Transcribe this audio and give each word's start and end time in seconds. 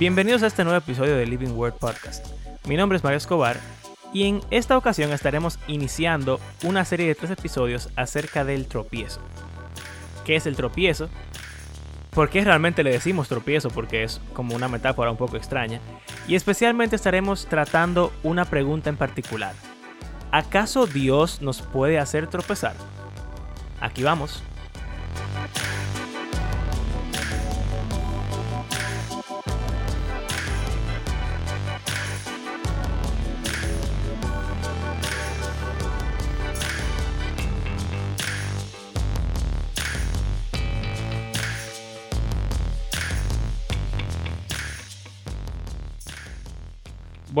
Bienvenidos 0.00 0.42
a 0.42 0.46
este 0.46 0.64
nuevo 0.64 0.78
episodio 0.78 1.14
de 1.14 1.26
Living 1.26 1.50
Word 1.50 1.74
Podcast. 1.74 2.26
Mi 2.66 2.74
nombre 2.74 2.96
es 2.96 3.04
Mario 3.04 3.18
Escobar 3.18 3.60
y 4.14 4.24
en 4.24 4.40
esta 4.50 4.78
ocasión 4.78 5.12
estaremos 5.12 5.58
iniciando 5.66 6.40
una 6.64 6.86
serie 6.86 7.06
de 7.06 7.14
tres 7.14 7.32
episodios 7.32 7.90
acerca 7.96 8.42
del 8.46 8.66
tropiezo. 8.66 9.20
¿Qué 10.24 10.36
es 10.36 10.46
el 10.46 10.56
tropiezo? 10.56 11.10
¿Por 12.12 12.30
qué 12.30 12.42
realmente 12.42 12.82
le 12.82 12.92
decimos 12.92 13.28
tropiezo? 13.28 13.68
Porque 13.68 14.02
es 14.02 14.22
como 14.32 14.54
una 14.54 14.68
metáfora 14.68 15.10
un 15.10 15.18
poco 15.18 15.36
extraña. 15.36 15.80
Y 16.26 16.34
especialmente 16.34 16.96
estaremos 16.96 17.44
tratando 17.44 18.10
una 18.22 18.46
pregunta 18.46 18.88
en 18.88 18.96
particular. 18.96 19.52
¿Acaso 20.32 20.86
Dios 20.86 21.42
nos 21.42 21.60
puede 21.60 21.98
hacer 21.98 22.26
tropezar? 22.26 22.74
Aquí 23.82 24.02
vamos. 24.02 24.42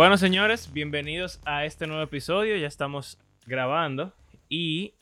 Bueno, 0.00 0.16
señores, 0.16 0.72
bienvenidos 0.72 1.42
a 1.44 1.66
este 1.66 1.86
nuevo 1.86 2.02
episodio. 2.02 2.56
Ya 2.56 2.66
estamos 2.66 3.18
grabando 3.44 4.14
y 4.48 4.94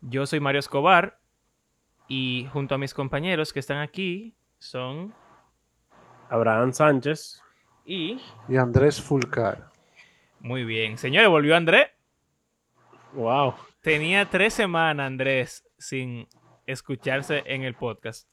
yo 0.00 0.24
soy 0.24 0.40
Mario 0.40 0.60
Escobar 0.60 1.20
y 2.08 2.48
junto 2.50 2.74
a 2.74 2.78
mis 2.78 2.94
compañeros 2.94 3.52
que 3.52 3.60
están 3.60 3.76
aquí 3.76 4.34
son 4.58 5.12
Abraham 6.30 6.72
Sánchez 6.72 7.42
y 7.84 8.22
y 8.48 8.56
Andrés 8.56 9.02
Fulcar. 9.02 9.68
muy 10.40 10.64
bien, 10.64 10.96
señores, 10.96 11.28
volvió 11.28 11.54
Andrés. 11.54 11.88
Wow. 13.12 13.52
Tenía 13.82 14.30
tres 14.30 14.54
semanas 14.54 15.08
Andrés 15.08 15.62
sin 15.76 16.26
escucharse 16.64 17.42
en 17.44 17.64
el 17.64 17.74
podcast, 17.74 18.26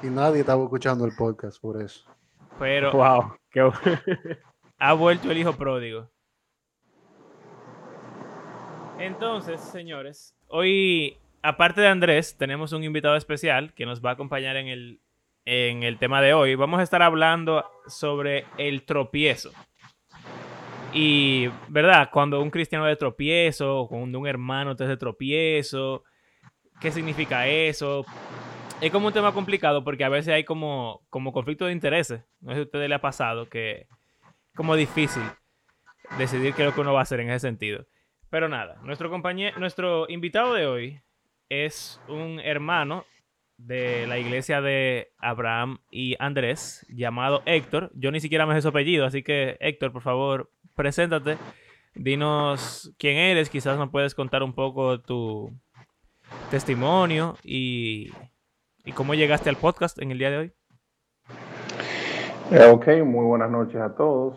Y 0.00 0.06
nadie 0.06 0.42
estaba 0.42 0.62
escuchando 0.62 1.04
el 1.04 1.16
podcast 1.16 1.60
por 1.60 1.82
eso. 1.82 2.08
pero 2.56 2.92
Wow. 2.92 3.36
Qué 3.50 3.68
ha 4.82 4.94
vuelto 4.94 5.30
el 5.30 5.38
hijo 5.38 5.52
pródigo. 5.52 6.10
Entonces, 8.98 9.60
señores, 9.60 10.36
hoy, 10.48 11.18
aparte 11.40 11.80
de 11.80 11.86
Andrés, 11.86 12.36
tenemos 12.36 12.72
un 12.72 12.82
invitado 12.82 13.14
especial 13.14 13.74
que 13.74 13.86
nos 13.86 14.04
va 14.04 14.10
a 14.10 14.12
acompañar 14.14 14.56
en 14.56 14.66
el, 14.66 15.00
en 15.44 15.84
el 15.84 15.98
tema 15.98 16.20
de 16.20 16.34
hoy. 16.34 16.56
Vamos 16.56 16.80
a 16.80 16.82
estar 16.82 17.00
hablando 17.00 17.64
sobre 17.86 18.44
el 18.58 18.82
tropiezo. 18.82 19.52
Y, 20.92 21.46
¿verdad? 21.68 22.10
Cuando 22.12 22.42
un 22.42 22.50
cristiano 22.50 22.84
de 22.84 22.96
tropiezo, 22.96 23.86
cuando 23.88 24.18
un 24.18 24.26
hermano 24.26 24.74
te 24.74 24.82
hace 24.82 24.96
tropiezo, 24.96 26.02
¿qué 26.80 26.90
significa 26.90 27.46
eso? 27.46 28.04
Es 28.80 28.90
como 28.90 29.06
un 29.06 29.12
tema 29.12 29.32
complicado 29.32 29.84
porque 29.84 30.02
a 30.02 30.08
veces 30.08 30.34
hay 30.34 30.42
como, 30.42 31.06
como 31.08 31.32
conflicto 31.32 31.66
de 31.66 31.72
intereses. 31.72 32.24
No 32.40 32.50
sé 32.50 32.56
si 32.56 32.60
a 32.62 32.64
ustedes 32.64 32.88
le 32.88 32.96
ha 32.96 33.00
pasado 33.00 33.48
que 33.48 33.86
como 34.54 34.76
difícil 34.76 35.22
decidir 36.18 36.54
qué 36.54 36.62
es 36.62 36.68
lo 36.68 36.74
que 36.74 36.80
uno 36.80 36.92
va 36.92 37.00
a 37.00 37.02
hacer 37.02 37.20
en 37.20 37.30
ese 37.30 37.40
sentido. 37.40 37.86
Pero 38.30 38.48
nada, 38.48 38.80
nuestro 38.82 39.10
compañero, 39.10 39.58
nuestro 39.58 40.08
invitado 40.08 40.54
de 40.54 40.66
hoy 40.66 41.00
es 41.48 42.00
un 42.08 42.40
hermano 42.40 43.04
de 43.58 44.06
la 44.06 44.18
iglesia 44.18 44.60
de 44.60 45.12
Abraham 45.18 45.78
y 45.90 46.16
Andrés, 46.18 46.86
llamado 46.88 47.42
Héctor. 47.46 47.90
Yo 47.94 48.10
ni 48.10 48.20
siquiera 48.20 48.46
me 48.46 48.54
sé 48.54 48.62
su 48.62 48.68
apellido, 48.68 49.06
así 49.06 49.22
que 49.22 49.56
Héctor, 49.60 49.92
por 49.92 50.02
favor, 50.02 50.50
preséntate. 50.74 51.36
Dinos 51.94 52.94
quién 52.98 53.18
eres, 53.18 53.50
quizás 53.50 53.78
nos 53.78 53.90
puedes 53.90 54.14
contar 54.14 54.42
un 54.42 54.54
poco 54.54 55.00
tu 55.00 55.52
testimonio 56.50 57.36
y, 57.44 58.10
y 58.84 58.92
cómo 58.92 59.14
llegaste 59.14 59.50
al 59.50 59.56
podcast 59.56 60.00
en 60.00 60.10
el 60.10 60.18
día 60.18 60.30
de 60.30 60.38
hoy. 60.38 60.52
Eh, 62.54 62.68
ok, 62.68 62.86
muy 63.06 63.24
buenas 63.24 63.50
noches 63.50 63.80
a 63.80 63.94
todos. 63.94 64.36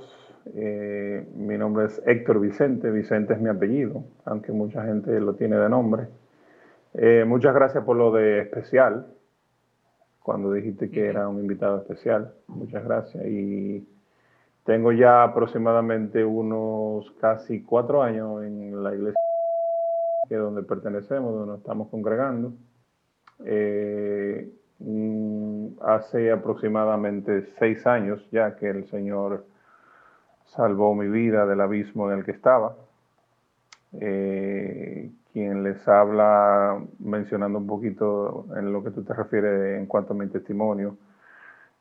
Eh, 0.56 1.28
mi 1.36 1.58
nombre 1.58 1.88
es 1.88 2.02
Héctor 2.06 2.40
Vicente, 2.40 2.90
Vicente 2.90 3.34
es 3.34 3.42
mi 3.42 3.50
apellido, 3.50 4.06
aunque 4.24 4.54
mucha 4.54 4.86
gente 4.86 5.20
lo 5.20 5.36
tiene 5.36 5.58
de 5.58 5.68
nombre. 5.68 6.08
Eh, 6.94 7.26
muchas 7.28 7.54
gracias 7.54 7.84
por 7.84 7.98
lo 7.98 8.14
de 8.14 8.40
especial, 8.40 9.08
cuando 10.22 10.54
dijiste 10.54 10.90
que 10.90 11.08
era 11.08 11.28
un 11.28 11.42
invitado 11.42 11.80
especial. 11.80 12.34
Muchas 12.48 12.86
gracias. 12.86 13.26
Y 13.26 13.86
tengo 14.64 14.94
ya 14.94 15.24
aproximadamente 15.24 16.24
unos 16.24 17.12
casi 17.20 17.64
cuatro 17.64 18.02
años 18.02 18.46
en 18.46 18.82
la 18.82 18.96
iglesia 18.96 19.20
que 20.30 20.36
es 20.36 20.40
donde 20.40 20.64
pertenecemos, 20.64 21.34
donde 21.34 21.48
nos 21.48 21.60
estamos 21.60 21.90
congregando. 21.90 22.54
Eh, 23.44 23.95
hace 25.86 26.32
aproximadamente 26.32 27.46
seis 27.60 27.86
años 27.86 28.28
ya 28.32 28.56
que 28.56 28.70
el 28.70 28.90
Señor 28.90 29.46
salvó 30.46 30.96
mi 30.96 31.08
vida 31.08 31.46
del 31.46 31.62
abismo 31.62 32.12
en 32.12 32.20
el 32.20 32.26
que 32.26 32.32
estaba. 32.32 32.76
Eh, 33.94 35.12
quien 35.32 35.64
les 35.64 35.88
habla 35.88 36.82
mencionando 37.00 37.60
un 37.60 37.68
poquito 37.68 38.48
en 38.58 38.74
lo 38.74 38.84
que 38.84 38.92
tú 38.92 39.04
te 39.04 39.14
refieres 39.14 39.80
en 39.80 39.86
cuanto 39.86 40.14
a 40.14 40.18
mi 40.18 40.28
testimonio. 40.28 40.98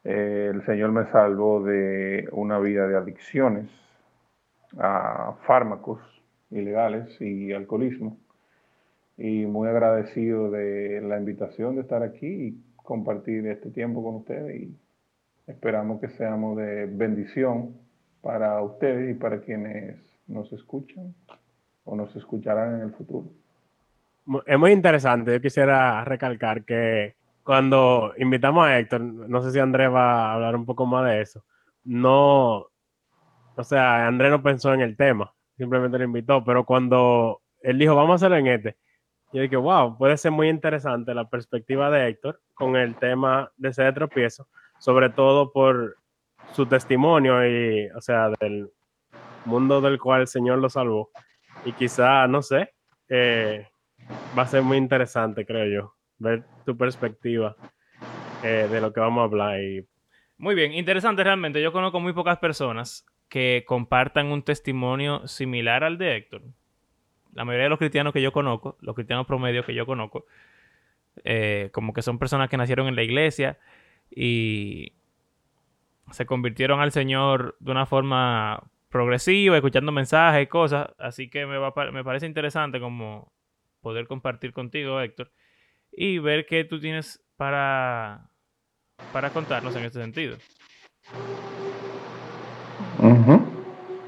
eh, 0.04 0.50
el 0.52 0.64
Señor 0.66 0.92
me 0.92 1.06
salvó 1.10 1.62
de 1.62 2.28
una 2.32 2.58
vida 2.58 2.86
de 2.88 2.96
adicciones 2.96 3.70
a 4.78 5.34
fármacos 5.46 6.00
ilegales 6.50 7.20
y 7.20 7.52
alcoholismo 7.52 8.18
y 9.16 9.46
muy 9.46 9.68
agradecido 9.68 10.50
de 10.50 11.00
la 11.02 11.18
invitación 11.18 11.76
de 11.76 11.82
estar 11.82 12.02
aquí 12.02 12.58
compartir 12.84 13.46
este 13.46 13.70
tiempo 13.70 14.04
con 14.04 14.16
ustedes 14.16 14.62
y 14.62 14.76
esperamos 15.46 16.00
que 16.00 16.08
seamos 16.10 16.56
de 16.56 16.86
bendición 16.86 17.74
para 18.20 18.62
ustedes 18.62 19.10
y 19.10 19.18
para 19.18 19.40
quienes 19.40 19.96
nos 20.28 20.52
escuchan 20.52 21.14
o 21.84 21.96
nos 21.96 22.14
escucharán 22.14 22.76
en 22.76 22.80
el 22.82 22.92
futuro. 22.92 23.26
Es 24.46 24.58
muy 24.58 24.72
interesante. 24.72 25.32
Yo 25.32 25.40
quisiera 25.40 26.04
recalcar 26.04 26.64
que 26.64 27.16
cuando 27.42 28.12
invitamos 28.18 28.66
a 28.66 28.78
Héctor, 28.78 29.00
no 29.00 29.42
sé 29.42 29.50
si 29.50 29.58
Andrés 29.58 29.90
va 29.90 30.30
a 30.30 30.34
hablar 30.34 30.54
un 30.54 30.64
poco 30.64 30.86
más 30.86 31.04
de 31.06 31.20
eso. 31.20 31.44
No, 31.84 32.66
o 33.56 33.64
sea, 33.64 34.06
Andrés 34.06 34.30
no 34.30 34.42
pensó 34.42 34.72
en 34.72 34.80
el 34.80 34.96
tema, 34.96 35.34
simplemente 35.56 35.98
lo 35.98 36.04
invitó, 36.04 36.42
pero 36.44 36.64
cuando 36.64 37.42
él 37.60 37.78
dijo, 37.78 37.94
vamos 37.94 38.12
a 38.12 38.14
hacerlo 38.14 38.36
en 38.36 38.46
este, 38.46 38.76
yo 39.34 39.42
dije, 39.42 39.56
wow, 39.56 39.98
puede 39.98 40.16
ser 40.16 40.30
muy 40.30 40.48
interesante 40.48 41.12
la 41.12 41.28
perspectiva 41.28 41.90
de 41.90 42.08
Héctor 42.08 42.40
con 42.54 42.76
el 42.76 42.94
tema 42.94 43.50
de 43.56 43.70
ese 43.70 43.92
tropiezo, 43.92 44.46
sobre 44.78 45.10
todo 45.10 45.50
por 45.52 45.96
su 46.52 46.66
testimonio 46.66 47.44
y, 47.44 47.88
o 47.96 48.00
sea, 48.00 48.30
del 48.38 48.70
mundo 49.44 49.80
del 49.80 49.98
cual 49.98 50.20
el 50.20 50.28
Señor 50.28 50.58
lo 50.58 50.70
salvó. 50.70 51.10
Y 51.64 51.72
quizá, 51.72 52.28
no 52.28 52.42
sé, 52.42 52.74
eh, 53.08 53.66
va 54.38 54.42
a 54.42 54.46
ser 54.46 54.62
muy 54.62 54.76
interesante, 54.76 55.44
creo 55.44 55.66
yo, 55.66 55.94
ver 56.18 56.44
tu 56.64 56.76
perspectiva 56.76 57.56
eh, 58.44 58.68
de 58.70 58.80
lo 58.80 58.92
que 58.92 59.00
vamos 59.00 59.22
a 59.22 59.24
hablar. 59.24 59.60
Y 59.60 59.84
Muy 60.38 60.54
bien, 60.54 60.74
interesante 60.74 61.24
realmente. 61.24 61.60
Yo 61.60 61.72
conozco 61.72 61.98
muy 61.98 62.12
pocas 62.12 62.38
personas 62.38 63.04
que 63.28 63.64
compartan 63.66 64.28
un 64.28 64.44
testimonio 64.44 65.26
similar 65.26 65.82
al 65.82 65.98
de 65.98 66.18
Héctor. 66.18 66.42
La 67.34 67.44
mayoría 67.44 67.64
de 67.64 67.70
los 67.70 67.78
cristianos 67.78 68.12
que 68.12 68.22
yo 68.22 68.32
conozco, 68.32 68.76
los 68.80 68.94
cristianos 68.94 69.26
promedios 69.26 69.66
que 69.66 69.74
yo 69.74 69.86
conozco, 69.86 70.24
eh, 71.24 71.70
como 71.72 71.92
que 71.92 72.02
son 72.02 72.18
personas 72.18 72.48
que 72.48 72.56
nacieron 72.56 72.86
en 72.88 72.96
la 72.96 73.02
iglesia 73.02 73.58
y 74.10 74.92
se 76.10 76.26
convirtieron 76.26 76.80
al 76.80 76.92
Señor 76.92 77.56
de 77.60 77.70
una 77.70 77.86
forma 77.86 78.62
progresiva, 78.88 79.56
escuchando 79.56 79.90
mensajes 79.92 80.44
y 80.44 80.46
cosas. 80.46 80.88
Así 80.98 81.28
que 81.28 81.46
me, 81.46 81.58
va 81.58 81.72
me 81.92 82.04
parece 82.04 82.26
interesante 82.26 82.80
como 82.80 83.32
poder 83.80 84.06
compartir 84.06 84.52
contigo, 84.52 85.00
Héctor, 85.00 85.30
y 85.92 86.18
ver 86.18 86.46
qué 86.46 86.64
tú 86.64 86.80
tienes 86.80 87.22
para, 87.36 88.30
para 89.12 89.30
contarnos 89.30 89.74
en 89.76 89.84
este 89.84 90.00
sentido. 90.00 90.36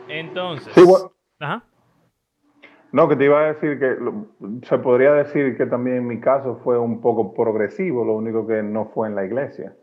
Entonces, 0.08 0.72
Sí, 0.74 0.82
bueno, 0.82 1.12
ajá. 1.38 1.64
No, 2.96 3.08
que 3.10 3.16
te 3.16 3.26
iba 3.26 3.40
a 3.42 3.52
decir 3.52 3.78
que 3.78 3.98
se 4.66 4.78
podría 4.78 5.12
decir 5.12 5.54
que 5.58 5.66
también 5.66 5.98
en 5.98 6.06
mi 6.06 6.18
caso 6.18 6.60
fue 6.64 6.78
un 6.78 7.02
poco 7.02 7.34
progresivo, 7.34 8.06
lo 8.06 8.14
único 8.14 8.46
que 8.46 8.62
no 8.62 8.86
fue 8.86 9.06
en 9.06 9.14
la 9.14 9.26
iglesia, 9.26 9.76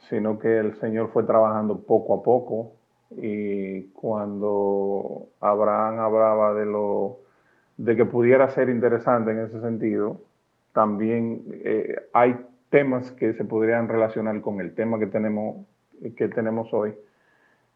sino 0.00 0.38
que 0.38 0.58
el 0.58 0.74
Señor 0.74 1.08
fue 1.14 1.22
trabajando 1.22 1.80
poco 1.80 2.16
a 2.16 2.22
poco 2.22 2.72
y 3.12 3.84
cuando 3.92 5.28
Abraham 5.40 6.00
hablaba 6.00 6.52
de 6.52 6.66
lo 6.66 7.20
de 7.78 7.96
que 7.96 8.04
pudiera 8.04 8.50
ser 8.50 8.68
interesante 8.68 9.30
en 9.30 9.38
ese 9.38 9.58
sentido, 9.62 10.20
también 10.74 11.42
eh, 11.64 12.02
hay 12.12 12.36
temas 12.68 13.12
que 13.12 13.32
se 13.32 13.46
podrían 13.46 13.88
relacionar 13.88 14.38
con 14.42 14.60
el 14.60 14.74
tema 14.74 14.98
que 14.98 15.06
tenemos 15.06 15.64
que 16.18 16.28
tenemos 16.28 16.70
hoy 16.74 16.94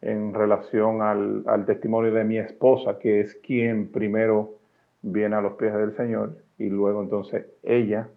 en 0.01 0.33
relación 0.33 1.01
al, 1.01 1.43
al, 1.47 1.65
testimonio 1.65 2.13
de 2.13 2.23
mi 2.23 2.37
esposa, 2.37 2.99
que 2.99 3.21
es 3.21 3.35
quien 3.35 3.91
primero 3.91 4.55
viene 5.01 5.35
a 5.35 5.41
los 5.41 5.53
pies 5.53 5.73
del 5.73 5.95
Señor 5.95 6.37
y 6.57 6.69
luego 6.69 7.01
entonces 7.01 7.45
ella, 7.63 8.09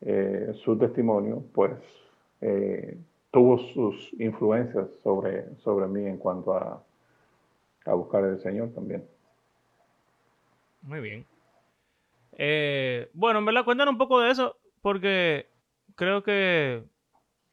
eh, 0.00 0.52
su 0.64 0.78
testimonio, 0.78 1.42
pues 1.54 1.72
eh, 2.40 2.96
tuvo 3.30 3.58
sus 3.58 4.12
influencias 4.18 4.88
sobre, 5.02 5.54
sobre 5.56 5.86
mí 5.86 6.06
en 6.06 6.16
cuanto 6.16 6.54
a, 6.54 6.82
a 7.86 7.94
buscar 7.94 8.24
el 8.24 8.40
Señor 8.40 8.70
también. 8.74 9.04
Muy 10.82 11.00
bien. 11.00 11.26
Eh, 12.32 13.10
bueno, 13.12 13.40
en 13.40 13.44
verdad, 13.44 13.64
cuéntanos 13.64 13.92
un 13.92 13.98
poco 13.98 14.20
de 14.20 14.30
eso, 14.30 14.56
porque 14.80 15.46
creo 15.94 16.22
que 16.22 16.82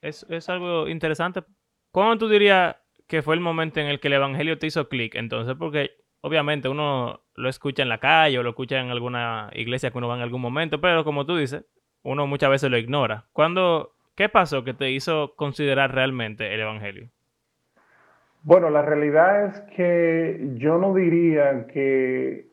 es, 0.02 0.26
es 0.30 0.50
algo 0.50 0.88
interesante. 0.88 1.44
¿Cómo 1.92 2.18
tú 2.18 2.30
dirías 2.30 2.76
que 3.08 3.22
fue 3.22 3.36
el 3.36 3.42
momento 3.42 3.80
en 3.80 3.88
el 3.88 4.00
que 4.00 4.08
el 4.08 4.14
Evangelio 4.14 4.58
te 4.58 4.68
hizo 4.68 4.90
clic? 4.90 5.16
Entonces, 5.16 5.56
porque 5.58 5.92
obviamente 6.22 6.70
uno 6.70 7.22
lo 7.36 7.50
escucha 7.50 7.84
en 7.84 7.90
la 7.90 8.00
calle 8.00 8.40
o 8.40 8.44
lo 8.44 8.50
escucha 8.50 8.80
en 8.80 8.90
alguna 8.90 9.50
iglesia 9.54 9.92
que 9.92 9.98
uno 9.98 10.08
va 10.08 10.16
en 10.16 10.22
algún 10.22 10.42
momento, 10.42 10.82
pero 10.82 11.04
como 11.04 11.26
tú 11.26 11.38
dices, 11.38 11.66
uno 12.04 12.28
muchas 12.28 12.50
veces 12.50 12.70
lo 12.70 12.78
ignora. 12.78 13.26
¿Cuándo, 13.34 13.94
¿Qué 14.16 14.30
pasó 14.30 14.64
que 14.64 14.74
te 14.74 14.92
hizo 14.92 15.34
considerar 15.36 15.94
realmente 15.94 16.54
el 16.54 16.62
Evangelio? 16.62 17.10
Bueno, 18.44 18.70
la 18.70 18.82
realidad 18.82 19.46
es 19.46 19.60
que 19.76 20.54
yo 20.56 20.78
no 20.78 20.94
diría 20.94 21.68
que 21.68 22.48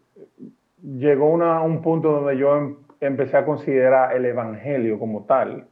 llegó 0.82 1.32
un 1.32 1.82
punto 1.82 2.10
donde 2.12 2.36
yo 2.36 2.56
em, 2.56 2.76
empecé 3.00 3.36
a 3.36 3.44
considerar 3.44 4.14
el 4.14 4.24
Evangelio 4.24 4.98
como 4.98 5.24
tal. 5.24 5.68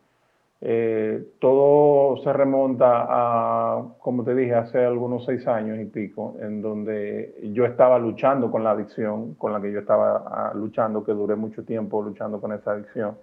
Eh, 0.64 1.25
todo 1.41 2.19
se 2.23 2.32
remonta 2.32 3.06
a, 3.09 3.85
como 3.99 4.23
te 4.23 4.32
dije, 4.32 4.55
hace 4.55 4.85
algunos 4.85 5.25
seis 5.25 5.44
años 5.49 5.81
y 5.81 5.87
pico, 5.87 6.37
en 6.41 6.62
donde 6.62 7.35
yo 7.53 7.64
estaba 7.67 7.99
luchando 7.99 8.49
con 8.49 8.62
la 8.62 8.70
adicción, 8.70 9.35
con 9.35 9.53
la 9.53 9.61
que 9.61 9.73
yo 9.73 9.81
estaba 9.81 10.23
ah, 10.25 10.53
luchando, 10.55 11.03
que 11.03 11.12
duré 11.12 11.35
mucho 11.35 11.64
tiempo 11.64 12.00
luchando 12.00 12.41
con 12.41 12.53
esa 12.53 12.73
adicción. 12.73 13.17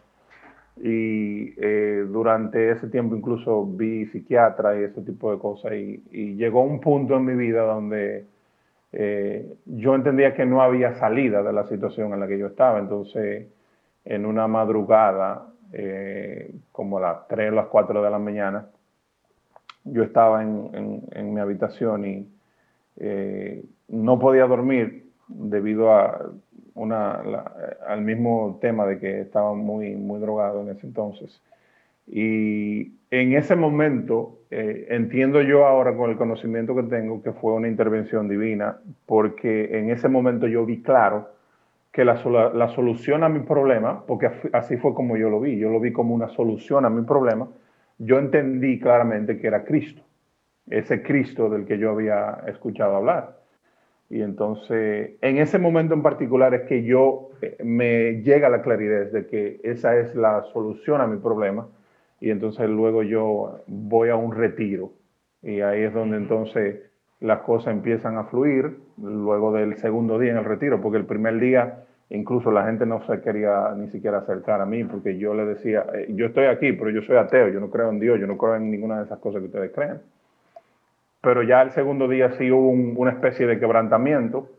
Y 0.82 1.54
eh, 1.58 2.06
durante 2.10 2.72
ese 2.72 2.88
tiempo 2.90 3.16
incluso 3.16 3.66
vi 3.66 4.06
psiquiatra 4.08 4.78
y 4.78 4.84
ese 4.84 5.02
tipo 5.02 5.32
de 5.32 5.40
cosas. 5.40 5.74
Y, 5.74 6.04
y 6.12 6.36
llegó 6.36 6.62
un 6.62 6.82
punto 6.82 7.16
en 7.16 7.26
mi 7.26 7.36
vida 7.36 7.62
donde 7.62 8.26
eh, 8.92 9.56
yo 9.66 9.96
entendía 9.96 10.34
que 10.34 10.46
no 10.46 10.62
había 10.62 10.96
salida 10.96 11.44
de 11.44 11.54
la 11.54 11.68
situación 11.68 12.14
en 12.14 12.20
la 12.20 12.28
que 12.28 12.38
yo 12.38 12.48
estaba. 12.48 12.80
Entonces, 12.80 13.48
en 14.04 14.26
una 14.26 14.48
madrugada, 14.48 15.48
eh, 15.74 16.54
como 16.71 16.98
a 16.98 17.01
las 17.01 17.27
3 17.27 17.51
o 17.51 17.56
las 17.56 17.68
4 17.68 18.01
de 18.01 18.10
la 18.10 18.19
mañana, 18.19 18.68
yo 19.83 20.04
estaba 20.04 20.44
en, 20.44 21.33
mi 21.33 21.39
habitación 21.39 22.06
y 22.06 22.27
eh, 22.98 23.63
no 23.88 24.19
podía 24.19 24.45
dormir 24.45 25.10
debido 25.27 25.94
al 25.94 28.01
mismo 28.01 28.57
tema 28.62 28.86
de 28.86 29.00
que 29.00 29.21
estaba 29.21 29.54
muy, 29.54 29.95
muy 29.95 30.19
drogado 30.19 30.62
en 30.62 30.69
ese 30.69 30.88
entonces. 30.88 31.42
Y 32.07 32.94
en 33.12 33.33
ese 33.33 33.56
momento, 33.56 34.39
eh, 34.50 34.88
entiendo 34.89 35.42
yo 35.42 35.66
ahora 35.66 35.95
con 35.95 36.10
el 36.10 36.18
conocimiento 36.18 36.75
que 36.75 36.83
tengo 36.83 37.21
que 37.21 37.33
fue 37.33 37.54
una 37.54 37.68
intervención 37.68 38.27
divina, 38.27 38.77
porque 39.06 39.77
en 39.77 39.92
ese 39.92 40.10
momento 40.10 40.48
yo 40.48 40.66
vi 40.66 40.81
claro 40.81 41.30
que 41.92 42.06
la, 42.06 42.14
la, 42.54 42.68
solución 42.70 43.24
a 43.24 43.30
mi 43.30 43.40
problema, 43.40 44.06
porque 44.06 44.30
así 44.54 44.78
fue 44.78 44.94
como 44.94 45.18
yo 45.18 45.30
lo 45.30 45.40
vi, 45.40 45.58
yo 45.58 45.70
lo 45.70 45.80
vi 45.80 45.92
como 45.92 46.14
una 46.14 46.30
solución 46.30 46.86
a 46.86 46.90
mi 46.90 47.04
problema, 47.04 47.48
yo 47.98 48.20
entendí 48.20 48.80
claramente 48.80 49.40
que 49.40 49.48
era 49.48 49.64
Cristo, 49.64 50.04
ese 50.70 51.02
Cristo 51.02 51.50
del 51.50 51.66
que 51.66 51.78
yo 51.78 51.92
había 51.92 52.44
escuchado 52.48 52.96
hablar. 52.96 53.40
Y 54.10 54.22
entonces, 54.22 55.12
en 55.22 55.38
ese 55.38 55.60
momento 55.60 55.94
en 55.94 56.02
particular 56.02 56.54
es 56.56 56.62
que 56.64 56.84
yo 56.84 57.30
eh, 57.42 57.58
me 57.64 58.22
llega 58.24 58.50
la 58.50 58.64
claridad 58.64 59.06
de 59.12 59.28
que 59.28 59.62
esa 59.64 59.98
es 59.98 60.16
la 60.16 60.44
solución 60.52 61.02
a 61.02 61.08
mi 61.08 61.18
problema. 61.18 61.68
Y 62.20 62.32
entonces 62.32 62.68
luego 62.70 63.04
yo 63.04 63.62
voy 63.68 64.10
a 64.10 64.16
un 64.16 64.36
retiro. 64.36 64.92
Y 65.44 65.62
ahí 65.62 65.84
es 65.84 65.94
donde 65.94 66.18
entonces 66.18 66.89
las 67.21 67.39
cosas 67.42 67.74
empiezan 67.74 68.18
a 68.18 68.25
fluir 68.25 68.80
luego 68.98 69.51
del 69.51 69.77
segundo 69.77 70.18
día 70.19 70.31
en 70.31 70.38
el 70.38 70.45
retiro, 70.45 70.81
porque 70.81 70.98
el 70.98 71.06
primer 71.06 71.39
día 71.39 71.83
incluso 72.10 72.51
la 72.51 72.66
gente 72.66 72.86
no 72.86 73.06
se 73.06 73.21
quería 73.21 73.74
ni 73.75 73.88
siquiera 73.89 74.19
acercar 74.19 74.62
a 74.62 74.66
mí, 74.66 74.83
porque 74.83 75.18
yo 75.18 75.33
le 75.33 75.45
decía, 75.45 75.86
eh, 75.94 76.07
yo 76.10 76.27
estoy 76.27 76.45
aquí, 76.45 76.74
pero 76.74 76.89
yo 76.89 77.01
soy 77.01 77.18
ateo, 77.18 77.50
yo 77.50 77.60
no 77.60 77.69
creo 77.69 77.89
en 77.89 78.00
Dios, 78.00 78.19
yo 78.19 78.27
no 78.27 78.38
creo 78.38 78.56
en 78.56 78.71
ninguna 78.71 78.98
de 78.98 79.06
esas 79.06 79.19
cosas 79.19 79.42
que 79.42 79.48
ustedes 79.48 79.71
creen. 79.71 80.01
Pero 81.21 81.44
ya 81.44 81.62
el 81.62 81.71
segundo 81.71 82.07
día 82.07 82.31
sí 82.31 82.50
hubo 82.51 82.69
una 82.69 83.12
especie 83.12 83.45
de 83.45 83.60
quebrantamiento 83.60 84.50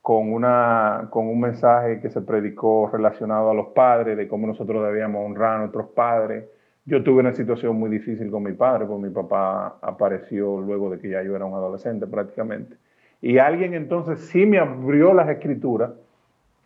con, 0.00 0.32
una, 0.32 1.08
con 1.10 1.28
un 1.28 1.40
mensaje 1.40 2.00
que 2.00 2.10
se 2.10 2.22
predicó 2.22 2.90
relacionado 2.92 3.50
a 3.50 3.54
los 3.54 3.68
padres, 3.68 4.16
de 4.16 4.26
cómo 4.26 4.46
nosotros 4.46 4.84
debíamos 4.84 5.24
honrar 5.24 5.56
a 5.56 5.58
nuestros 5.58 5.90
padres, 5.90 6.46
yo 6.84 7.02
tuve 7.02 7.20
una 7.20 7.32
situación 7.32 7.76
muy 7.76 7.90
difícil 7.90 8.30
con 8.30 8.42
mi 8.42 8.52
padre, 8.52 8.86
porque 8.86 9.06
mi 9.06 9.12
papá 9.12 9.78
apareció 9.80 10.60
luego 10.60 10.90
de 10.90 10.98
que 10.98 11.10
ya 11.10 11.22
yo 11.22 11.36
era 11.36 11.44
un 11.44 11.54
adolescente 11.54 12.06
prácticamente. 12.06 12.76
Y 13.20 13.38
alguien 13.38 13.74
entonces 13.74 14.18
sí 14.28 14.46
me 14.46 14.58
abrió 14.58 15.14
las 15.14 15.28
escrituras 15.28 15.92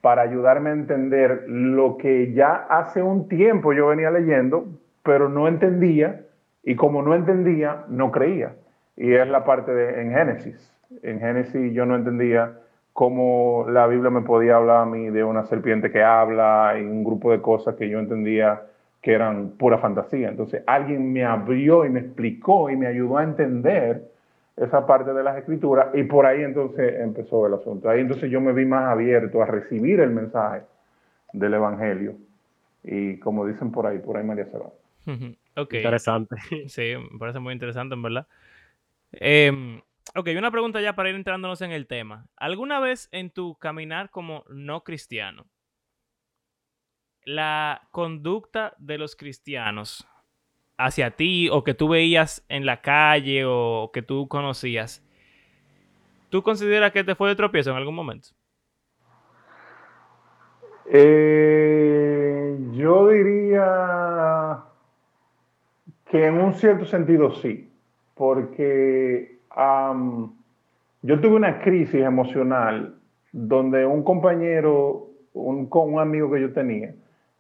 para 0.01 0.23
ayudarme 0.23 0.71
a 0.71 0.75
entender 0.75 1.45
lo 1.49 1.99
que 1.99 2.33
ya 2.33 2.55
hace 2.55 3.03
un 3.03 3.29
tiempo 3.29 3.73
yo 3.73 3.89
venía 3.89 4.11
leyendo, 4.11 4.67
pero 5.03 5.29
no 5.29 5.49
entendía, 5.49 6.23
y 6.63 6.77
como 6.77 7.03
no 7.03 7.15
entendía, 7.15 7.85
no 7.89 8.11
creía. 8.11 8.55
Y 8.97 9.13
es 9.13 9.29
la 9.29 9.45
parte 9.45 9.73
de 9.73 10.01
en 10.01 10.13
Génesis. 10.13 10.73
En 11.03 11.21
Génesis 11.21 11.73
yo 11.75 11.85
no 11.85 11.95
entendía 11.95 12.55
cómo 12.93 13.67
la 13.69 13.87
Biblia 13.87 14.11
me 14.11 14.23
podía 14.23 14.57
hablar 14.57 14.79
a 14.79 14.87
mí 14.87 15.11
de 15.11 15.23
una 15.23 15.45
serpiente 15.45 15.91
que 15.91 16.03
habla 16.03 16.75
y 16.81 16.83
un 16.83 17.05
grupo 17.05 17.31
de 17.31 17.43
cosas 17.43 17.75
que 17.75 17.89
yo 17.91 17.99
entendía 17.99 18.63
que 19.07 19.13
eran 19.13 19.51
pura 19.51 19.79
fantasía. 19.79 20.31
Entonces 20.31 20.65
alguien 20.67 21.13
me 21.13 21.25
abrió 21.25 21.87
y 21.87 21.91
me 21.91 22.01
explicó 22.01 22.69
y 22.71 22.77
me 22.77 22.89
ayudó 22.89 23.19
a 23.19 23.23
entender 23.23 24.11
esa 24.57 24.85
parte 24.85 25.15
de 25.15 25.23
las 25.23 25.39
escrituras 25.39 25.95
y 25.95 26.03
por 26.03 26.27
ahí 26.27 26.43
entonces 26.43 26.93
empezó 26.99 27.47
el 27.47 27.55
asunto. 27.55 27.89
Ahí 27.89 28.01
entonces 28.01 28.29
yo 28.29 28.41
me 28.41 28.53
vi 28.53 28.65
más 28.65 28.91
abierto 28.91 29.41
a 29.41 29.47
recibir 29.47 30.01
el 30.01 30.11
mensaje 30.11 30.63
del 31.33 31.55
Evangelio 31.55 32.17
y 32.83 33.19
como 33.21 33.47
dicen 33.47 33.71
por 33.71 33.87
ahí, 33.87 34.01
por 34.01 34.17
ahí 34.17 34.25
María 34.25 34.47
se 34.47 34.59
va. 34.59 34.71
Interesante. 35.73 36.35
Sí, 36.67 36.95
me 37.13 37.17
parece 37.17 37.39
muy 37.39 37.53
interesante 37.53 37.95
en 37.95 38.03
verdad. 38.03 38.27
Eh, 39.13 39.81
ok, 40.17 40.31
una 40.37 40.51
pregunta 40.51 40.81
ya 40.81 40.97
para 40.97 41.11
ir 41.11 41.15
entrándonos 41.15 41.61
en 41.61 41.71
el 41.71 41.87
tema. 41.87 42.27
¿Alguna 42.37 42.81
vez 42.81 43.09
en 43.13 43.31
tu 43.31 43.55
caminar 43.55 44.11
como 44.11 44.43
no 44.49 44.83
cristiano, 44.83 45.47
la 47.27 47.83
conducta 47.91 48.75
de 48.79 48.99
los 48.99 49.17
cristianos 49.17 50.09
hacia 50.79 51.11
ti 51.11 51.49
o 51.51 51.65
que 51.65 51.75
tú 51.75 51.89
veías 51.89 52.47
en 52.49 52.65
la 52.65 52.81
calle 52.81 53.45
o 53.45 53.91
que 53.93 54.01
tú 54.01 54.29
conocías, 54.29 55.05
¿tú 56.31 56.43
consideras 56.43 56.93
que 56.93 57.03
te 57.03 57.17
fue 57.17 57.29
de 57.29 57.35
tropiezo 57.35 57.71
en 57.73 57.77
algún 57.77 57.97
momento? 57.97 58.29
Eh, 60.89 62.57
yo 62.73 63.09
diría 63.09 64.63
que 66.09 66.27
en 66.27 66.41
un 66.41 66.55
cierto 66.55 66.85
sentido 66.85 67.35
sí, 67.35 67.69
porque 68.15 69.41
yo 71.03 71.21
tuve 71.21 71.35
una 71.35 71.59
crisis 71.59 72.03
emocional 72.03 72.95
donde 73.33 73.85
un 73.85 74.05
compañero, 74.05 75.11
un, 75.33 75.69
un 75.69 75.99
amigo 75.99 76.31
que 76.31 76.41
yo 76.41 76.53
tenía, 76.53 76.95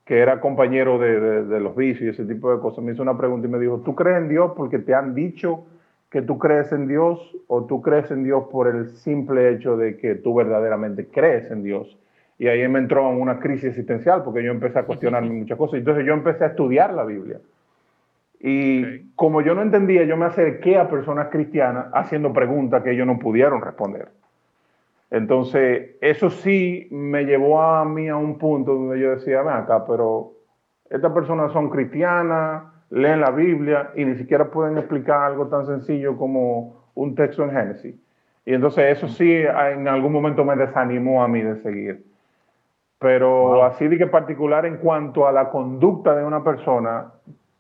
que 0.07 0.21
era 0.21 0.41
compañero 0.41 0.99
de, 0.99 1.61
los 1.61 1.75
vicios 1.75 2.03
y 2.03 2.09
ese 2.11 2.25
tipo 2.25 2.55
de 2.55 2.61
cosas, 2.61 2.83
me 2.83 2.93
hizo 2.93 3.03
una 3.03 3.19
pregunta 3.19 3.49
y 3.49 3.51
me 3.51 3.59
dijo, 3.59 3.83
¿tú 3.85 3.97
crees 3.97 4.19
en 4.19 4.29
Dios 4.29 4.53
porque 4.57 4.79
te 4.79 4.95
han 4.95 5.17
dicho 5.17 5.67
que 6.09 6.23
tú 6.23 6.39
crees 6.39 6.71
en 6.71 6.87
Dios 6.87 7.37
o 7.49 7.65
tú 7.65 7.83
crees 7.83 8.13
en 8.13 8.23
Dios 8.23 8.45
por 8.51 8.69
el 8.69 8.91
simple 8.91 9.51
hecho 9.51 9.77
de 9.77 9.97
que 9.97 10.15
tú 10.15 10.33
verdaderamente 10.33 11.09
crees 11.09 11.51
en 11.51 11.65
Dios? 11.65 11.99
Y 12.39 12.47
ahí 12.47 12.67
me 12.69 12.79
entró 12.79 13.11
en 13.11 13.21
una 13.21 13.41
crisis 13.41 13.71
existencial 13.71 14.23
porque 14.23 14.45
yo 14.45 14.53
empecé 14.53 14.79
a 14.79 14.85
cuestionarme 14.85 15.31
muchas 15.31 15.59
cosas. 15.59 15.81
Entonces 15.81 16.07
yo 16.07 16.13
empecé 16.13 16.45
a 16.45 16.49
estudiar 16.49 16.95
la 16.95 17.05
Biblia. 17.05 17.41
Y 18.39 19.11
como 19.17 19.41
yo 19.41 19.57
no 19.57 19.63
entendía, 19.63 20.05
yo 20.05 20.17
me 20.17 20.27
acerqué 20.27 20.79
a 20.79 20.89
personas 20.89 21.29
cristianas 21.33 21.87
haciendo 21.93 22.33
preguntas 22.33 22.85
que 22.85 22.93
ellos 22.93 23.09
no 23.09 23.19
pudieron 23.19 23.61
responder. 23.61 24.09
Entonces, 25.11 25.97
eso 26.01 26.31
sí 26.31 26.89
me 26.91 27.25
llevó 27.25 27.63
a 27.63 27.85
mí 27.85 28.09
a 28.09 28.17
un 28.17 28.39
punto 28.39 28.75
donde 28.75 29.01
yo 29.01 29.11
decía, 29.11 29.43
ven 29.43 29.55
acá, 29.55 29.85
pero 29.87 30.33
estas 30.91 31.13
personas 31.13 31.53
son 31.53 31.71
cristianas, 31.71 32.65
leen 32.91 33.21
la 33.21 33.31
Biblia 33.31 33.91
y 33.95 34.05
ni 34.05 34.17
siquiera 34.17 34.51
pueden 34.51 34.79
explicar 34.79 35.23
algo 35.23 35.47
tan 35.49 35.67
sencillo 35.67 36.17
como 36.17 36.91
un 36.95 37.15
texto 37.15 37.45
en 37.45 37.51
Génesis. 37.51 37.95
Y 38.45 38.55
entonces 38.55 38.97
eso 38.97 39.09
sí 39.09 39.33
en 39.33 39.89
algún 39.89 40.13
momento 40.13 40.45
me 40.45 40.57
desanimó 40.57 41.23
a 41.23 41.29
mí 41.29 41.43
de 41.43 41.57
seguir. 41.63 42.05
Pero 42.99 43.65
así 43.65 43.89
de 43.89 43.99
que 43.99 44.07
particular 44.07 44.65
en 44.67 44.79
cuanto 44.79 45.27
a 45.27 45.33
la 45.33 45.51
conducta 45.51 46.17
de 46.17 46.25
una 46.25 46.43
persona 46.43 47.13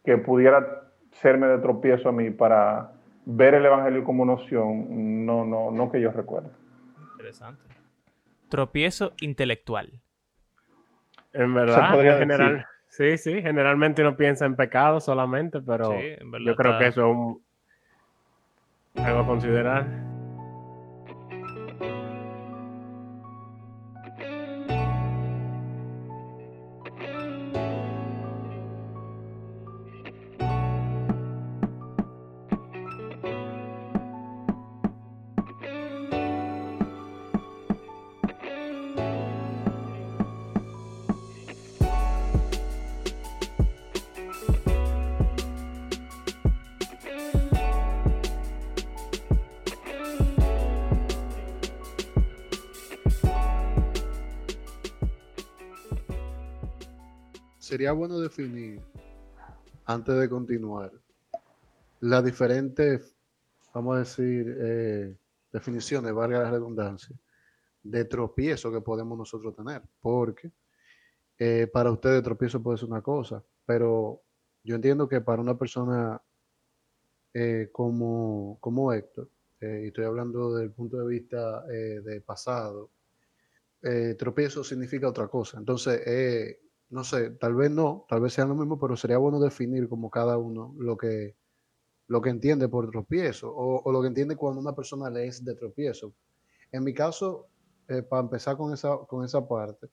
que 0.04 0.16
pudiera 0.16 0.84
serme 1.10 1.48
de 1.48 1.58
tropiezo 1.58 2.08
a 2.08 2.12
mí 2.12 2.30
para 2.30 2.92
ver 3.24 3.54
el 3.54 3.66
Evangelio 3.66 4.04
como 4.04 4.24
noción, 4.24 5.26
no, 5.26 5.44
no, 5.44 5.70
no 5.70 5.90
que 5.90 6.00
yo 6.00 6.12
recuerde. 6.12 6.48
Interesante. 7.26 7.62
Tropiezo 8.48 9.14
intelectual. 9.20 10.00
En 11.32 11.52
verdad, 11.54 11.92
podría 11.92 12.12
en 12.12 12.18
general, 12.20 12.66
sí, 12.88 13.18
sí, 13.18 13.42
generalmente 13.42 14.02
uno 14.02 14.16
piensa 14.16 14.46
en 14.46 14.54
pecado 14.54 15.00
solamente, 15.00 15.60
pero 15.60 15.90
Sí, 15.90 16.06
en 16.20 16.30
verdad 16.30 16.46
yo 16.46 16.54
creo 16.56 16.72
está- 16.72 16.78
que 16.78 16.86
eso 16.86 17.00
es 17.00 17.16
un, 17.16 17.42
algo 19.04 19.20
a 19.20 19.26
considerar. 19.26 19.86
Sería 57.86 57.98
bueno 57.98 58.18
definir, 58.18 58.82
antes 59.84 60.16
de 60.16 60.28
continuar, 60.28 60.90
las 62.00 62.24
diferentes, 62.24 63.14
vamos 63.72 63.94
a 63.94 63.98
decir, 64.00 64.56
eh, 64.58 65.16
definiciones, 65.52 66.12
valga 66.12 66.42
la 66.42 66.50
redundancia, 66.50 67.14
de 67.84 68.04
tropiezo 68.04 68.72
que 68.72 68.80
podemos 68.80 69.16
nosotros 69.16 69.54
tener. 69.54 69.82
Porque 70.00 70.50
eh, 71.38 71.68
para 71.72 71.92
ustedes 71.92 72.24
tropiezo 72.24 72.60
puede 72.60 72.76
ser 72.76 72.88
una 72.88 73.02
cosa, 73.02 73.44
pero 73.64 74.20
yo 74.64 74.74
entiendo 74.74 75.08
que 75.08 75.20
para 75.20 75.40
una 75.40 75.56
persona 75.56 76.20
eh, 77.34 77.68
como, 77.70 78.58
como 78.60 78.92
Héctor, 78.92 79.30
y 79.60 79.86
estoy 79.86 80.06
hablando 80.06 80.54
desde 80.54 80.64
el 80.64 80.72
punto 80.72 80.96
de 80.96 81.06
vista 81.06 81.62
de 81.66 82.20
pasado, 82.20 82.90
tropiezo 84.18 84.64
significa 84.64 85.08
otra 85.08 85.28
cosa. 85.28 85.58
Entonces, 85.58 86.02
no 86.90 87.04
sé, 87.04 87.30
tal 87.32 87.54
vez 87.54 87.70
no, 87.70 88.06
tal 88.08 88.20
vez 88.20 88.32
sean 88.32 88.48
lo 88.48 88.54
mismo, 88.54 88.78
pero 88.78 88.96
sería 88.96 89.18
bueno 89.18 89.40
definir 89.40 89.88
como 89.88 90.10
cada 90.10 90.38
uno 90.38 90.74
lo 90.78 90.96
que, 90.96 91.36
lo 92.08 92.22
que 92.22 92.30
entiende 92.30 92.68
por 92.68 92.90
tropiezo 92.90 93.52
o, 93.54 93.90
lo 93.92 94.02
que 94.02 94.08
entiende 94.08 94.36
cuando 94.36 94.60
una 94.60 94.74
persona 94.76 95.10
le 95.10 95.26
es 95.28 95.44
de 95.44 95.54
tropiezo. 95.56 96.14
En 96.72 96.84
mi 96.84 96.94
caso, 96.94 97.48
eh, 97.88 98.02
para 98.02 98.22
empezar 98.22 98.56
con 98.56 98.72
esa, 98.74 98.96
con 99.08 99.24
esa 99.24 99.46
parte, 99.48 99.88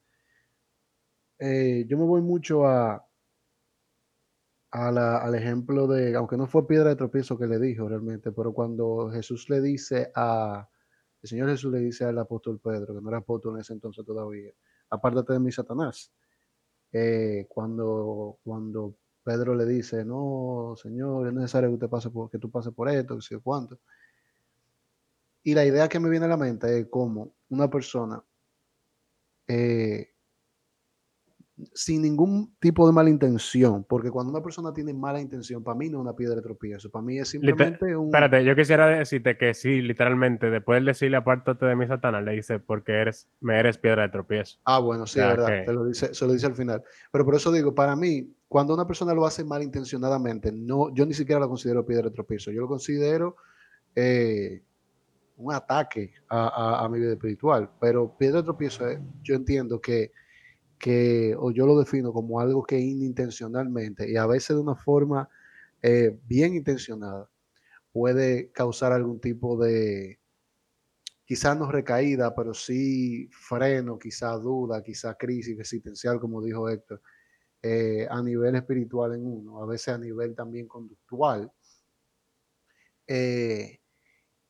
eh, 1.39 1.85
yo 1.87 1.97
me 1.97 2.05
voy 2.05 2.21
mucho 2.21 2.65
a, 2.65 3.05
a 4.71 4.91
la- 4.91 5.17
al 5.17 5.35
ejemplo 5.35 5.87
de, 5.87 6.15
aunque 6.15 6.37
no 6.37 6.47
fue 6.47 6.67
piedra 6.67 6.89
de 6.89 6.95
tropiezo 6.95 7.37
que 7.37 7.47
le 7.47 7.59
dijo 7.59 7.87
realmente, 7.87 8.31
pero 8.31 8.53
cuando 8.53 9.09
Jesús 9.11 9.49
le 9.49 9.61
dice 9.61 10.11
a, 10.15 10.67
el 11.21 11.29
Señor 11.29 11.49
Jesús 11.49 11.71
le 11.71 11.79
dice 11.79 12.05
al 12.05 12.17
apóstol 12.17 12.59
Pedro, 12.59 12.95
que 12.95 13.01
no 13.01 13.09
era 13.09 13.19
apóstol 13.19 13.55
en 13.55 13.61
ese 13.61 13.73
entonces 13.73 14.03
todavía, 14.05 14.51
apártate 14.89 15.33
de 15.33 15.39
mí, 15.39 15.51
Satanás. 15.51 16.11
Eh, 16.93 17.47
cuando, 17.49 18.39
cuando 18.43 18.95
Pedro 19.23 19.55
le 19.55 19.65
dice, 19.65 20.05
no, 20.05 20.75
Señor, 20.77 21.27
es 21.27 21.33
necesario 21.33 21.69
que, 21.69 21.75
usted 21.75 21.89
pase 21.89 22.09
por, 22.11 22.29
que 22.29 22.37
tú 22.37 22.51
pases 22.51 22.73
por 22.73 22.87
esto, 22.89 23.15
que 23.15 23.21
sé 23.21 23.39
cuánto. 23.39 23.79
Y 25.43 25.55
la 25.55 25.65
idea 25.65 25.89
que 25.89 25.99
me 25.99 26.09
viene 26.09 26.25
a 26.25 26.29
la 26.29 26.37
mente 26.37 26.79
es 26.79 26.87
cómo 26.89 27.35
una 27.49 27.69
persona 27.69 28.23
eh, 29.47 30.12
sin 31.73 32.01
ningún 32.01 32.55
tipo 32.59 32.87
de 32.87 32.93
mala 32.93 33.09
intención, 33.09 33.83
porque 33.83 34.09
cuando 34.09 34.31
una 34.31 34.41
persona 34.41 34.73
tiene 34.73 34.93
mala 34.93 35.21
intención, 35.21 35.63
para 35.63 35.77
mí 35.77 35.87
no 35.89 35.99
es 35.99 36.01
una 36.01 36.15
piedra 36.15 36.35
de 36.35 36.41
tropiezo, 36.41 36.89
para 36.89 37.05
mí 37.05 37.19
es 37.19 37.29
simplemente 37.29 37.95
un... 37.95 38.07
Espérate, 38.07 38.43
yo 38.43 38.55
quisiera 38.55 38.87
decirte 38.87 39.37
que 39.37 39.53
sí, 39.53 39.81
literalmente, 39.81 40.49
después 40.49 40.81
de 40.81 40.87
decirle 40.91 41.17
apártate 41.17 41.65
de 41.67 41.75
mi 41.75 41.85
Satanás, 41.87 42.23
le 42.23 42.31
dice 42.33 42.59
porque 42.59 42.93
eres, 42.93 43.27
me 43.39 43.59
eres 43.59 43.77
piedra 43.77 44.01
de 44.03 44.09
tropiezo. 44.09 44.57
Ah, 44.65 44.79
bueno, 44.79 45.05
sí, 45.05 45.19
es 45.19 45.27
verdad, 45.27 45.47
te 45.65 45.73
lo 45.73 45.85
dice, 45.85 46.13
se 46.13 46.25
lo 46.25 46.33
dice 46.33 46.47
al 46.47 46.55
final. 46.55 46.83
Pero 47.11 47.23
por 47.23 47.35
eso 47.35 47.51
digo, 47.51 47.75
para 47.75 47.95
mí, 47.95 48.33
cuando 48.47 48.73
una 48.73 48.87
persona 48.87 49.13
lo 49.13 49.25
hace 49.25 49.43
malintencionadamente, 49.43 50.51
no, 50.51 50.93
yo 50.93 51.05
ni 51.05 51.13
siquiera 51.13 51.39
lo 51.39 51.49
considero 51.49 51.85
piedra 51.85 52.09
de 52.09 52.15
tropiezo, 52.15 52.51
yo 52.51 52.61
lo 52.61 52.67
considero 52.67 53.35
eh, 53.95 54.63
un 55.37 55.53
ataque 55.53 56.13
a, 56.29 56.47
a- 56.47 56.85
a 56.85 56.89
mi 56.89 56.99
vida 56.99 57.11
espiritual. 57.13 57.69
Pero 57.79 58.15
piedra 58.17 58.37
de 58.37 58.43
tropiezo, 58.43 58.85
yo 59.21 59.35
entiendo 59.35 59.79
que, 59.79 60.11
que, 60.83 61.33
o 61.39 61.49
yo 61.51 61.65
lo 61.65 61.79
defino 61.79 62.11
como 62.11 62.41
algo 62.41 62.61
que 62.63 62.77
inintencionalmente 62.77 64.11
y 64.11 64.17
a 64.17 64.25
veces 64.27 64.57
de 64.57 64.61
una 64.61 64.75
forma 64.75 65.29
eh, 65.81 66.19
bien 66.27 66.55
intencionada 66.55 67.29
puede 67.93 68.51
causar 68.51 68.91
algún 68.91 69.21
tipo 69.21 69.57
de, 69.57 70.19
quizás 71.23 71.57
no 71.57 71.71
recaída, 71.71 72.35
pero 72.35 72.53
sí 72.53 73.29
freno, 73.31 73.97
quizás 73.97 74.41
duda, 74.41 74.83
quizás 74.83 75.15
crisis 75.17 75.57
existencial, 75.57 76.19
como 76.19 76.41
dijo 76.41 76.67
Héctor, 76.67 77.01
eh, 77.61 78.05
a 78.09 78.21
nivel 78.21 78.55
espiritual 78.55 79.13
en 79.15 79.25
uno, 79.25 79.63
a 79.63 79.65
veces 79.65 79.87
a 79.87 79.97
nivel 79.97 80.35
también 80.35 80.67
conductual. 80.67 81.49
Eh, 83.07 83.79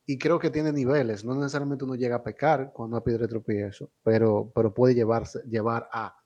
y 0.04 0.18
creo 0.18 0.40
que 0.40 0.50
tiene 0.50 0.72
niveles, 0.72 1.24
no 1.24 1.36
necesariamente 1.36 1.84
uno 1.84 1.94
llega 1.94 2.16
a 2.16 2.24
pecar 2.24 2.72
cuando 2.72 2.96
una 2.96 3.04
piedra 3.04 3.28
tropiezo, 3.28 3.92
pero, 4.02 4.50
pero 4.52 4.74
puede 4.74 4.96
llevarse, 4.96 5.40
llevar 5.48 5.88
a. 5.92 6.23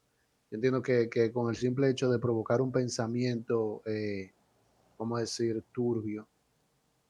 Yo 0.51 0.57
entiendo 0.57 0.83
que, 0.83 1.09
que 1.11 1.31
con 1.33 1.51
el 1.51 1.57
simple 1.57 1.91
hecho 1.91 2.11
de 2.11 2.19
provocar 2.19 2.61
un 2.61 2.73
pensamiento, 2.73 3.83
eh, 3.87 4.33
vamos 4.99 5.19
a 5.19 5.21
decir, 5.23 5.63
turbio, 5.73 6.29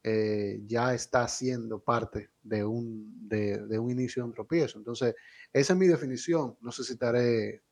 eh, 0.03 0.61
ya 0.67 0.95
está 0.95 1.27
siendo 1.29 1.81
parte 1.81 2.31
de 2.43 2.65
un, 2.65 3.29
de, 3.29 3.59
de 3.67 3.79
un 3.79 3.91
inicio 3.91 4.23
de 4.23 4.29
un 4.29 4.35
tropiezo. 4.35 4.79
Entonces, 4.79 5.15
esa 5.53 5.73
es 5.73 5.79
mi 5.79 5.87
definición. 5.87 6.57
No 6.61 6.73
sé 6.73 6.85
si 6.85 6.95
estaré 6.95 7.63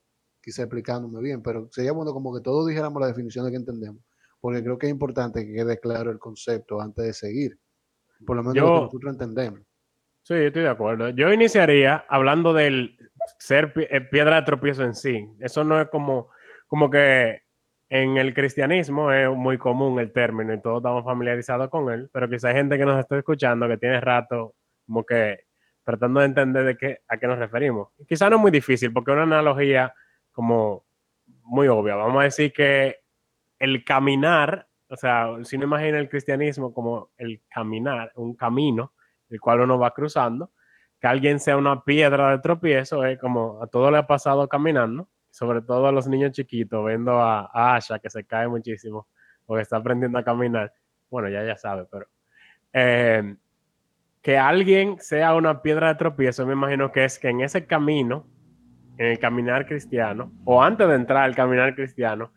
quizá 0.40 0.62
explicándome 0.62 1.20
bien, 1.20 1.42
pero 1.42 1.68
sería 1.72 1.92
bueno 1.92 2.12
como 2.12 2.34
que 2.34 2.40
todos 2.40 2.66
dijéramos 2.66 3.00
la 3.00 3.08
definición 3.08 3.44
de 3.44 3.50
que 3.50 3.56
entendemos, 3.56 4.02
porque 4.40 4.62
creo 4.62 4.78
que 4.78 4.86
es 4.86 4.92
importante 4.92 5.44
que 5.44 5.52
quede 5.54 5.78
claro 5.80 6.10
el 6.10 6.18
concepto 6.18 6.80
antes 6.80 7.04
de 7.04 7.12
seguir. 7.12 7.58
Por 8.24 8.36
lo 8.36 8.42
menos 8.42 8.56
Yo- 8.56 8.82
nosotros 8.82 9.12
entendemos. 9.12 9.60
Sí, 10.26 10.34
yo 10.34 10.46
estoy 10.48 10.62
de 10.62 10.70
acuerdo. 10.70 11.10
Yo 11.10 11.32
iniciaría 11.32 12.04
hablando 12.08 12.52
del 12.52 12.98
ser 13.38 13.72
eh, 13.76 14.00
piedra 14.00 14.34
de 14.34 14.42
tropiezo 14.42 14.82
en 14.82 14.96
sí. 14.96 15.24
Eso 15.38 15.62
no 15.62 15.80
es 15.80 15.88
como, 15.88 16.30
como 16.66 16.90
que 16.90 17.42
en 17.88 18.16
el 18.16 18.34
cristianismo 18.34 19.12
es 19.12 19.30
muy 19.30 19.56
común 19.56 20.00
el 20.00 20.12
término 20.12 20.52
y 20.52 20.60
todos 20.60 20.78
estamos 20.78 21.04
familiarizados 21.04 21.70
con 21.70 21.92
él, 21.92 22.10
pero 22.12 22.28
quizá 22.28 22.48
hay 22.48 22.56
gente 22.56 22.76
que 22.76 22.84
nos 22.84 22.98
está 22.98 23.16
escuchando 23.16 23.68
que 23.68 23.76
tiene 23.76 24.00
rato 24.00 24.56
como 24.84 25.06
que 25.06 25.44
tratando 25.84 26.18
de 26.18 26.26
entender 26.26 26.64
de 26.64 26.76
qué, 26.76 26.98
a 27.06 27.18
qué 27.18 27.28
nos 27.28 27.38
referimos. 27.38 27.90
Quizá 28.08 28.28
no 28.28 28.34
es 28.34 28.42
muy 28.42 28.50
difícil 28.50 28.92
porque 28.92 29.12
es 29.12 29.14
una 29.14 29.22
analogía 29.22 29.94
como 30.32 30.86
muy 31.44 31.68
obvia. 31.68 31.94
Vamos 31.94 32.20
a 32.20 32.24
decir 32.24 32.52
que 32.52 32.96
el 33.60 33.84
caminar, 33.84 34.66
o 34.88 34.96
sea, 34.96 35.28
si 35.44 35.54
uno 35.54 35.66
imagina 35.66 36.00
el 36.00 36.08
cristianismo 36.08 36.74
como 36.74 37.10
el 37.16 37.42
caminar, 37.48 38.10
un 38.16 38.34
camino, 38.34 38.92
el 39.30 39.40
cual 39.40 39.60
uno 39.60 39.78
va 39.78 39.92
cruzando, 39.92 40.52
que 41.00 41.06
alguien 41.06 41.40
sea 41.40 41.56
una 41.56 41.84
piedra 41.84 42.30
de 42.30 42.38
tropiezo, 42.38 43.04
es 43.04 43.18
como 43.18 43.62
a 43.62 43.66
todo 43.66 43.90
le 43.90 43.98
ha 43.98 44.06
pasado 44.06 44.48
caminando, 44.48 45.08
sobre 45.30 45.60
todo 45.62 45.86
a 45.86 45.92
los 45.92 46.06
niños 46.08 46.32
chiquitos, 46.32 46.84
viendo 46.86 47.20
a, 47.20 47.50
a 47.52 47.76
Asha 47.76 47.98
que 47.98 48.08
se 48.08 48.24
cae 48.24 48.48
muchísimo, 48.48 49.06
porque 49.44 49.62
está 49.62 49.76
aprendiendo 49.76 50.18
a 50.18 50.24
caminar. 50.24 50.72
Bueno, 51.10 51.28
ya 51.28 51.44
ya 51.44 51.56
sabe, 51.56 51.86
pero 51.90 52.06
eh, 52.72 53.36
que 54.22 54.36
alguien 54.36 54.98
sea 54.98 55.34
una 55.34 55.62
piedra 55.62 55.88
de 55.88 55.94
tropiezo, 55.94 56.44
me 56.46 56.54
imagino 56.54 56.90
que 56.92 57.04
es 57.04 57.18
que 57.18 57.28
en 57.28 57.40
ese 57.40 57.66
camino, 57.66 58.26
en 58.98 59.06
el 59.06 59.18
caminar 59.18 59.66
cristiano, 59.66 60.32
o 60.44 60.62
antes 60.62 60.86
de 60.88 60.94
entrar 60.94 61.22
al 61.22 61.34
caminar 61.34 61.74
cristiano, 61.74 62.32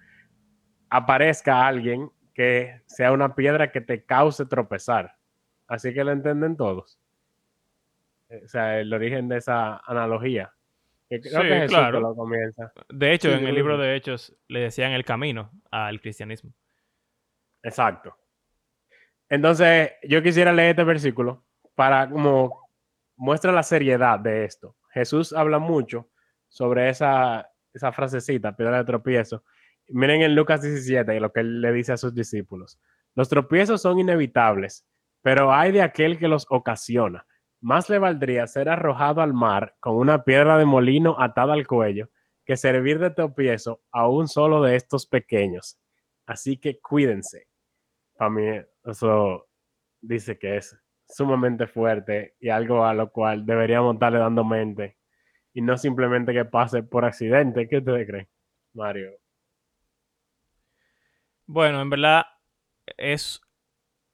aparezca 0.89 1.65
alguien 1.65 2.11
que 2.33 2.81
sea 2.85 3.11
una 3.11 3.35
piedra 3.35 3.71
que 3.71 3.81
te 3.81 4.05
cause 4.05 4.45
tropezar. 4.45 5.15
Así 5.69 5.93
que 5.93 6.03
lo 6.03 6.11
entienden 6.11 6.57
todos. 6.57 6.99
Eh, 8.29 8.41
O 8.43 8.47
sea, 8.49 8.79
el 8.79 8.93
origen 8.93 9.29
de 9.29 9.37
esa 9.37 9.77
analogía. 9.85 10.51
Que 11.09 11.21
creo 11.21 11.41
Sí, 11.41 11.47
que 11.47 11.53
Jesús 11.55 11.69
claro. 11.77 11.97
que 11.99 12.01
lo 12.03 12.15
comienza. 12.15 12.71
De 12.89 13.13
hecho, 13.13 13.29
Sí, 13.29 13.35
en 13.39 13.47
el 13.47 13.55
libro 13.55 13.77
de 13.77 13.95
Hechos 13.95 14.35
le 14.47 14.59
decían 14.59 14.91
el 14.91 15.05
camino 15.05 15.51
al 15.71 16.01
cristianismo. 16.01 16.53
Exacto. 17.63 18.15
Entonces, 19.29 19.91
yo 20.03 20.21
quisiera 20.23 20.51
leer 20.53 20.71
este 20.71 20.83
versículo 20.83 21.43
para 21.75 22.09
como 22.09 22.69
muestra 23.15 23.51
la 23.51 23.63
seriedad 23.63 24.19
de 24.19 24.45
esto. 24.45 24.75
Jesús 24.91 25.33
habla 25.33 25.59
mucho 25.59 26.09
sobre 26.47 26.89
esa, 26.89 27.49
esa 27.73 27.91
frasecita, 27.91 28.55
piedra 28.55 28.77
de 28.77 28.85
tropiezo. 28.85 29.43
Miren 29.89 30.21
en 30.21 30.35
Lucas 30.35 30.61
17 30.61 31.19
lo 31.19 31.31
que 31.31 31.41
él 31.41 31.61
le 31.61 31.71
dice 31.71 31.91
a 31.93 31.97
sus 31.97 32.13
discípulos. 32.13 32.79
Los 33.15 33.29
tropiezos 33.29 33.81
son 33.81 33.99
inevitables, 33.99 34.85
pero 35.21 35.53
hay 35.53 35.71
de 35.71 35.81
aquel 35.81 36.17
que 36.17 36.27
los 36.27 36.45
ocasiona. 36.49 37.25
Más 37.61 37.89
le 37.89 37.99
valdría 37.99 38.47
ser 38.47 38.69
arrojado 38.69 39.21
al 39.21 39.33
mar 39.33 39.75
con 39.79 39.95
una 39.95 40.23
piedra 40.23 40.57
de 40.57 40.65
molino 40.65 41.15
atada 41.19 41.53
al 41.53 41.67
cuello 41.67 42.09
que 42.45 42.57
servir 42.57 42.99
de 42.99 43.11
tropiezo 43.11 43.81
a 43.91 44.07
un 44.07 44.27
solo 44.27 44.61
de 44.63 44.75
estos 44.75 45.05
pequeños. 45.05 45.77
Así 46.25 46.57
que 46.57 46.79
cuídense. 46.79 47.47
Para 48.15 48.31
mí, 48.31 48.61
eso 48.85 49.47
dice 50.01 50.39
que 50.39 50.57
es 50.57 50.77
sumamente 51.07 51.67
fuerte 51.67 52.35
y 52.39 52.49
algo 52.49 52.85
a 52.85 52.93
lo 52.93 53.11
cual 53.11 53.45
deberíamos 53.45 53.95
estarle 53.95 54.19
dando 54.19 54.43
mente 54.43 54.97
y 55.53 55.61
no 55.61 55.77
simplemente 55.77 56.33
que 56.33 56.45
pase 56.45 56.83
por 56.83 57.05
accidente. 57.05 57.67
¿Qué 57.67 57.77
ustedes 57.77 58.07
creen, 58.07 58.29
Mario? 58.73 59.11
Bueno, 61.45 61.81
en 61.81 61.89
verdad 61.89 62.25
es, 62.97 63.41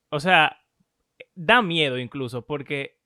o 0.09 0.19
sea, 0.19 0.57
da 1.35 1.61
miedo 1.61 1.97
incluso 1.97 2.45
porque 2.45 2.99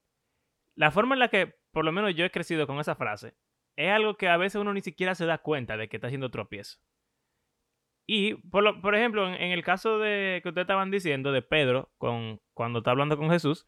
la 0.75 0.91
forma 0.91 1.15
en 1.15 1.19
la 1.19 1.27
que 1.27 1.55
por 1.71 1.85
lo 1.85 1.91
menos 1.91 2.15
yo 2.15 2.25
he 2.25 2.31
crecido 2.31 2.67
con 2.67 2.79
esa 2.79 2.95
frase 2.95 3.35
es 3.75 3.91
algo 3.91 4.15
que 4.15 4.27
a 4.27 4.37
veces 4.37 4.61
uno 4.61 4.73
ni 4.73 4.81
siquiera 4.81 5.15
se 5.15 5.25
da 5.25 5.37
cuenta 5.37 5.77
de 5.77 5.87
que 5.87 5.97
está 5.97 6.07
haciendo 6.07 6.31
tropiezo. 6.31 6.79
Y, 8.05 8.33
por, 8.49 8.81
por 8.81 8.95
ejemplo, 8.95 9.27
en, 9.27 9.35
en, 9.35 9.51
el 9.51 9.63
caso 9.63 9.99
de 9.99 10.39
que 10.41 10.49
ustedes 10.49 10.63
estaban 10.63 10.89
diciendo 10.89 11.31
de 11.31 11.43
Pedro, 11.43 11.91
con, 11.97 12.41
cuando 12.53 12.79
está 12.79 12.91
hablando 12.91 13.17
con 13.17 13.29
Jesús, 13.29 13.67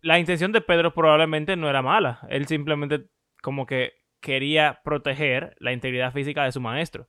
la 0.00 0.18
intención 0.18 0.52
de 0.52 0.60
Pedro 0.60 0.94
probablemente 0.94 1.56
no 1.56 1.68
era 1.68 1.82
mala. 1.82 2.20
Él 2.30 2.46
simplemente 2.46 3.08
como 3.42 3.66
que 3.66 3.94
quería 4.20 4.80
proteger 4.84 5.56
la 5.58 5.72
integridad 5.72 6.12
física 6.12 6.44
de 6.44 6.52
su 6.52 6.60
maestro. 6.60 7.08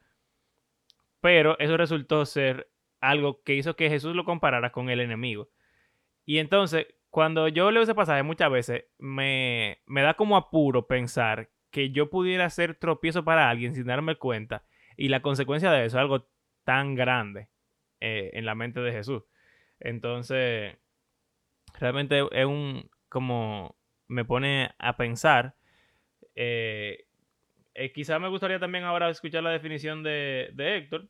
Pero 1.22 1.58
eso 1.60 1.78
resultó 1.78 2.26
ser 2.26 2.70
algo 3.00 3.42
que 3.44 3.56
hizo 3.56 3.76
que 3.76 3.90
Jesús 3.90 4.16
lo 4.16 4.26
comparara 4.26 4.72
con 4.72 4.90
el 4.90 5.00
enemigo. 5.00 5.50
Y 6.28 6.40
entonces, 6.40 6.88
cuando 7.10 7.48
yo 7.48 7.72
leo 7.72 7.82
ese 7.82 7.96
pasaje 7.96 8.22
muchas 8.22 8.52
veces, 8.52 8.84
me, 9.00 9.80
me 9.88 10.02
da 10.02 10.14
como 10.16 10.36
apuro 10.38 10.86
pensar 10.86 11.50
que 11.72 11.90
yo 11.92 12.10
pudiera 12.10 12.50
ser 12.50 12.76
tropiezo 12.76 13.24
para 13.24 13.50
alguien 13.50 13.74
sin 13.74 13.86
darme 13.86 14.18
cuenta. 14.18 14.66
Y 14.98 15.08
la 15.08 15.22
consecuencia 15.22 15.72
de 15.72 15.86
eso 15.86 15.98
es 15.98 16.02
algo 16.02 16.28
tan 16.66 16.96
grande 16.96 17.48
eh, 18.02 18.32
en 18.34 18.46
la 18.46 18.56
mente 18.56 18.82
de 18.82 18.92
Jesús. 18.92 19.24
Entonces, 19.80 20.76
realmente 21.80 22.28
es 22.32 22.46
un, 22.46 22.90
como 23.08 23.78
me 24.10 24.26
pone 24.26 24.72
a 24.78 24.98
pensar. 24.98 25.56
Eh, 26.36 27.06
eh, 27.74 27.94
quizá 27.94 28.20
me 28.20 28.28
gustaría 28.28 28.60
también 28.60 28.84
ahora 28.84 29.10
escuchar 29.10 29.44
la 29.44 29.52
definición 29.52 30.04
de, 30.04 30.50
de, 30.56 30.76
Héctor, 30.76 31.08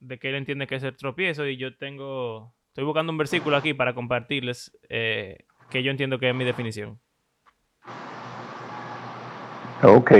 de 0.00 0.18
que 0.18 0.30
él 0.30 0.36
entiende 0.36 0.66
que 0.66 0.76
es 0.76 0.82
el 0.84 0.96
tropiezo 0.96 1.46
y 1.46 1.58
yo 1.58 1.76
tengo, 1.76 2.54
estoy 2.74 2.86
buscando 2.86 3.12
un 3.12 3.18
versículo 3.18 3.56
aquí 3.56 3.72
para 3.72 3.94
compartirles 3.94 4.76
eh, 4.88 5.44
que 5.70 5.84
yo 5.84 5.92
entiendo 5.92 6.18
que 6.18 6.28
es 6.28 6.34
mi 6.34 6.44
definición. 6.44 6.98
Ok. 9.80 10.12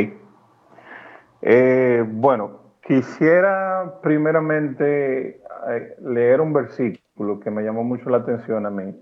Eh, 1.43 2.05
bueno, 2.07 2.61
quisiera 2.87 3.99
primeramente 4.01 5.41
eh, 5.69 5.97
leer 6.01 6.41
un 6.41 6.53
versículo 6.53 7.41
que 7.41 7.51
me 7.51 7.65
llamó 7.65 7.83
mucho 7.83 8.09
la 8.09 8.19
atención 8.19 8.67
a 8.67 8.71
mí 8.71 8.95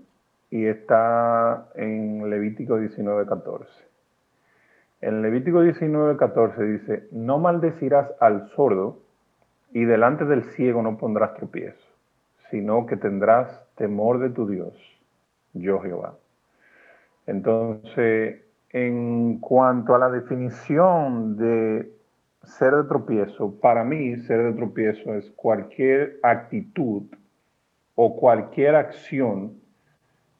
y 0.49 0.65
está 0.65 1.69
en 1.75 2.27
Levítico 2.31 2.79
19:14. 2.79 3.67
En 5.01 5.21
Levítico 5.21 5.63
19:14 5.63 6.57
dice, 6.79 7.07
no 7.11 7.37
maldecirás 7.37 8.09
al 8.19 8.49
sordo 8.55 8.97
y 9.73 9.85
delante 9.85 10.25
del 10.25 10.43
ciego 10.55 10.81
no 10.81 10.97
pondrás 10.97 11.35
tropiezo, 11.35 11.82
sino 12.53 12.85
que 12.85 12.97
tendrás 12.97 13.65
temor 13.73 14.19
de 14.19 14.29
tu 14.29 14.47
Dios, 14.47 14.75
yo 15.53 15.79
Jehová. 15.81 16.13
Entonces, 17.25 18.41
en 18.69 19.39
cuanto 19.39 19.95
a 19.95 19.97
la 19.97 20.11
definición 20.11 21.35
de 21.35 21.91
ser 22.43 22.75
de 22.75 22.83
tropiezo, 22.83 23.59
para 23.59 23.83
mí 23.83 24.17
ser 24.17 24.43
de 24.43 24.53
tropiezo 24.53 25.15
es 25.15 25.31
cualquier 25.31 26.19
actitud 26.21 27.01
o 27.95 28.15
cualquier 28.15 28.75
acción 28.75 29.53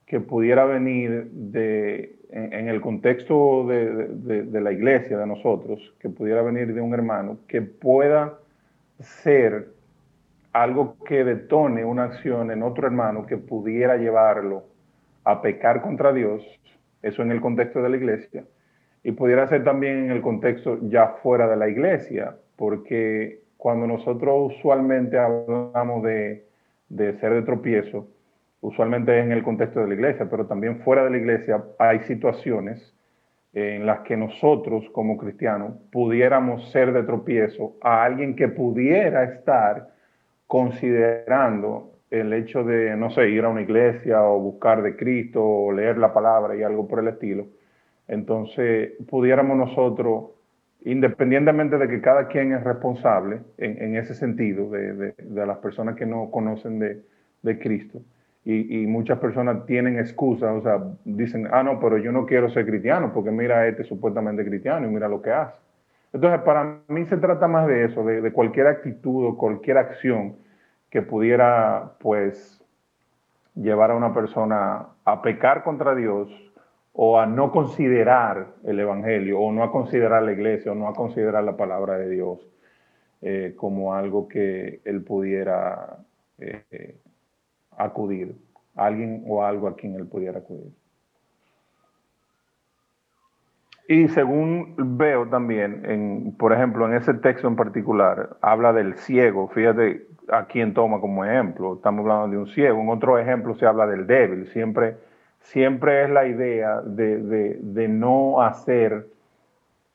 que 0.06 0.19
pudiera 0.19 0.65
venir 0.65 1.32
de, 1.32 2.15
en, 2.30 2.69
el 2.69 2.80
contexto 2.80 3.65
de, 3.65 4.43
de, 4.43 4.62
la 4.62 4.71
iglesia, 4.71 5.17
de 5.17 5.26
nosotros, 5.26 5.95
que 5.97 6.10
pudiera 6.10 6.43
venir 6.43 6.76
de 6.76 6.82
un 6.82 6.93
hermano, 6.93 7.39
que 7.47 7.63
pueda 7.63 8.38
ser 8.99 9.72
algo 10.53 10.97
que 11.05 11.23
detone 11.23 11.83
una 11.83 12.05
acción 12.05 12.51
en 12.51 12.61
otro 12.63 12.85
hermano 12.87 13.25
que 13.25 13.37
pudiera 13.37 13.97
llevarlo 13.97 14.63
a 15.23 15.41
pecar 15.41 15.81
contra 15.81 16.13
Dios, 16.13 16.43
eso 17.01 17.21
en 17.23 17.31
el 17.31 17.41
contexto 17.41 17.81
de 17.81 17.89
la 17.89 17.97
iglesia, 17.97 18.45
y 19.03 19.11
pudiera 19.11 19.47
ser 19.47 19.63
también 19.63 20.05
en 20.05 20.11
el 20.11 20.21
contexto 20.21 20.77
ya 20.83 21.07
fuera 21.23 21.47
de 21.47 21.57
la 21.57 21.67
iglesia, 21.67 22.37
porque 22.55 23.41
cuando 23.57 23.87
nosotros 23.87 24.53
usualmente 24.55 25.17
hablamos 25.17 26.03
de, 26.03 26.45
de 26.87 27.13
ser 27.19 27.33
de 27.33 27.41
tropiezo, 27.41 28.07
usualmente 28.61 29.19
en 29.19 29.31
el 29.31 29.43
contexto 29.43 29.81
de 29.81 29.87
la 29.87 29.93
iglesia, 29.95 30.27
pero 30.29 30.45
también 30.45 30.79
fuera 30.81 31.03
de 31.03 31.09
la 31.09 31.17
iglesia 31.17 31.63
hay 31.79 31.99
situaciones 32.01 32.95
en 33.53 33.85
las 33.85 33.99
que 34.01 34.15
nosotros 34.15 34.85
como 34.91 35.17
cristianos 35.17 35.73
pudiéramos 35.91 36.71
ser 36.71 36.93
de 36.93 37.03
tropiezo 37.03 37.75
a 37.81 38.03
alguien 38.03 38.35
que 38.35 38.47
pudiera 38.47 39.23
estar 39.23 39.92
considerando 40.53 41.93
el 42.11 42.31
hecho 42.31 42.63
de, 42.63 42.95
no 42.95 43.09
sé, 43.09 43.27
ir 43.31 43.43
a 43.43 43.49
una 43.49 43.63
iglesia 43.63 44.21
o 44.21 44.39
buscar 44.39 44.83
de 44.83 44.95
Cristo 44.95 45.43
o 45.43 45.71
leer 45.71 45.97
la 45.97 46.13
palabra 46.13 46.55
y 46.55 46.61
algo 46.61 46.87
por 46.87 46.99
el 46.99 47.07
estilo. 47.07 47.47
Entonces, 48.07 48.91
pudiéramos 49.09 49.57
nosotros, 49.57 50.25
independientemente 50.85 51.79
de 51.79 51.87
que 51.87 52.01
cada 52.01 52.27
quien 52.27 52.53
es 52.53 52.63
responsable 52.63 53.39
en, 53.57 53.95
ese 53.95 54.13
sentido, 54.13 54.69
de, 54.69 54.93
de, 55.17 55.45
las 55.47 55.57
personas 55.57 55.95
que 55.95 56.05
no 56.05 56.29
conocen 56.29 56.77
de, 56.77 57.01
de 57.41 57.57
Cristo, 57.57 58.01
y, 58.45 58.85
muchas 58.85 59.17
personas 59.17 59.65
tienen 59.65 59.97
excusas, 59.97 60.51
o 60.51 60.61
sea, 60.61 60.83
dicen, 61.03 61.47
ah, 61.51 61.63
no, 61.63 61.79
pero 61.79 61.97
yo 61.97 62.11
no 62.11 62.27
quiero 62.27 62.47
ser 62.51 62.67
cristiano 62.67 63.11
porque 63.11 63.31
mira 63.31 63.67
este 63.67 63.85
supuestamente 63.85 64.45
cristiano 64.45 64.85
y 64.85 64.91
mira 64.91 65.07
lo 65.07 65.19
que 65.19 65.31
hace. 65.31 65.57
Entonces, 66.13 66.41
para 66.41 66.81
mí 66.89 67.05
se 67.07 67.17
trata 67.17 67.47
más 67.47 67.67
de 67.67 67.85
eso, 67.85 68.05
de, 68.05 68.31
cualquier 68.31 68.67
actitud 68.67 69.25
o 69.25 69.35
cualquier 69.35 69.79
acción 69.79 70.42
que 70.93 71.01
pudiera, 71.01 71.93
pues, 71.99 72.63
llevar 73.56 73.89
a 73.89 73.95
una 73.95 74.13
persona 74.13 74.89
a 75.03 75.23
pecar 75.23 75.63
contra 75.63 75.95
Dios 75.95 76.29
o 76.93 77.19
a 77.19 77.25
no 77.25 77.51
considerar 77.51 78.53
el 78.63 78.79
Evangelio 78.79 79.39
o 79.39 79.51
no 79.51 79.63
a 79.63 79.71
considerar 79.71 80.21
la 80.21 80.34
iglesia 80.34 80.71
o 80.71 80.75
no 80.75 80.88
a 80.88 80.93
considerar 80.93 81.43
la 81.43 81.58
palabra 81.58 81.97
de 81.97 82.12
Dios 82.12 82.47
eh, 83.23 83.56
como 83.58 83.95
algo 83.95 84.27
que 84.27 84.82
él 84.86 85.03
pudiera 85.03 85.97
eh, 86.38 86.95
acudir, 87.75 88.36
alguien 88.75 89.23
o 89.27 89.43
algo 89.43 89.67
a 89.67 89.75
quien 89.75 89.95
él 89.95 90.06
pudiera 90.06 90.38
acudir. 90.41 90.73
Y 93.87 94.07
según 94.07 94.75
veo 94.97 95.27
también, 95.27 96.35
por 96.39 96.53
ejemplo, 96.53 96.87
en 96.87 96.95
ese 96.95 97.13
texto 97.15 97.47
en 97.47 97.55
particular, 97.55 98.37
habla 98.41 98.71
del 98.71 98.95
ciego. 98.95 99.49
Fíjate 99.49 100.07
a 100.29 100.45
quién 100.45 100.73
toma 100.73 101.01
como 101.01 101.25
ejemplo. 101.25 101.75
Estamos 101.75 102.01
hablando 102.01 102.29
de 102.29 102.37
un 102.37 102.47
ciego. 102.47 102.81
En 102.81 102.89
otro 102.89 103.17
ejemplo 103.19 103.55
se 103.55 103.65
habla 103.65 103.85
del 103.85 104.07
débil. 104.07 104.47
Siempre, 104.47 104.95
siempre 105.41 106.03
es 106.03 106.09
la 106.09 106.25
idea 106.25 106.81
de, 106.81 107.57
de, 107.61 107.87
no 107.89 108.41
hacer 108.41 109.07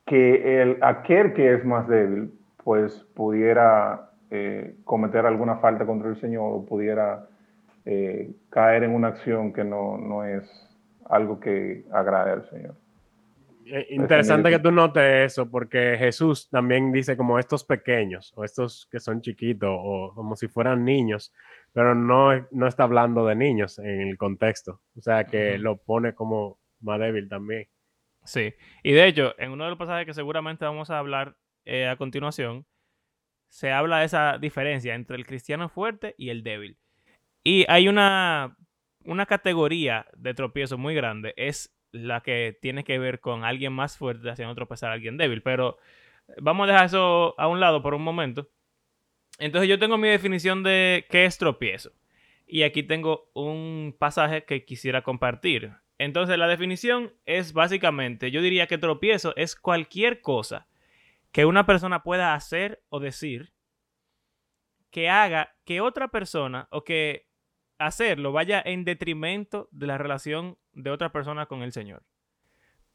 que 0.05 0.61
el, 0.61 0.77
aquel 0.81 1.33
que 1.33 1.53
es 1.53 1.65
más 1.65 1.87
débil, 1.87 2.31
pues 2.63 3.05
pudiera 3.15 4.11
eh, 4.29 4.75
cometer 4.83 5.25
alguna 5.25 5.55
falta 5.55 5.85
contra 5.87 6.09
el 6.09 6.17
Señor 6.17 6.53
o 6.53 6.65
pudiera 6.65 7.25
eh, 7.85 8.31
caer 8.51 8.83
en 8.83 8.93
una 8.93 9.07
acción 9.07 9.51
que 9.51 9.63
no, 9.63 9.97
no 9.97 10.23
es 10.23 10.47
algo 11.05 11.39
que 11.39 11.85
agrade 11.91 12.31
al 12.31 12.45
Señor. 12.49 12.75
Eh, 13.71 13.87
interesante 13.91 14.49
que 14.49 14.59
tú 14.59 14.71
notes 14.71 15.31
eso, 15.31 15.49
porque 15.49 15.95
Jesús 15.97 16.49
también 16.49 16.91
dice 16.91 17.15
como 17.15 17.37
estos 17.37 17.63
pequeños, 17.63 18.33
o 18.35 18.43
estos 18.43 18.87
que 18.91 18.99
son 18.99 19.21
chiquitos, 19.21 19.69
o 19.71 20.11
como 20.15 20.35
si 20.35 20.47
fueran 20.47 20.83
niños, 20.83 21.33
pero 21.71 21.93
no, 21.93 22.47
no 22.51 22.67
está 22.67 22.83
hablando 22.83 23.25
de 23.27 23.35
niños 23.35 23.77
en 23.77 24.01
el 24.01 24.17
contexto. 24.17 24.81
O 24.97 25.01
sea 25.01 25.25
que 25.25 25.59
lo 25.59 25.77
pone 25.77 26.15
como 26.15 26.59
más 26.79 26.99
débil 26.99 27.29
también. 27.29 27.67
Sí, 28.23 28.53
y 28.83 28.91
de 28.91 29.07
hecho, 29.07 29.35
en 29.37 29.51
uno 29.51 29.65
de 29.65 29.69
los 29.71 29.79
pasajes 29.79 30.05
que 30.05 30.13
seguramente 30.13 30.65
vamos 30.65 30.89
a 30.89 30.97
hablar 30.97 31.37
eh, 31.65 31.87
a 31.87 31.95
continuación, 31.95 32.65
se 33.49 33.71
habla 33.71 33.99
de 33.99 34.05
esa 34.05 34.37
diferencia 34.39 34.95
entre 34.95 35.15
el 35.15 35.25
cristiano 35.25 35.69
fuerte 35.69 36.15
y 36.17 36.29
el 36.29 36.43
débil. 36.43 36.77
Y 37.43 37.65
hay 37.67 37.87
una, 37.87 38.57
una 39.05 39.25
categoría 39.25 40.07
de 40.15 40.33
tropiezo 40.33 40.77
muy 40.77 40.95
grande, 40.95 41.33
es 41.37 41.71
la 41.91 42.21
que 42.21 42.57
tiene 42.61 42.83
que 42.83 42.99
ver 42.99 43.19
con 43.19 43.43
alguien 43.43 43.73
más 43.73 43.97
fuerte 43.97 44.29
haciendo 44.29 44.55
tropezar 44.55 44.89
a 44.91 44.93
alguien 44.93 45.17
débil. 45.17 45.41
Pero 45.41 45.77
vamos 46.37 46.65
a 46.65 46.71
dejar 46.71 46.85
eso 46.85 47.35
a 47.39 47.47
un 47.47 47.59
lado 47.59 47.81
por 47.81 47.93
un 47.93 48.03
momento. 48.03 48.49
Entonces 49.39 49.69
yo 49.69 49.79
tengo 49.79 49.97
mi 49.97 50.09
definición 50.09 50.63
de 50.63 51.05
qué 51.09 51.25
es 51.25 51.37
tropiezo. 51.37 51.91
Y 52.45 52.63
aquí 52.63 52.83
tengo 52.83 53.29
un 53.33 53.95
pasaje 53.97 54.43
que 54.43 54.65
quisiera 54.65 55.01
compartir. 55.01 55.71
Entonces 55.97 56.37
la 56.37 56.47
definición 56.47 57.13
es 57.25 57.53
básicamente, 57.53 58.31
yo 58.31 58.41
diría 58.41 58.67
que 58.67 58.77
tropiezo 58.77 59.35
es 59.35 59.55
cualquier 59.55 60.21
cosa 60.21 60.67
que 61.31 61.45
una 61.45 61.65
persona 61.65 62.03
pueda 62.03 62.33
hacer 62.33 62.83
o 62.89 62.99
decir 62.99 63.53
que 64.91 65.09
haga 65.09 65.55
que 65.65 65.81
otra 65.81 66.07
persona 66.07 66.67
o 66.71 66.83
que 66.83 67.27
hacerlo 67.77 68.31
vaya 68.31 68.61
en 68.63 68.83
detrimento 68.85 69.67
de 69.71 69.87
la 69.87 69.97
relación 69.97 70.57
de 70.83 70.91
otra 70.91 71.11
persona 71.11 71.45
con 71.45 71.61
el 71.61 71.71
Señor. 71.71 72.03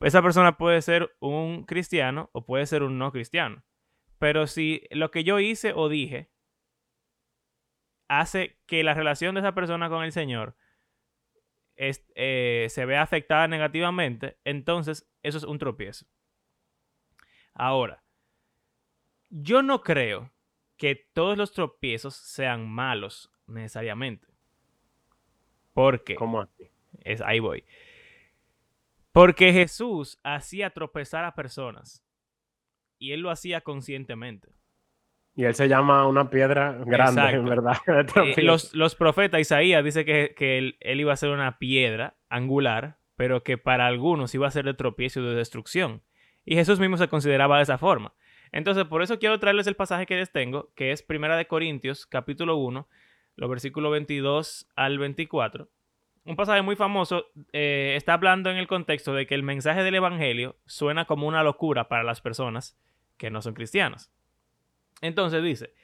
Esa 0.00 0.22
persona 0.22 0.56
puede 0.56 0.82
ser 0.82 1.14
un 1.20 1.64
cristiano 1.64 2.30
o 2.32 2.44
puede 2.44 2.66
ser 2.66 2.82
un 2.82 2.98
no 2.98 3.12
cristiano. 3.12 3.62
Pero 4.18 4.46
si 4.46 4.82
lo 4.90 5.10
que 5.10 5.24
yo 5.24 5.38
hice 5.40 5.72
o 5.74 5.88
dije 5.88 6.30
hace 8.08 8.58
que 8.66 8.84
la 8.84 8.94
relación 8.94 9.34
de 9.34 9.40
esa 9.40 9.54
persona 9.54 9.88
con 9.88 10.04
el 10.04 10.12
Señor 10.12 10.56
eh, 11.76 12.66
se 12.70 12.84
vea 12.84 13.02
afectada 13.02 13.48
negativamente, 13.48 14.38
entonces 14.44 15.10
eso 15.22 15.38
es 15.38 15.44
un 15.44 15.58
tropiezo. 15.58 16.06
Ahora, 17.54 18.04
yo 19.30 19.62
no 19.62 19.80
creo 19.80 20.32
que 20.76 21.08
todos 21.12 21.38
los 21.38 21.52
tropiezos 21.52 22.14
sean 22.14 22.68
malos 22.68 23.32
necesariamente. 23.46 24.26
Porque. 25.72 26.14
¿Cómo 26.14 26.40
así? 26.40 26.70
Es, 27.04 27.20
ahí 27.20 27.38
voy. 27.38 27.64
Porque 29.12 29.52
Jesús 29.52 30.18
hacía 30.24 30.70
tropezar 30.70 31.24
a 31.24 31.34
personas. 31.34 32.04
Y 32.98 33.12
él 33.12 33.20
lo 33.20 33.30
hacía 33.30 33.60
conscientemente. 33.60 34.48
Y 35.36 35.44
él 35.44 35.54
se 35.54 35.68
llama 35.68 36.06
una 36.06 36.30
piedra 36.30 36.72
grande, 36.84 37.30
en 37.30 37.44
verdad. 37.44 37.76
Eh, 38.36 38.42
los, 38.42 38.74
los, 38.74 38.94
profetas, 38.94 39.40
Isaías 39.40 39.84
dice 39.84 40.04
que, 40.04 40.34
que 40.36 40.58
él, 40.58 40.76
él, 40.80 41.00
iba 41.00 41.12
a 41.12 41.16
ser 41.16 41.30
una 41.30 41.58
piedra 41.58 42.16
angular, 42.28 42.98
pero 43.16 43.42
que 43.42 43.58
para 43.58 43.86
algunos 43.86 44.34
iba 44.34 44.46
a 44.46 44.52
ser 44.52 44.64
de 44.64 44.74
tropiezo 44.74 45.20
y 45.20 45.24
de 45.24 45.34
destrucción. 45.34 46.02
Y 46.44 46.54
Jesús 46.54 46.78
mismo 46.78 46.96
se 46.96 47.08
consideraba 47.08 47.56
de 47.56 47.64
esa 47.64 47.78
forma. 47.78 48.14
Entonces, 48.52 48.84
por 48.84 49.02
eso 49.02 49.18
quiero 49.18 49.40
traerles 49.40 49.66
el 49.66 49.74
pasaje 49.74 50.06
que 50.06 50.16
les 50.16 50.30
tengo, 50.30 50.72
que 50.76 50.92
es 50.92 51.02
Primera 51.02 51.36
de 51.36 51.46
Corintios, 51.46 52.06
capítulo 52.06 52.56
1, 52.56 52.86
los 53.34 53.50
versículos 53.50 53.90
22 53.90 54.68
al 54.76 54.98
24. 54.98 55.68
Un 56.24 56.36
pasaje 56.36 56.62
muy 56.62 56.74
famoso 56.74 57.26
eh, 57.52 57.94
está 57.96 58.14
hablando 58.14 58.50
en 58.50 58.56
el 58.56 58.66
contexto 58.66 59.12
de 59.12 59.26
que 59.26 59.34
el 59.34 59.42
mensaje 59.42 59.82
del 59.82 59.94
Evangelio 59.94 60.56
suena 60.64 61.04
como 61.04 61.28
una 61.28 61.42
locura 61.42 61.88
para 61.88 62.02
las 62.02 62.22
personas 62.22 62.78
que 63.18 63.30
no 63.30 63.42
son 63.42 63.54
cristianas. 63.54 64.10
Entonces 65.02 65.42
dice, 65.42 65.74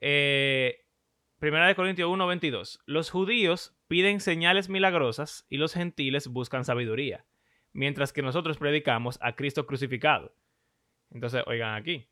eh, 0.00 0.86
Primera 1.40 1.66
de 1.66 1.74
Corintios 1.74 2.10
1, 2.10 2.26
22, 2.26 2.82
los 2.84 3.10
judíos 3.10 3.74
piden 3.88 4.20
señales 4.20 4.68
milagrosas 4.68 5.46
y 5.48 5.56
los 5.56 5.72
gentiles 5.72 6.28
buscan 6.28 6.66
sabiduría, 6.66 7.24
mientras 7.72 8.12
que 8.12 8.20
nosotros 8.20 8.58
predicamos 8.58 9.18
a 9.22 9.36
Cristo 9.36 9.66
crucificado. 9.66 10.34
Entonces, 11.10 11.42
oigan 11.46 11.74
aquí. 11.76 12.08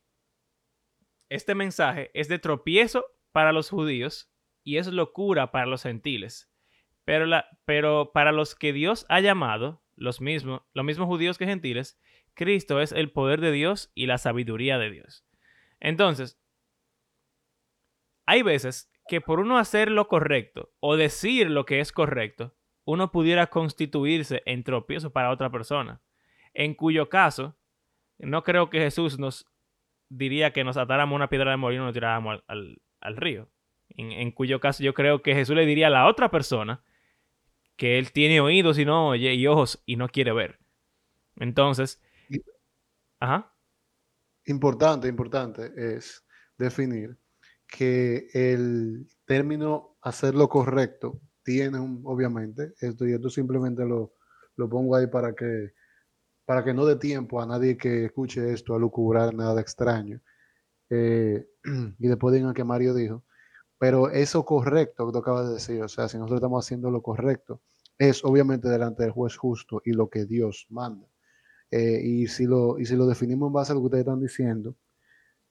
Este 1.29 1.55
mensaje 1.55 2.11
es 2.15 2.29
de 2.29 2.39
tropiezo 2.39 3.05
para 3.33 3.53
los 3.53 3.69
judíos 3.69 4.33
y 4.65 4.79
es 4.79 4.87
locura 4.87 5.51
para 5.51 5.67
los 5.67 5.83
gentiles. 5.83 6.51
Pero, 7.65 8.13
para 8.13 8.33
los 8.33 8.55
que 8.55 8.75
Dios 8.75 9.07
ha 9.09 9.21
llamado, 9.21 9.83
los 9.97 10.21
mismos, 10.21 10.61
los 10.75 10.85
mismos 10.85 11.07
judíos 11.07 11.39
que 11.39 11.47
gentiles, 11.47 11.99
Cristo 12.35 12.83
es 12.83 12.93
el 12.93 13.11
poder 13.11 13.41
de 13.41 13.51
Dios 13.51 13.91
y 13.95 14.05
la 14.05 14.19
sabiduría 14.19 14.77
de 14.77 14.91
Dios. 14.91 15.25
Entonces, 15.81 16.39
hay 18.27 18.43
veces 18.43 18.93
que 19.09 19.23
por 19.23 19.41
uno 19.41 19.57
hacer 19.57 19.91
lo 19.91 20.07
correcto 20.07 20.71
o 20.81 20.97
decir 20.97 21.51
lo 21.51 21.65
que 21.65 21.81
es 21.81 21.93
correcto, 21.93 22.55
uno 22.85 23.11
pudiera 23.11 23.47
constituirse 23.47 24.43
en 24.45 24.63
tropiezo 24.63 25.11
para 25.11 25.31
otra 25.31 25.51
persona. 25.51 26.03
En 26.53 26.75
cuyo 26.75 27.09
caso, 27.09 27.57
no 28.19 28.45
creo 28.45 28.69
que 28.69 28.81
Jesús 28.81 29.19
nos 29.19 29.47
diría 30.11 30.53
que 30.53 30.63
nos 30.63 30.77
atáramos 30.77 31.17
una 31.17 31.31
piedra 31.31 31.53
de 31.53 31.57
molino 31.57 31.85
y 31.85 31.87
nos 31.87 31.95
tiráramos 31.95 32.45
al, 32.47 33.17
río. 33.17 33.49
En, 33.97 34.31
cuyo 34.31 34.61
caso 34.61 34.85
yo 34.85 34.93
creo 34.93 35.23
que 35.23 35.35
Jesús 35.35 35.57
le 35.57 35.65
diría 35.65 35.87
a 35.87 35.91
la 35.91 36.07
otra 36.07 36.31
persona 36.31 36.85
que 37.79 37.97
él 37.99 38.13
tiene 38.13 38.41
oídos 38.41 38.79
y 38.79 38.85
no 38.85 39.09
oye 39.09 39.33
y 39.33 39.47
ojos 39.47 39.83
y 39.87 39.97
no 39.97 40.09
quiere 40.09 40.33
ver. 40.33 40.59
Entonces, 41.37 42.03
ajá. 43.21 43.55
Importante, 44.45 45.09
importante 45.09 45.73
es 45.77 46.27
definir 46.59 47.17
que 47.67 48.29
el 48.35 49.07
término 49.25 49.97
hacer 50.03 50.35
lo 50.35 50.49
correcto 50.49 51.21
tiene 51.43 51.79
un, 51.79 52.03
obviamente, 52.05 52.75
esto 52.81 53.07
y 53.07 53.13
esto 53.13 53.31
simplemente 53.31 53.85
lo, 53.87 54.15
lo 54.57 54.69
pongo 54.69 54.97
ahí 54.97 55.07
para 55.07 55.35
que 55.35 55.73
para 56.45 56.65
que 56.65 56.73
no 56.73 56.87
dé 56.87 56.97
tiempo 56.97 57.43
a 57.43 57.47
nadie 57.47 57.77
que 57.77 58.07
escuche 58.07 58.53
esto 58.55 58.75
a 58.75 58.79
lucurar 58.79 59.35
nada 59.35 59.61
extraño. 59.61 60.19
Eh, 60.89 61.47
y 61.99 62.09
después 62.09 62.35
digan 62.35 62.55
que 62.55 62.65
Mario 62.65 62.95
dijo. 62.95 63.23
Pero 63.79 64.11
eso 64.11 64.45
correcto 64.45 65.07
que 65.07 65.13
tú 65.13 65.19
acabas 65.19 65.49
de 65.49 65.55
decir, 65.55 65.83
o 65.83 65.89
sea, 65.89 66.09
si 66.09 66.19
nosotros 66.19 66.39
estamos 66.39 66.65
haciendo 66.65 66.91
lo 66.91 67.03
correcto, 67.03 67.61
es 67.99 68.25
obviamente 68.25 68.69
delante 68.69 69.05
del 69.05 69.13
juez 69.13 69.37
justo 69.37 69.81
y 69.85 69.93
lo 69.93 70.09
que 70.09 70.25
Dios 70.25 70.67
manda. 70.71 71.07
Eh, 71.71 72.01
y, 72.03 72.27
si 72.29 72.47
lo, 72.47 72.79
y 72.79 72.87
si 72.87 72.97
lo 72.97 73.07
definimos 73.07 73.49
en 73.49 73.53
base 73.53 73.73
a 73.73 73.75
lo 73.75 73.83
que 73.83 73.87
ustedes 73.87 74.03
están 74.03 74.21
diciendo, 74.21 74.77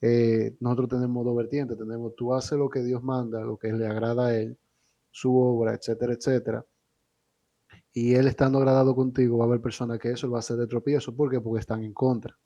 eh, 0.02 0.56
nosotros 0.60 0.90
tenemos 0.90 1.26
dos 1.26 1.36
vertientes. 1.36 1.78
Tenemos 1.78 2.16
tú 2.16 2.34
haces 2.34 2.58
lo 2.58 2.70
que 2.70 2.84
Dios 2.84 3.04
manda, 3.04 3.42
lo 3.42 3.58
que 3.58 3.72
le 3.74 3.88
agrada 3.88 4.28
a 4.28 4.36
Él, 4.38 4.58
su 5.12 5.36
obra, 5.38 5.74
etcétera, 5.74 6.14
etcétera 6.14 6.66
y 7.98 8.14
él 8.14 8.28
estando 8.28 8.60
agradado 8.60 8.96
contigo, 8.96 9.40
va 9.40 9.46
a 9.46 9.48
haber 9.48 9.60
personas 9.60 9.98
que 9.98 10.12
eso 10.12 10.28
le 10.28 10.34
va 10.34 10.38
a 10.38 10.42
hacer 10.42 10.56
de 10.58 10.68
tropiezo. 10.68 11.16
¿Por 11.16 11.32
qué? 11.32 11.42
Porque 11.42 11.62
están 11.62 11.84
en 11.84 11.94
contra. 11.94 12.38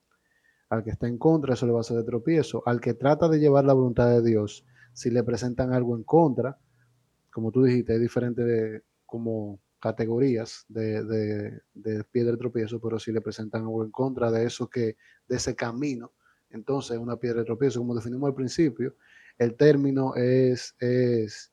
Al 0.70 0.82
que 0.82 0.92
está 0.92 1.10
en 1.10 1.18
contra, 1.18 1.56
eso 1.56 1.66
le 1.66 1.74
va 1.74 1.80
a 1.80 1.82
hacer 1.82 1.98
de 1.98 2.06
tropiezo. 2.06 2.64
Al 2.66 2.80
que 2.80 2.94
trata 2.94 3.28
de 3.28 3.38
llevar 3.38 3.66
la 3.66 3.74
voluntad 3.74 4.08
de 4.08 4.22
Dios, 4.22 4.66
si 4.94 5.10
le 5.10 5.24
presentan 5.24 5.74
algo 5.74 5.96
en 5.96 6.04
contra, 6.04 6.58
como 7.32 7.52
tú 7.52 7.64
dijiste, 7.64 7.94
hay 7.94 8.00
diferentes 8.00 8.84
como 9.06 9.60
categorías 9.80 10.66
de, 10.68 11.04
de, 11.04 11.62
de 11.74 12.04
piedra 12.04 12.34
de 12.34 12.38
tropiezo, 12.38 12.80
pero 12.80 13.00
si 13.00 13.12
le 13.12 13.22
presentan 13.22 13.62
algo 13.64 13.84
en 13.84 13.92
contra 13.92 14.32
de 14.32 14.46
eso 14.46 14.70
que, 14.70 14.98
de 15.28 15.36
ese 15.36 15.56
camino, 15.56 16.12
entonces 16.50 16.92
es 16.92 17.02
una 17.02 17.18
piedra 17.18 17.40
de 17.40 17.46
tropiezo. 17.46 17.80
Como 17.80 17.96
definimos 17.96 18.28
al 18.28 18.36
principio, 18.36 18.96
el 19.38 19.56
término 19.56 20.14
es, 20.16 20.76
es 20.80 21.52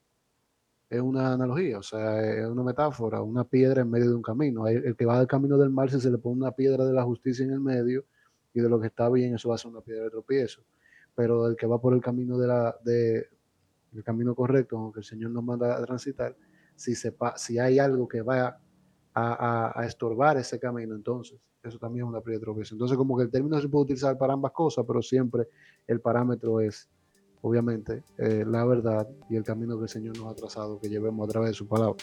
es 0.90 1.00
una 1.00 1.34
analogía, 1.34 1.78
o 1.78 1.82
sea, 1.82 2.20
es 2.22 2.46
una 2.46 2.62
metáfora, 2.62 3.20
una 3.20 3.44
piedra 3.44 3.82
en 3.82 3.90
medio 3.90 4.08
de 4.08 4.14
un 4.14 4.22
camino. 4.22 4.66
El, 4.66 4.96
que 4.96 5.04
va 5.04 5.18
del 5.18 5.26
camino 5.26 5.58
del 5.58 5.70
mal, 5.70 5.90
si 5.90 6.00
se 6.00 6.10
le 6.10 6.18
pone 6.18 6.36
una 6.36 6.52
piedra 6.52 6.84
de 6.84 6.92
la 6.92 7.04
justicia 7.04 7.44
en 7.44 7.52
el 7.52 7.60
medio 7.60 8.06
y 8.54 8.60
de 8.60 8.68
lo 8.68 8.80
que 8.80 8.86
está 8.86 9.08
bien, 9.10 9.34
eso 9.34 9.50
va 9.50 9.56
a 9.56 9.58
ser 9.58 9.70
una 9.70 9.82
piedra 9.82 10.04
de 10.04 10.10
tropiezo. 10.10 10.62
Pero 11.18 11.48
el 11.48 11.56
que 11.56 11.66
va 11.66 11.80
por 11.80 11.94
el 11.94 12.00
camino 12.00 12.38
de 12.38 12.46
la, 12.46 12.76
de, 12.84 13.26
el 13.92 14.04
camino 14.04 14.36
correcto, 14.36 14.78
aunque 14.78 15.00
el 15.00 15.04
Señor 15.04 15.32
nos 15.32 15.42
manda 15.42 15.76
a 15.76 15.84
transitar, 15.84 16.36
si, 16.76 16.94
sepa, 16.94 17.36
si 17.36 17.58
hay 17.58 17.80
algo 17.80 18.06
que 18.06 18.22
va 18.22 18.56
a, 19.14 19.80
a, 19.80 19.84
estorbar 19.84 20.36
ese 20.36 20.60
camino, 20.60 20.94
entonces 20.94 21.36
eso 21.60 21.76
también 21.76 22.06
es 22.06 22.08
una 22.08 22.20
piedra 22.20 22.52
de. 22.54 22.62
Entonces, 22.70 22.96
como 22.96 23.16
que 23.16 23.24
el 23.24 23.30
término 23.30 23.60
se 23.60 23.68
puede 23.68 23.86
utilizar 23.86 24.16
para 24.16 24.34
ambas 24.34 24.52
cosas, 24.52 24.84
pero 24.86 25.02
siempre 25.02 25.48
el 25.88 26.00
parámetro 26.00 26.60
es 26.60 26.88
obviamente, 27.42 28.04
eh, 28.16 28.44
la 28.46 28.64
verdad 28.64 29.08
y 29.28 29.34
el 29.34 29.42
camino 29.42 29.76
que 29.76 29.84
el 29.84 29.88
Señor 29.88 30.16
nos 30.16 30.30
ha 30.30 30.36
trazado, 30.36 30.78
que 30.78 30.88
llevemos 30.88 31.28
a 31.28 31.32
través 31.32 31.50
de 31.50 31.54
su 31.54 31.66
palabra. 31.66 31.96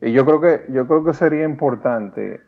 Y 0.00 0.12
yo 0.12 0.24
creo 0.24 0.40
que, 0.40 0.72
yo 0.72 0.86
creo 0.86 1.04
que 1.04 1.12
sería 1.12 1.44
importante 1.44 2.40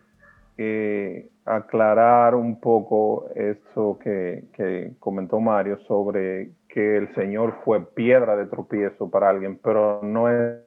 eh, 0.56 1.28
aclarar 1.44 2.34
un 2.34 2.60
poco 2.60 3.28
eso 3.34 3.98
que, 3.98 4.94
comentó 4.98 5.40
Mario 5.40 5.78
sobre 5.80 6.52
que 6.68 6.96
el 6.96 7.12
Señor 7.14 7.54
fue 7.64 7.84
piedra 7.94 8.36
de 8.36 8.46
tropiezo 8.46 9.10
para 9.10 9.30
alguien, 9.30 9.58
pero 9.62 10.00
no 10.02 10.28
es, 10.28 10.60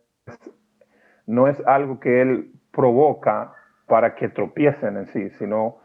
no 1.26 1.48
es 1.48 1.62
algo 1.66 2.00
que 2.00 2.22
Él 2.22 2.52
provoca 2.72 3.54
para 3.88 4.16
que 4.16 4.28
tropiecen 4.30 4.98
en 4.98 5.08
sí, 5.08 5.30
sino 5.38 5.78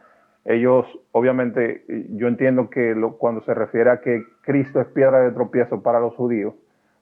ellos, 0.44 0.86
obviamente, 1.12 1.84
yo 2.10 2.26
entiendo 2.26 2.70
que 2.70 2.96
cuando 3.18 3.42
se 3.42 3.52
refiere 3.52 3.90
a 3.90 4.00
que 4.00 4.24
Cristo 4.40 4.80
es 4.80 4.86
piedra 4.88 5.20
de 5.20 5.32
tropiezo 5.32 5.82
para 5.82 6.00
los 6.00 6.14
judíos, 6.14 6.54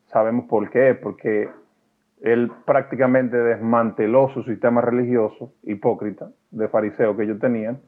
sabemos 0.06 0.46
por 0.46 0.68
qué, 0.70 0.94
porque 0.94 1.48
él 2.20 2.50
prácticamente 2.64 3.36
desmanteló 3.36 4.28
su 4.30 4.42
sistema 4.42 4.80
religioso 4.80 5.52
hipócrita 5.62 6.30
de 6.50 6.68
fariseo 6.68 7.16
que 7.16 7.24
ellos 7.24 7.38
tenían 7.38 7.80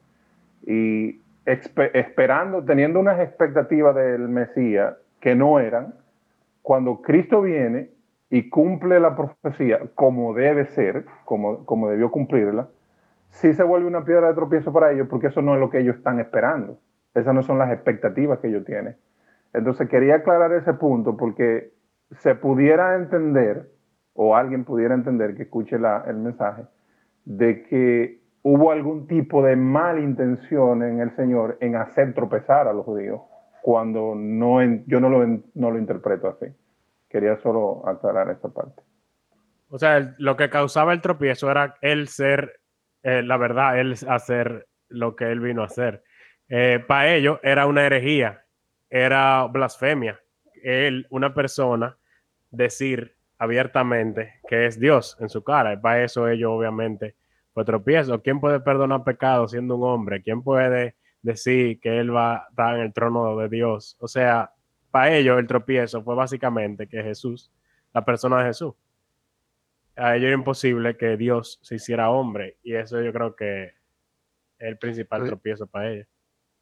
y 0.65 1.21
esperando, 1.45 2.63
teniendo 2.63 2.99
unas 2.99 3.19
expectativas 3.19 3.95
del 3.95 4.29
Mesías 4.29 4.95
que 5.19 5.35
no 5.35 5.59
eran, 5.59 5.95
cuando 6.61 7.01
Cristo 7.01 7.41
viene 7.41 7.89
y 8.29 8.49
cumple 8.49 8.99
la 8.99 9.15
profecía 9.15 9.79
como 9.95 10.33
debe 10.33 10.65
ser, 10.65 11.05
como, 11.25 11.65
como 11.65 11.89
debió 11.89 12.11
cumplirla, 12.11 12.67
sí 13.29 13.53
se 13.53 13.63
vuelve 13.63 13.87
una 13.87 14.05
piedra 14.05 14.27
de 14.27 14.33
tropiezo 14.35 14.71
para 14.71 14.91
ellos 14.91 15.07
porque 15.09 15.27
eso 15.27 15.41
no 15.41 15.55
es 15.55 15.59
lo 15.59 15.69
que 15.69 15.79
ellos 15.79 15.95
están 15.95 16.19
esperando. 16.19 16.77
Esas 17.15 17.33
no 17.33 17.41
son 17.41 17.57
las 17.57 17.71
expectativas 17.71 18.39
que 18.39 18.49
ellos 18.49 18.65
tienen. 18.65 18.95
Entonces 19.53 19.89
quería 19.89 20.15
aclarar 20.15 20.53
ese 20.53 20.73
punto 20.73 21.17
porque 21.17 21.73
se 22.19 22.35
pudiera 22.35 22.95
entender, 22.95 23.69
o 24.21 24.35
alguien 24.35 24.65
pudiera 24.65 24.93
entender 24.93 25.33
que 25.33 25.43
escuche 25.43 25.77
el 25.77 26.17
mensaje, 26.17 26.63
de 27.23 27.63
que 27.63 28.19
hubo 28.41 28.69
algún 28.73 29.07
tipo 29.07 29.41
de 29.41 29.55
mala 29.55 30.01
intención 30.01 30.83
en 30.83 30.99
el 30.99 31.15
Señor 31.15 31.57
en 31.61 31.77
hacer 31.77 32.13
tropezar 32.13 32.67
a 32.67 32.73
los 32.73 32.83
judíos, 32.83 33.21
cuando 33.61 34.15
no 34.15 34.61
yo 34.87 34.99
no 34.99 35.07
lo, 35.07 35.25
no 35.53 35.71
lo 35.71 35.77
interpreto 35.79 36.27
así. 36.27 36.47
Quería 37.07 37.37
solo 37.37 37.87
aclarar 37.87 38.29
esta 38.29 38.49
parte. 38.49 38.81
O 39.69 39.79
sea, 39.79 40.13
lo 40.17 40.35
que 40.35 40.49
causaba 40.49 40.91
el 40.91 40.99
tropiezo 40.99 41.49
era 41.49 41.75
él 41.79 42.09
ser, 42.09 42.59
eh, 43.03 43.23
la 43.23 43.37
verdad, 43.37 43.79
él 43.79 43.95
hacer 44.09 44.67
lo 44.89 45.15
que 45.15 45.31
él 45.31 45.39
vino 45.39 45.61
a 45.61 45.67
hacer. 45.67 46.03
Eh, 46.49 46.83
para 46.85 47.13
ellos 47.13 47.39
era 47.41 47.67
una 47.67 47.85
herejía, 47.85 48.43
era 48.89 49.45
blasfemia. 49.45 50.19
Él, 50.61 51.07
una 51.09 51.33
persona, 51.33 51.97
decir 52.51 53.15
abiertamente 53.39 54.33
que 54.47 54.67
es 54.67 54.79
Dios 54.79 55.17
en 55.19 55.29
su 55.29 55.43
cara. 55.43 55.81
para 55.81 56.03
eso 56.03 56.27
ellos 56.27 56.51
obviamente 56.51 57.15
fue 57.53 57.65
tropiezo. 57.65 58.21
¿Quién 58.21 58.39
puede 58.39 58.59
perdonar 58.59 59.03
pecados 59.03 59.51
siendo 59.51 59.77
un 59.77 59.83
hombre? 59.85 60.21
¿Quién 60.21 60.43
puede 60.43 60.95
decir 61.21 61.79
que 61.79 61.99
él 61.99 62.13
va 62.13 62.35
a 62.35 62.47
estar 62.49 62.75
en 62.75 62.81
el 62.81 62.93
trono 62.93 63.35
de 63.37 63.49
Dios? 63.49 63.97
O 63.99 64.07
sea, 64.07 64.51
para 64.91 65.15
ellos 65.15 65.39
el 65.39 65.47
tropiezo 65.47 66.03
fue 66.03 66.15
básicamente 66.15 66.87
que 66.87 67.01
Jesús, 67.01 67.49
la 67.93 68.03
persona 68.03 68.39
de 68.39 68.47
Jesús. 68.47 68.73
A 69.95 70.15
ellos 70.15 70.27
era 70.27 70.35
imposible 70.35 70.97
que 70.97 71.17
Dios 71.17 71.59
se 71.61 71.75
hiciera 71.75 72.09
hombre 72.09 72.57
y 72.61 72.75
eso 72.75 73.01
yo 73.01 73.11
creo 73.13 73.35
que 73.35 73.63
es 73.63 73.73
el 74.59 74.77
principal 74.77 75.23
tropiezo 75.25 75.65
para 75.65 75.91
ellos. 75.91 76.07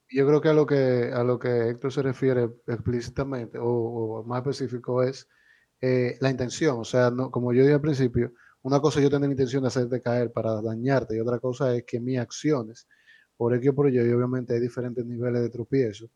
Yo 0.09 0.25
creo 0.27 0.41
que 0.41 0.49
a 0.49 0.53
lo 0.53 0.65
que 0.65 1.11
a 1.13 1.23
lo 1.23 1.37
que 1.37 1.69
Héctor 1.69 1.91
se 1.91 2.01
refiere 2.01 2.49
explícitamente 2.67 3.57
o 3.59 4.23
más 4.25 4.39
específico 4.39 5.03
es 5.03 5.27
eh, 5.81 6.17
la 6.21 6.29
intención. 6.29 6.79
O 6.79 6.85
sea, 6.85 7.11
como 7.31 7.53
yo 7.53 7.61
dije 7.61 7.75
al 7.75 7.81
principio, 7.81 8.33
una 8.63 8.79
cosa 8.81 8.99
es 8.99 9.03
yo 9.03 9.09
tener 9.09 9.29
la 9.29 9.33
intención 9.33 9.63
de 9.63 9.67
hacerte 9.67 10.01
caer 10.01 10.31
para 10.31 10.61
dañarte 10.61 11.15
y 11.15 11.19
otra 11.19 11.39
cosa 11.39 11.75
es 11.75 11.83
que 11.85 11.99
mis 11.99 12.19
acciones, 12.19 12.87
por 13.37 13.53
el 13.53 13.61
que 13.61 13.71
por 13.73 13.87
ello, 13.87 14.05
y 14.05 14.11
obviamente 14.11 14.53
hay 14.55 14.59
diferentes 14.59 15.05
niveles 15.05 15.41
de 15.41 15.49
tropiezo, 15.49 16.09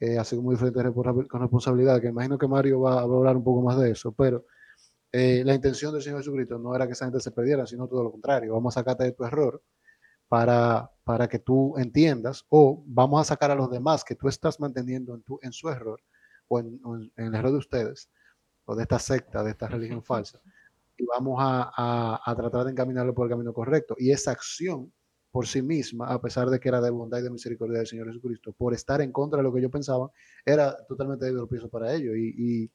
eh, 0.00 0.18
así 0.18 0.36
como 0.36 0.52
diferentes 0.52 0.92
con 0.92 1.40
responsabilidad, 1.40 2.00
que 2.00 2.08
imagino 2.08 2.38
que 2.38 2.48
Mario 2.48 2.80
va 2.80 3.00
a 3.00 3.02
hablar 3.02 3.36
un 3.36 3.44
poco 3.44 3.62
más 3.62 3.78
de 3.78 3.90
eso, 3.90 4.12
pero 4.12 4.46
eh, 5.12 5.42
la 5.44 5.54
intención 5.54 5.92
del 5.92 6.02
Señor 6.02 6.20
Jesucristo 6.20 6.58
no 6.58 6.74
era 6.74 6.86
que 6.86 6.92
esa 6.92 7.06
gente 7.06 7.20
se 7.20 7.30
perdiera, 7.30 7.66
sino 7.66 7.88
todo 7.88 8.02
lo 8.04 8.10
contrario, 8.12 8.54
vamos 8.54 8.76
a 8.76 8.80
sacarte 8.80 9.04
de 9.04 9.12
tu 9.12 9.24
error 9.24 9.62
para, 10.28 10.90
para 11.04 11.28
que 11.28 11.38
tú 11.38 11.76
entiendas, 11.78 12.44
o 12.48 12.82
vamos 12.86 13.20
a 13.20 13.24
sacar 13.24 13.50
a 13.50 13.54
los 13.54 13.70
demás 13.70 14.04
que 14.04 14.16
tú 14.16 14.28
estás 14.28 14.60
manteniendo 14.60 15.14
en, 15.14 15.22
tu, 15.22 15.38
en 15.42 15.52
su 15.52 15.68
error, 15.68 16.02
o 16.48 16.58
en 16.60 16.80
el 17.16 17.34
error 17.34 17.52
de 17.52 17.58
ustedes, 17.58 18.10
o 18.66 18.76
de 18.76 18.82
esta 18.82 18.98
secta, 18.98 19.42
de 19.42 19.50
esta 19.50 19.68
religión 19.68 20.02
falsa, 20.04 20.40
y 20.96 21.04
vamos 21.04 21.38
a, 21.40 22.34
tratar 22.36 22.64
de 22.64 22.72
encaminarlo 22.72 23.14
por 23.14 23.26
el 23.26 23.30
camino 23.30 23.52
correcto. 23.52 23.94
Y 23.98 24.10
esa 24.10 24.30
acción 24.30 24.92
por 25.30 25.46
sí 25.46 25.60
misma, 25.60 26.06
a 26.06 26.20
pesar 26.20 26.48
de 26.48 26.58
que 26.58 26.68
era 26.68 26.80
de 26.80 26.90
bondad 26.90 27.18
y 27.18 27.22
de 27.22 27.30
misericordia 27.30 27.78
del 27.78 27.86
Señor 27.86 28.06
Jesucristo, 28.06 28.52
por 28.52 28.72
estar 28.72 29.02
en 29.02 29.12
contra 29.12 29.38
de 29.38 29.42
lo 29.42 29.52
que 29.52 29.60
yo 29.60 29.70
pensaba, 29.70 30.10
era 30.44 30.74
totalmente 30.86 31.26
de 31.26 31.46
piso 31.46 31.68
para 31.68 31.92
ello. 31.92 32.14
Y, 32.16 32.70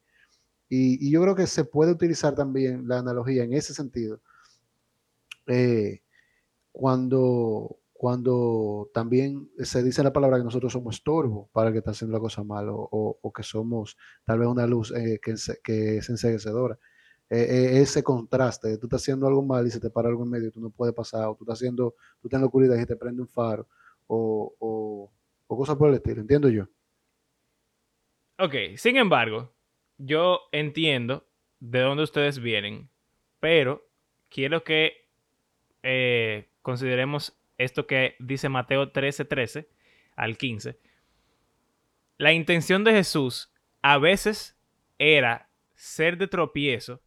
y, 0.68 1.10
yo 1.10 1.20
creo 1.22 1.34
que 1.34 1.46
se 1.46 1.64
puede 1.64 1.92
utilizar 1.92 2.34
también 2.34 2.86
la 2.86 2.98
analogía 3.00 3.42
en 3.44 3.52
ese 3.52 3.74
sentido. 3.74 4.20
Eh, 5.46 6.02
cuando, 6.70 7.81
cuando 8.02 8.90
también 8.92 9.48
se 9.58 9.80
dice 9.80 10.02
la 10.02 10.12
palabra 10.12 10.38
que 10.38 10.42
nosotros 10.42 10.72
somos 10.72 10.96
estorbo 10.96 11.48
para 11.52 11.68
el 11.68 11.72
que 11.72 11.78
está 11.78 11.92
haciendo 11.92 12.16
la 12.16 12.20
cosa 12.20 12.42
mal 12.42 12.66
o, 12.68 13.32
que 13.32 13.44
somos 13.44 13.96
tal 14.24 14.40
vez 14.40 14.48
una 14.48 14.66
luz 14.66 14.90
eh, 14.90 15.20
que, 15.22 15.30
es 15.98 16.08
enseguecedora. 16.08 16.76
Eh, 17.30 17.46
eh, 17.48 17.80
ese 17.80 18.02
contraste, 18.02 18.76
tú 18.78 18.86
estás 18.86 19.02
haciendo 19.02 19.28
algo 19.28 19.44
mal 19.44 19.68
y 19.68 19.70
se 19.70 19.78
te 19.78 19.88
para 19.88 20.08
algo 20.08 20.24
en 20.24 20.30
medio, 20.30 20.50
tú 20.50 20.60
no 20.60 20.70
puedes 20.70 20.92
pasar, 20.96 21.28
o 21.28 21.36
tú 21.36 21.44
estás 21.44 21.60
haciendo, 21.60 21.94
tú 22.20 22.26
estás 22.26 22.38
en 22.38 22.40
la 22.40 22.46
oscuridad 22.46 22.76
y 22.76 22.84
te 22.86 22.96
prende 22.96 23.22
un 23.22 23.28
faro, 23.28 23.68
o, 24.08 24.52
o 25.46 25.56
cosas 25.56 25.76
por 25.76 25.88
el 25.88 25.94
estilo, 25.94 26.22
entiendo 26.22 26.48
yo. 26.48 26.64
Ok, 28.40 28.54
sin 28.78 28.96
embargo, 28.96 29.54
yo 29.96 30.40
entiendo 30.50 31.24
de 31.60 31.78
dónde 31.82 32.02
ustedes 32.02 32.40
vienen, 32.40 32.90
pero 33.38 33.86
quiero 34.28 34.64
que 34.64 35.06
consideremos 36.62 37.38
esto 37.58 37.86
que 37.86 38.16
dice 38.18 38.48
Mateo 38.48 38.90
13, 38.90 39.24
13 39.24 39.68
al 40.16 40.36
15, 40.36 40.78
la 42.18 42.32
intención 42.32 42.84
de 42.84 42.92
Jesús 42.92 43.52
a 43.82 43.98
veces 43.98 44.58
era 44.98 45.50
ser 45.74 46.16
de 46.16 46.28
tropiezo 46.28 47.02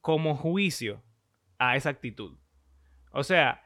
como 0.00 0.36
juicio 0.36 1.02
a 1.58 1.76
esa 1.76 1.88
actitud. 1.88 2.38
O 3.10 3.24
sea, 3.24 3.64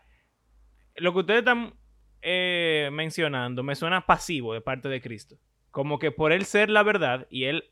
lo 0.96 1.12
que 1.12 1.18
ustedes 1.18 1.40
están 1.40 1.74
eh, 2.22 2.88
mencionando 2.92 3.62
me 3.62 3.74
suena 3.74 4.06
pasivo 4.06 4.54
de 4.54 4.60
parte 4.60 4.88
de 4.88 5.00
Cristo. 5.00 5.36
Como 5.70 5.98
que 5.98 6.10
por 6.10 6.32
él 6.32 6.44
ser 6.44 6.70
la 6.70 6.82
verdad 6.82 7.26
y 7.30 7.44
él 7.44 7.70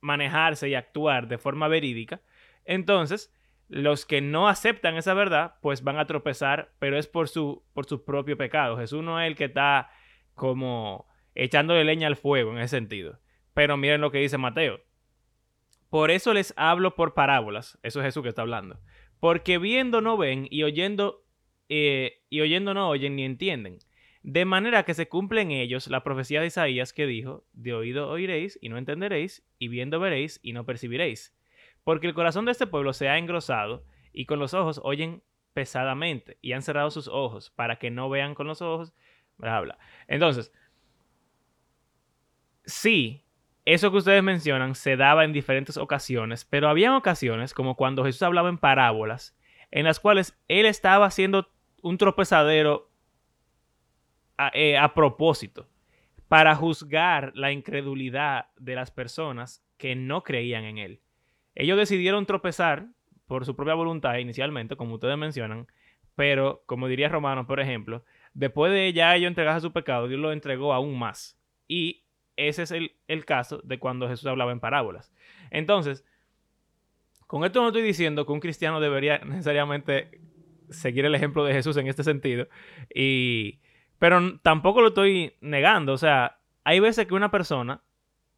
manejarse 0.00 0.68
y 0.68 0.74
actuar 0.74 1.28
de 1.28 1.38
forma 1.38 1.66
verídica, 1.66 2.20
entonces 2.64 3.32
los 3.68 4.06
que 4.06 4.20
no 4.20 4.48
aceptan 4.48 4.96
esa 4.96 5.14
verdad, 5.14 5.54
pues 5.62 5.82
van 5.82 5.98
a 5.98 6.06
tropezar, 6.06 6.72
pero 6.78 6.98
es 6.98 7.06
por 7.06 7.28
su, 7.28 7.64
por 7.72 7.86
su 7.86 8.04
propio 8.04 8.36
pecado. 8.36 8.76
Jesús 8.76 9.02
no 9.02 9.20
es 9.20 9.26
el 9.26 9.36
que 9.36 9.44
está 9.44 9.90
como 10.34 11.06
echándole 11.34 11.84
leña 11.84 12.06
al 12.06 12.16
fuego 12.16 12.52
en 12.52 12.58
ese 12.58 12.76
sentido. 12.76 13.20
Pero 13.54 13.76
miren 13.76 14.00
lo 14.00 14.10
que 14.10 14.18
dice 14.18 14.38
Mateo. 14.38 14.80
Por 15.88 16.10
eso 16.10 16.34
les 16.34 16.52
hablo 16.56 16.94
por 16.94 17.14
parábolas. 17.14 17.78
Eso 17.82 18.00
es 18.00 18.06
Jesús 18.06 18.22
que 18.22 18.28
está 18.28 18.42
hablando. 18.42 18.80
Porque 19.20 19.58
viendo 19.58 20.00
no 20.00 20.16
ven 20.16 20.46
y 20.50 20.64
oyendo 20.64 21.24
eh, 21.68 22.22
y 22.28 22.40
oyendo 22.40 22.74
no 22.74 22.88
oyen 22.88 23.16
ni 23.16 23.24
entienden. 23.24 23.78
De 24.22 24.44
manera 24.44 24.84
que 24.84 24.94
se 24.94 25.08
cumple 25.08 25.42
en 25.42 25.50
ellos 25.50 25.88
la 25.88 26.02
profecía 26.02 26.40
de 26.40 26.46
Isaías 26.46 26.92
que 26.92 27.06
dijo, 27.06 27.44
de 27.52 27.74
oído 27.74 28.08
oiréis 28.08 28.58
y 28.60 28.70
no 28.70 28.78
entenderéis, 28.78 29.46
y 29.58 29.68
viendo 29.68 30.00
veréis 30.00 30.40
y 30.42 30.52
no 30.52 30.64
percibiréis 30.64 31.34
porque 31.84 32.06
el 32.06 32.14
corazón 32.14 32.46
de 32.46 32.52
este 32.52 32.66
pueblo 32.66 32.92
se 32.92 33.08
ha 33.08 33.18
engrosado 33.18 33.84
y 34.12 34.26
con 34.26 34.38
los 34.38 34.54
ojos 34.54 34.80
oyen 34.82 35.22
pesadamente 35.52 36.38
y 36.42 36.52
han 36.52 36.62
cerrado 36.62 36.90
sus 36.90 37.08
ojos 37.08 37.50
para 37.50 37.76
que 37.76 37.90
no 37.90 38.08
vean 38.10 38.34
con 38.34 38.46
los 38.46 38.60
ojos, 38.60 38.92
bla, 39.36 39.60
bla. 39.60 39.78
Entonces, 40.08 40.52
sí, 42.64 43.24
eso 43.64 43.90
que 43.90 43.98
ustedes 43.98 44.22
mencionan 44.22 44.74
se 44.74 44.96
daba 44.96 45.24
en 45.24 45.32
diferentes 45.32 45.76
ocasiones, 45.76 46.44
pero 46.44 46.68
había 46.68 46.96
ocasiones, 46.96 47.54
como 47.54 47.76
cuando 47.76 48.04
Jesús 48.04 48.22
hablaba 48.22 48.48
en 48.48 48.58
parábolas, 48.58 49.36
en 49.70 49.84
las 49.84 50.00
cuales 50.00 50.38
él 50.48 50.66
estaba 50.66 51.06
haciendo 51.06 51.48
un 51.82 51.98
tropezadero 51.98 52.90
a, 54.36 54.50
eh, 54.54 54.76
a 54.76 54.92
propósito 54.94 55.68
para 56.28 56.54
juzgar 56.56 57.32
la 57.34 57.52
incredulidad 57.52 58.46
de 58.56 58.74
las 58.74 58.90
personas 58.90 59.64
que 59.76 59.94
no 59.94 60.22
creían 60.22 60.64
en 60.64 60.78
él. 60.78 61.03
Ellos 61.54 61.78
decidieron 61.78 62.26
tropezar 62.26 62.88
por 63.26 63.44
su 63.44 63.56
propia 63.56 63.74
voluntad 63.74 64.16
inicialmente, 64.16 64.76
como 64.76 64.94
ustedes 64.94 65.16
mencionan, 65.16 65.66
pero 66.14 66.62
como 66.66 66.88
diría 66.88 67.08
Romano, 67.08 67.46
por 67.46 67.60
ejemplo, 67.60 68.04
después 68.34 68.72
de 68.72 68.92
ya 68.92 69.14
ellos 69.14 69.28
entregarse 69.28 69.60
su 69.60 69.72
pecado, 69.72 70.08
Dios 70.08 70.20
lo 70.20 70.32
entregó 70.32 70.72
aún 70.72 70.98
más. 70.98 71.38
Y 71.66 72.04
ese 72.36 72.64
es 72.64 72.70
el, 72.70 72.96
el 73.08 73.24
caso 73.24 73.60
de 73.64 73.78
cuando 73.78 74.08
Jesús 74.08 74.26
hablaba 74.26 74.52
en 74.52 74.60
parábolas. 74.60 75.12
Entonces, 75.50 76.04
con 77.26 77.44
esto 77.44 77.62
no 77.62 77.68
estoy 77.68 77.82
diciendo 77.82 78.26
que 78.26 78.32
un 78.32 78.40
cristiano 78.40 78.80
debería 78.80 79.18
necesariamente 79.24 80.20
seguir 80.70 81.04
el 81.04 81.14
ejemplo 81.14 81.44
de 81.44 81.52
Jesús 81.52 81.76
en 81.76 81.86
este 81.86 82.04
sentido, 82.04 82.48
y, 82.94 83.60
pero 83.98 84.38
tampoco 84.40 84.80
lo 84.80 84.88
estoy 84.88 85.34
negando. 85.40 85.92
O 85.92 85.98
sea, 85.98 86.38
hay 86.64 86.80
veces 86.80 87.06
que 87.06 87.14
una 87.14 87.30
persona 87.30 87.82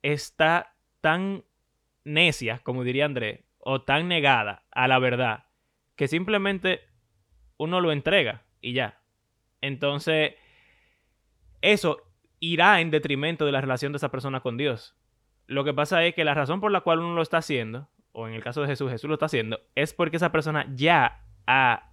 está 0.02 0.74
tan 1.00 1.44
necia, 2.06 2.60
como 2.62 2.84
diría 2.84 3.04
André, 3.04 3.44
o 3.58 3.82
tan 3.82 4.08
negada 4.08 4.64
a 4.70 4.88
la 4.88 4.98
verdad, 4.98 5.44
que 5.96 6.08
simplemente 6.08 6.80
uno 7.58 7.80
lo 7.80 7.92
entrega 7.92 8.44
y 8.60 8.72
ya. 8.72 9.02
Entonces, 9.60 10.34
eso 11.60 12.02
irá 12.38 12.80
en 12.80 12.90
detrimento 12.90 13.44
de 13.44 13.52
la 13.52 13.60
relación 13.60 13.92
de 13.92 13.96
esa 13.96 14.10
persona 14.10 14.40
con 14.40 14.56
Dios. 14.56 14.96
Lo 15.46 15.64
que 15.64 15.74
pasa 15.74 16.04
es 16.04 16.14
que 16.14 16.24
la 16.24 16.34
razón 16.34 16.60
por 16.60 16.70
la 16.70 16.82
cual 16.82 17.00
uno 17.00 17.14
lo 17.14 17.22
está 17.22 17.38
haciendo, 17.38 17.88
o 18.12 18.28
en 18.28 18.34
el 18.34 18.42
caso 18.42 18.62
de 18.62 18.68
Jesús, 18.68 18.90
Jesús 18.90 19.08
lo 19.08 19.14
está 19.14 19.26
haciendo, 19.26 19.60
es 19.74 19.92
porque 19.92 20.16
esa 20.16 20.32
persona 20.32 20.66
ya 20.74 21.24
ha 21.46 21.92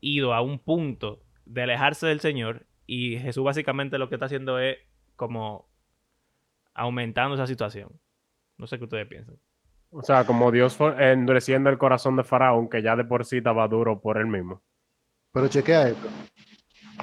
ido 0.00 0.34
a 0.34 0.40
un 0.40 0.58
punto 0.58 1.22
de 1.44 1.62
alejarse 1.62 2.06
del 2.06 2.20
Señor 2.20 2.66
y 2.86 3.18
Jesús 3.18 3.44
básicamente 3.44 3.98
lo 3.98 4.08
que 4.08 4.16
está 4.16 4.26
haciendo 4.26 4.58
es 4.58 4.78
como 5.16 5.68
aumentando 6.74 7.34
esa 7.34 7.46
situación. 7.46 8.01
No 8.62 8.68
sé 8.68 8.78
qué 8.78 8.84
ustedes 8.84 9.08
piensan. 9.08 9.34
O 9.90 10.02
sea, 10.02 10.24
como 10.24 10.52
Dios 10.52 10.78
endureciendo 10.96 11.68
el 11.68 11.78
corazón 11.78 12.14
de 12.14 12.22
Faraón, 12.22 12.68
que 12.68 12.80
ya 12.80 12.94
de 12.94 13.04
por 13.04 13.24
sí 13.24 13.38
estaba 13.38 13.66
duro 13.66 14.00
por 14.00 14.18
él 14.18 14.28
mismo. 14.28 14.62
Pero 15.32 15.48
chequea 15.48 15.88
esto. 15.88 16.08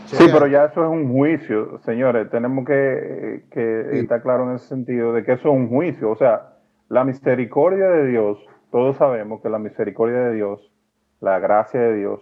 Sí, 0.06 0.24
pero 0.32 0.48
ya 0.48 0.64
eso 0.64 0.86
es 0.86 0.90
un 0.90 1.12
juicio, 1.12 1.78
señores. 1.84 2.30
Tenemos 2.30 2.66
que, 2.66 3.44
que 3.52 4.00
estar 4.00 4.22
claro 4.22 4.50
en 4.50 4.56
ese 4.56 4.68
sentido 4.68 5.12
de 5.12 5.26
que 5.26 5.34
eso 5.34 5.50
es 5.50 5.54
un 5.54 5.68
juicio. 5.68 6.10
O 6.12 6.16
sea, 6.16 6.54
la 6.88 7.04
misericordia 7.04 7.90
de 7.90 8.08
Dios, 8.08 8.40
todos 8.72 8.96
sabemos 8.96 9.42
que 9.42 9.50
la 9.50 9.60
misericordia 9.60 10.30
de 10.30 10.36
Dios, 10.36 10.72
la 11.20 11.40
gracia 11.40 11.82
de 11.82 11.98
Dios, 11.98 12.22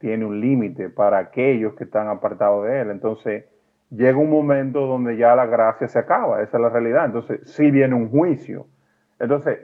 tiene 0.00 0.26
un 0.26 0.38
límite 0.38 0.90
para 0.90 1.16
aquellos 1.16 1.72
que 1.76 1.84
están 1.84 2.08
apartados 2.08 2.66
de 2.66 2.82
Él. 2.82 2.90
Entonces, 2.90 3.46
llega 3.90 4.18
un 4.18 4.30
momento 4.30 4.86
donde 4.86 5.16
ya 5.16 5.34
la 5.34 5.46
gracia 5.46 5.88
se 5.88 5.98
acaba, 5.98 6.42
esa 6.42 6.56
es 6.56 6.62
la 6.62 6.68
realidad. 6.68 7.06
Entonces, 7.06 7.40
sí 7.44 7.70
viene 7.70 7.94
un 7.94 8.10
juicio. 8.10 8.66
Entonces, 9.18 9.58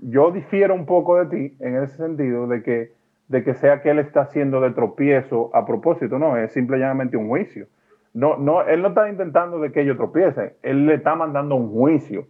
yo 0.00 0.30
difiero 0.30 0.74
un 0.74 0.86
poco 0.86 1.16
de 1.22 1.26
ti 1.26 1.56
en 1.60 1.76
ese 1.82 1.96
sentido 1.96 2.46
de 2.46 2.62
que, 2.62 2.92
de 3.28 3.44
que 3.44 3.54
sea 3.54 3.82
que 3.82 3.90
Él 3.90 3.98
está 3.98 4.22
haciendo 4.22 4.60
de 4.60 4.70
tropiezo 4.70 5.50
a 5.54 5.66
propósito, 5.66 6.18
no, 6.18 6.36
es 6.36 6.52
simplemente 6.52 7.16
un 7.16 7.28
juicio. 7.28 7.66
No, 8.12 8.36
no, 8.36 8.62
Él 8.62 8.82
no 8.82 8.88
está 8.88 9.08
intentando 9.08 9.60
de 9.60 9.70
que 9.70 9.82
ellos 9.82 9.96
tropiecen, 9.96 10.54
Él 10.62 10.86
le 10.86 10.94
está 10.94 11.14
mandando 11.14 11.54
un 11.54 11.70
juicio 11.70 12.26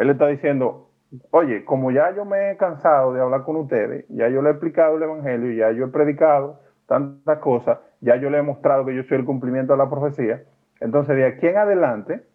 él 0.00 0.08
está 0.08 0.28
diciendo, 0.28 0.88
oye, 1.30 1.64
como 1.64 1.90
ya 1.90 2.14
yo 2.14 2.24
me 2.24 2.50
he 2.50 2.56
cansado 2.56 3.12
de 3.12 3.20
hablar 3.20 3.42
con 3.42 3.56
ustedes, 3.56 4.06
ya 4.08 4.28
yo 4.28 4.40
le 4.40 4.48
he 4.48 4.52
explicado 4.52 4.96
el 4.96 5.02
Evangelio, 5.02 5.52
ya 5.52 5.70
yo 5.72 5.84
he 5.84 5.88
predicado 5.88 6.58
tantas 6.86 7.38
cosas, 7.38 7.78
ya 8.00 8.16
yo 8.16 8.30
le 8.30 8.38
he 8.38 8.42
mostrado 8.42 8.84
que 8.84 8.94
yo 8.94 9.02
soy 9.04 9.18
el 9.18 9.24
cumplimiento 9.24 9.72
de 9.72 9.78
la 9.78 9.90
profecía, 9.90 10.44
entonces 10.80 11.16
de 11.16 11.26
aquí 11.26 11.46
en 11.46 11.58
adelante, 11.58 12.26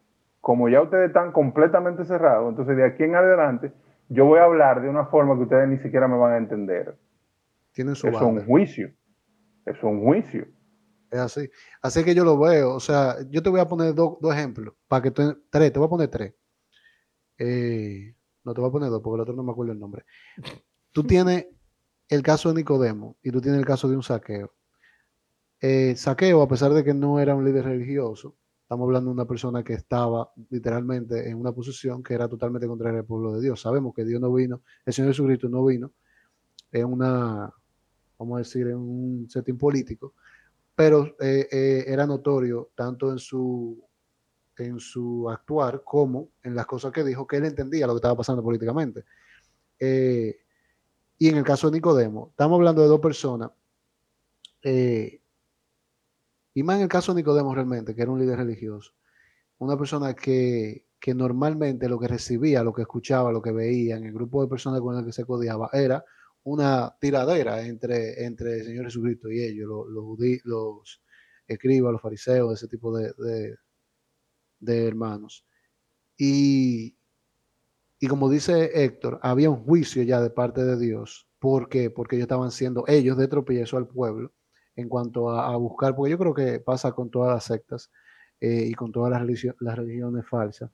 como 0.41 0.69
ya 0.69 0.81
ustedes 0.81 1.07
están 1.07 1.31
completamente 1.31 2.05
cerrados, 2.05 2.49
entonces 2.49 2.77
de 2.77 2.85
aquí 2.85 3.03
en 3.03 3.15
adelante 3.15 3.71
yo 4.09 4.25
voy 4.25 4.39
a 4.39 4.43
hablar 4.43 4.81
de 4.81 4.89
una 4.89 5.05
forma 5.05 5.35
que 5.35 5.43
ustedes 5.43 5.67
ni 5.67 5.77
siquiera 5.79 6.07
me 6.07 6.17
van 6.17 6.33
a 6.33 6.37
entender. 6.37 6.95
Tienen 7.71 7.95
su 7.95 8.07
es 8.07 8.21
un 8.21 8.45
juicio. 8.45 8.91
Es 9.65 9.81
un 9.83 10.03
juicio. 10.03 10.47
Es 11.09 11.19
así. 11.19 11.49
Así 11.81 12.03
que 12.03 12.13
yo 12.13 12.23
lo 12.23 12.37
veo. 12.37 12.75
O 12.75 12.79
sea, 12.79 13.15
yo 13.29 13.41
te 13.41 13.49
voy 13.49 13.59
a 13.59 13.67
poner 13.67 13.93
dos 13.95 14.19
ejemplos. 14.31 14.75
Para 14.87 15.01
que 15.01 15.11
tú, 15.11 15.43
tres, 15.49 15.73
te 15.73 15.79
voy 15.79 15.87
a 15.87 15.89
poner 15.89 16.07
tres. 16.09 16.33
Eh, 17.37 18.15
no 18.43 18.53
te 18.53 18.61
voy 18.61 18.69
a 18.69 18.71
poner 18.71 18.89
dos 18.89 19.01
porque 19.01 19.15
el 19.15 19.21
otro 19.21 19.35
no 19.35 19.43
me 19.43 19.51
acuerdo 19.51 19.73
el 19.73 19.79
nombre. 19.79 20.05
Tú 20.91 21.03
tienes 21.03 21.47
el 22.07 22.21
caso 22.21 22.49
de 22.49 22.55
Nicodemo 22.55 23.17
y 23.21 23.31
tú 23.31 23.41
tienes 23.41 23.59
el 23.59 23.65
caso 23.65 23.89
de 23.89 23.95
un 23.95 24.03
saqueo. 24.03 24.53
Eh, 25.61 25.95
saqueo, 25.95 26.41
a 26.41 26.47
pesar 26.47 26.73
de 26.73 26.83
que 26.83 26.93
no 26.93 27.19
era 27.19 27.35
un 27.35 27.45
líder 27.45 27.65
religioso, 27.65 28.35
estamos 28.63 28.85
hablando 28.85 29.09
de 29.09 29.13
una 29.13 29.25
persona 29.25 29.63
que 29.63 29.73
estaba 29.73 30.31
literalmente 30.49 31.29
en 31.29 31.37
una 31.37 31.51
posición 31.51 32.03
que 32.03 32.13
era 32.13 32.27
totalmente 32.27 32.67
contraria 32.67 32.99
al 32.99 33.05
pueblo 33.05 33.33
de 33.33 33.41
Dios. 33.41 33.61
Sabemos 33.61 33.93
que 33.93 34.05
Dios 34.05 34.21
no 34.21 34.31
vino, 34.33 34.61
el 34.85 34.93
Señor 34.93 35.11
Jesucristo 35.11 35.49
no 35.49 35.65
vino 35.65 35.91
en 36.71 36.85
una, 36.85 37.53
vamos 38.17 38.35
a 38.35 38.39
decir, 38.39 38.67
en 38.67 38.77
un 38.77 39.29
setting 39.29 39.57
político, 39.57 40.13
pero 40.75 41.15
eh, 41.19 41.85
era 41.87 42.05
notorio 42.05 42.71
tanto 42.75 43.11
en 43.11 43.17
su 43.17 43.85
en 44.57 44.79
su 44.79 45.29
actuar 45.29 45.83
como 45.83 46.29
en 46.43 46.55
las 46.55 46.65
cosas 46.65 46.91
que 46.91 47.03
dijo, 47.03 47.27
que 47.27 47.37
él 47.37 47.45
entendía 47.45 47.87
lo 47.87 47.93
que 47.93 47.97
estaba 47.97 48.15
pasando 48.15 48.43
políticamente. 48.43 49.05
Eh, 49.79 50.37
y 51.17 51.29
en 51.29 51.37
el 51.37 51.43
caso 51.43 51.69
de 51.69 51.77
Nicodemo, 51.77 52.29
estamos 52.31 52.57
hablando 52.57 52.81
de 52.81 52.87
dos 52.87 52.99
personas, 52.99 53.51
eh, 54.61 55.21
y 56.55 56.63
más 56.63 56.77
en 56.77 56.83
el 56.83 56.87
caso 56.87 57.13
de 57.13 57.19
Nicodemo 57.19 57.53
realmente, 57.53 57.93
que 57.93 58.01
era 58.01 58.11
un 58.11 58.19
líder 58.19 58.37
religioso, 58.39 58.93
una 59.57 59.77
persona 59.77 60.13
que, 60.15 60.87
que 60.99 61.13
normalmente 61.13 61.89
lo 61.89 61.99
que 61.99 62.07
recibía, 62.07 62.63
lo 62.63 62.73
que 62.73 62.83
escuchaba, 62.83 63.31
lo 63.31 63.41
que 63.41 63.51
veía 63.51 63.97
en 63.97 64.05
el 64.05 64.13
grupo 64.13 64.41
de 64.41 64.47
personas 64.47 64.79
con 64.79 64.95
las 64.95 65.03
que 65.03 65.11
se 65.11 65.25
codiaba 65.25 65.69
era 65.73 66.03
una 66.43 66.95
tiradera 66.99 67.61
entre, 67.65 68.23
entre 68.23 68.59
el 68.59 68.65
Señor 68.65 68.85
Jesucristo 68.85 69.29
y 69.29 69.41
ellos, 69.41 69.67
los, 69.67 69.89
los, 69.89 70.45
los 70.45 71.03
escribas, 71.45 71.91
los 71.91 72.01
fariseos, 72.01 72.53
ese 72.53 72.69
tipo 72.69 72.97
de, 72.97 73.11
de 74.59 74.87
hermanos. 74.87 75.45
Y, 76.17 76.95
y 77.99 78.07
como 78.07 78.29
dice 78.29 78.71
Héctor, 78.85 79.19
había 79.21 79.49
un 79.49 79.63
juicio 79.65 80.03
ya 80.03 80.21
de 80.21 80.29
parte 80.29 80.63
de 80.63 80.79
Dios. 80.79 81.27
¿Por 81.39 81.67
qué? 81.67 81.89
Porque 81.89 82.15
ellos 82.15 82.25
estaban 82.25 82.51
siendo 82.51 82.85
ellos 82.87 83.17
de 83.17 83.27
tropiezo 83.27 83.75
al 83.75 83.87
pueblo 83.87 84.33
en 84.75 84.89
cuanto 84.89 85.29
a, 85.29 85.55
buscar, 85.57 85.95
porque 85.95 86.11
yo 86.11 86.17
creo 86.17 86.33
que 86.33 86.59
pasa 86.59 86.91
con 86.91 87.09
todas 87.09 87.33
las 87.33 87.43
sectas 87.45 87.91
eh, 88.39 88.65
y 88.67 88.73
con 88.73 88.91
todas 88.91 89.11
las, 89.11 89.21
religiones 89.77 90.27
falsas, 90.27 90.71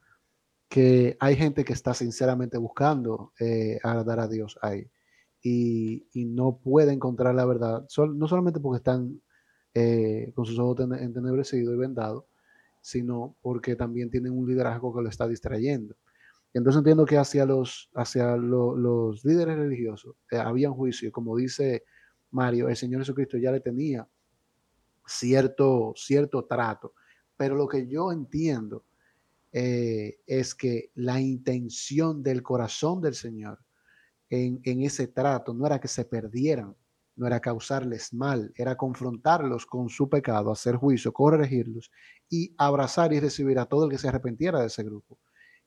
que 0.70 1.18
hay 1.20 1.36
gente 1.36 1.64
que 1.66 1.74
está 1.74 1.94
sinceramente 1.94 2.58
buscando 2.58 3.34
eh, 3.40 3.80
agradar 3.84 4.20
a 4.22 4.28
Dios 4.28 4.58
ahí 4.62 4.90
y, 5.44 6.08
y, 6.14 6.26
no 6.26 6.58
puede 6.58 6.94
encontrar 6.94 7.36
la 7.36 7.46
verdad, 7.46 7.86
no 8.16 8.28
solamente 8.28 8.60
porque 8.60 8.78
están 8.78 9.22
eh, 9.74 10.34
con 10.36 10.46
sus 10.46 10.60
ojos 10.60 10.82
entenebrecidos 11.00 11.74
y 11.74 11.78
vendados, 11.78 12.26
sino 12.82 13.38
porque 13.42 13.78
también 13.78 14.10
tienen 14.10 14.34
un 14.38 14.46
liderazgo 14.46 14.94
que 14.94 15.02
lo 15.02 15.08
está 15.08 15.28
distrayendo. 15.30 15.96
Entonces 16.54 16.80
entiendo 16.80 17.06
que 17.06 17.18
hacia 17.18 17.46
los, 17.46 17.90
hacia 17.96 18.36
los 18.36 19.24
líderes 19.24 19.58
religiosos 19.58 20.16
eh, 20.30 20.38
había 20.38 20.70
un 20.70 20.76
juicio, 20.76 21.10
como 21.14 21.38
dice 21.38 21.86
Mario, 22.32 22.70
el 22.70 22.76
Señor 22.76 23.02
Jesucristo 23.02 23.38
ya 23.38 23.52
le 23.52 23.60
tenía 23.60 24.08
cierto, 25.06 25.94
cierto 25.96 26.46
trato, 26.46 26.94
pero 27.36 27.56
lo 27.56 27.68
que 27.68 27.88
yo 27.88 28.12
entiendo 28.12 28.86
eh, 29.52 30.20
es 30.26 30.56
que 30.56 30.92
la 30.96 31.20
intención 31.20 32.24
del 32.24 32.42
corazón 32.42 33.02
del 33.02 33.16
Señor 33.16 33.60
en, 34.32 34.82
ese 34.82 35.08
trato 35.08 35.54
no 35.54 35.66
era 35.66 35.80
que 35.80 35.90
se 35.90 36.06
perdieran, 36.06 36.74
no 37.18 37.28
era 37.28 37.42
causarles 37.42 38.14
mal, 38.14 38.54
era 38.56 38.78
confrontarlos 38.78 39.66
con 39.66 39.90
su 39.90 40.10
pecado, 40.10 40.52
hacer 40.52 40.78
juicio, 40.78 41.12
corregirlos 41.12 41.92
y 42.30 42.56
abrazar 42.58 43.12
y 43.12 43.20
recibir 43.20 43.60
a 43.60 43.66
todo 43.66 43.86
el 43.86 43.92
que 43.92 43.98
se 43.98 44.08
arrepentiera 44.08 44.62
de 44.62 44.68
ese 44.68 44.84
grupo. 44.84 45.20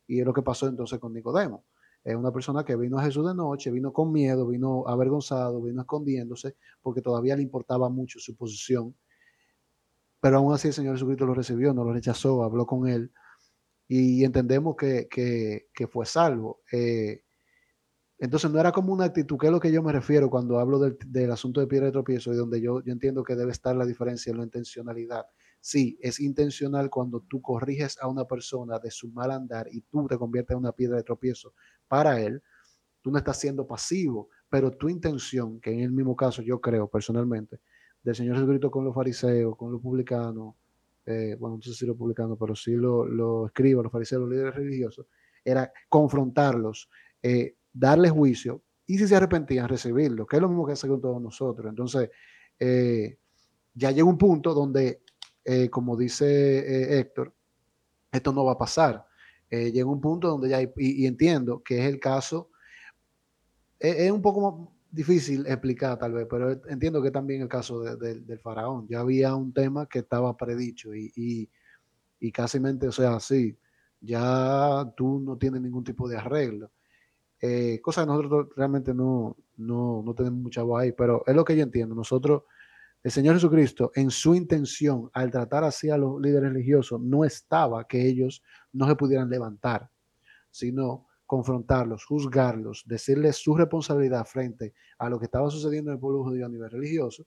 Y 0.06 0.20
es 0.20 0.26
lo 0.26 0.32
que 0.32 0.42
pasó 0.42 0.66
entonces 0.66 0.98
con 0.98 1.12
Nicodemo. 1.12 1.64
Es 2.04 2.14
una 2.14 2.30
persona 2.30 2.64
que 2.64 2.76
vino 2.76 2.98
a 2.98 3.04
Jesús 3.04 3.26
de 3.26 3.34
noche, 3.34 3.70
vino 3.70 3.92
con 3.92 4.12
miedo, 4.12 4.46
vino 4.46 4.86
avergonzado, 4.86 5.62
vino 5.62 5.80
escondiéndose, 5.80 6.56
porque 6.82 7.00
todavía 7.00 7.34
le 7.34 7.42
importaba 7.42 7.88
mucho 7.88 8.20
su 8.20 8.36
posición. 8.36 8.94
Pero 10.20 10.36
aún 10.36 10.52
así 10.52 10.68
el 10.68 10.74
Señor 10.74 10.94
Jesucristo 10.94 11.24
lo 11.24 11.34
recibió, 11.34 11.72
no 11.72 11.82
lo 11.82 11.92
rechazó, 11.92 12.44
habló 12.44 12.66
con 12.66 12.86
él 12.88 13.10
y 13.88 14.24
entendemos 14.24 14.76
que, 14.76 15.08
que, 15.08 15.86
fue 15.86 16.06
salvo. 16.06 16.62
Eh, 16.72 17.22
entonces 18.18 18.50
no 18.50 18.60
era 18.60 18.72
como 18.72 18.92
una 18.92 19.04
actitud, 19.04 19.38
que 19.38 19.46
es 19.46 19.52
lo 19.52 19.60
que 19.60 19.72
yo 19.72 19.82
me 19.82 19.92
refiero 19.92 20.30
cuando 20.30 20.58
hablo 20.58 20.78
del, 20.78 21.30
asunto 21.30 21.60
de 21.60 21.66
piedra 21.66 21.86
de 21.86 21.92
tropiezo 21.92 22.32
y 22.32 22.36
donde 22.36 22.60
yo, 22.60 22.82
yo 22.82 22.92
entiendo 22.92 23.24
que 23.24 23.34
debe 23.34 23.52
estar 23.52 23.74
la 23.76 23.86
diferencia 23.86 24.30
en 24.30 24.38
la 24.38 24.44
intencionalidad. 24.44 25.26
Sí, 25.66 25.96
es 26.02 26.20
intencional 26.20 26.90
cuando 26.90 27.20
tú 27.20 27.40
corriges 27.40 27.96
a 27.98 28.06
una 28.06 28.26
persona 28.26 28.78
de 28.78 28.90
su 28.90 29.08
mal 29.08 29.30
andar 29.30 29.66
y 29.72 29.80
tú 29.80 30.06
te 30.06 30.18
conviertes 30.18 30.52
en 30.52 30.58
una 30.58 30.72
piedra 30.72 30.98
de 30.98 31.02
tropiezo 31.02 31.54
para 31.88 32.20
él. 32.20 32.42
Tú 33.00 33.10
no 33.10 33.16
estás 33.16 33.40
siendo 33.40 33.66
pasivo, 33.66 34.28
pero 34.50 34.72
tu 34.72 34.90
intención, 34.90 35.62
que 35.62 35.72
en 35.72 35.80
el 35.80 35.90
mismo 35.90 36.14
caso 36.14 36.42
yo 36.42 36.60
creo 36.60 36.86
personalmente, 36.86 37.60
del 38.02 38.14
Señor 38.14 38.36
Jesucristo 38.36 38.70
con 38.70 38.84
los 38.84 38.94
fariseos, 38.94 39.56
con 39.56 39.72
los 39.72 39.80
publicanos, 39.80 40.54
eh, 41.06 41.34
bueno, 41.40 41.56
no 41.56 41.62
sé 41.62 41.72
si 41.72 41.86
los 41.86 41.96
publicanos, 41.96 42.36
pero 42.38 42.54
sí 42.54 42.72
los 42.72 43.08
lo 43.08 43.46
escribas, 43.46 43.84
los 43.84 43.92
fariseos, 43.92 44.20
los 44.20 44.30
líderes 44.32 44.54
religiosos, 44.54 45.06
era 45.42 45.72
confrontarlos, 45.88 46.90
eh, 47.22 47.56
darles 47.72 48.12
juicio 48.12 48.62
y 48.86 48.98
si 48.98 49.08
se 49.08 49.16
arrepentían, 49.16 49.66
recibirlo, 49.66 50.26
que 50.26 50.36
es 50.36 50.42
lo 50.42 50.48
mismo 50.50 50.66
que 50.66 50.72
hace 50.72 50.88
con 50.88 51.00
todos 51.00 51.22
nosotros. 51.22 51.70
Entonces, 51.70 52.10
eh, 52.58 53.16
ya 53.74 53.90
llega 53.90 54.06
un 54.06 54.18
punto 54.18 54.54
donde, 54.54 55.02
eh, 55.44 55.68
como 55.70 55.96
dice 55.96 56.26
eh, 56.26 56.98
Héctor, 56.98 57.34
esto 58.12 58.32
no 58.32 58.44
va 58.44 58.52
a 58.52 58.58
pasar. 58.58 59.06
llega 59.50 59.86
un 59.86 60.00
punto 60.00 60.28
donde 60.28 60.48
ya, 60.48 60.60
y, 60.62 61.06
entiendo 61.06 61.62
que 61.62 61.78
es 61.80 61.86
el 61.86 62.00
caso, 62.00 62.50
es, 63.78 64.10
un 64.10 64.22
poco 64.22 64.72
difícil 64.90 65.46
explicar 65.46 65.98
tal 65.98 66.12
vez, 66.12 66.26
pero 66.30 66.52
entiendo 66.68 67.02
que 67.02 67.10
también 67.10 67.42
el 67.42 67.48
caso 67.48 67.80
del 67.80 68.38
faraón. 68.40 68.86
Ya 68.88 69.00
había 69.00 69.34
un 69.34 69.52
tema 69.52 69.86
que 69.86 70.00
estaba 70.00 70.36
predicho 70.36 70.94
y, 70.94 71.12
y, 71.16 71.50
y 72.20 72.32
casi 72.32 72.60
mente, 72.60 72.88
o 72.88 72.92
sea, 72.92 73.20
sí, 73.20 73.58
ya 74.00 74.92
tú 74.96 75.20
no 75.20 75.36
tienes 75.36 75.60
ningún 75.60 75.84
tipo 75.84 76.08
de 76.08 76.16
arreglo. 76.18 76.70
Eh, 77.40 77.80
cosa 77.82 78.02
que 78.02 78.06
nosotros 78.06 78.48
realmente 78.56 78.94
no, 78.94 79.36
no, 79.56 80.02
no 80.04 80.14
tenemos 80.14 80.40
mucha 80.40 80.62
voz 80.62 80.82
ahí, 80.82 80.92
pero 80.92 81.22
es 81.26 81.34
lo 81.34 81.44
que 81.44 81.56
yo 81.56 81.62
entiendo. 81.62 81.94
Nosotros, 81.94 82.44
el 83.04 83.10
Señor 83.10 83.34
Jesucristo, 83.34 83.92
en 83.94 84.10
su 84.10 84.34
intención, 84.34 85.10
al 85.12 85.30
tratar 85.30 85.62
así 85.62 85.90
a 85.90 85.98
los 85.98 86.18
líderes 86.22 86.54
religiosos, 86.54 86.98
no 87.02 87.22
estaba 87.22 87.86
que 87.86 88.08
ellos 88.08 88.42
no 88.72 88.88
se 88.88 88.96
pudieran 88.96 89.28
levantar, 89.28 89.90
sino 90.50 91.06
confrontarlos, 91.26 92.06
juzgarlos, 92.06 92.82
decirles 92.86 93.36
su 93.36 93.54
responsabilidad 93.54 94.24
frente 94.24 94.72
a 94.98 95.10
lo 95.10 95.18
que 95.18 95.26
estaba 95.26 95.50
sucediendo 95.50 95.90
en 95.90 95.96
el 95.96 96.00
pueblo 96.00 96.24
judío 96.24 96.46
a 96.46 96.48
nivel 96.48 96.70
religioso. 96.70 97.26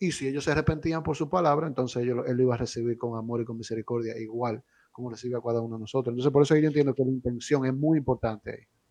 Y 0.00 0.10
si 0.10 0.26
ellos 0.26 0.42
se 0.42 0.50
arrepentían 0.50 1.04
por 1.04 1.16
su 1.16 1.30
palabra, 1.30 1.68
entonces 1.68 2.02
él 2.02 2.08
lo 2.16 2.42
iba 2.42 2.54
a 2.56 2.58
recibir 2.58 2.98
con 2.98 3.16
amor 3.16 3.40
y 3.40 3.44
con 3.44 3.56
misericordia, 3.56 4.18
igual 4.18 4.64
como 4.90 5.10
recibe 5.10 5.36
a 5.36 5.40
cada 5.40 5.60
uno 5.60 5.76
de 5.76 5.82
nosotros. 5.82 6.12
Entonces, 6.12 6.32
por 6.32 6.42
eso 6.42 6.56
yo 6.56 6.66
entiendo 6.66 6.92
que 6.92 7.04
la 7.04 7.12
intención 7.12 7.64
es 7.66 7.72
muy 7.72 7.98
importante 7.98 8.50
ahí. 8.50 8.81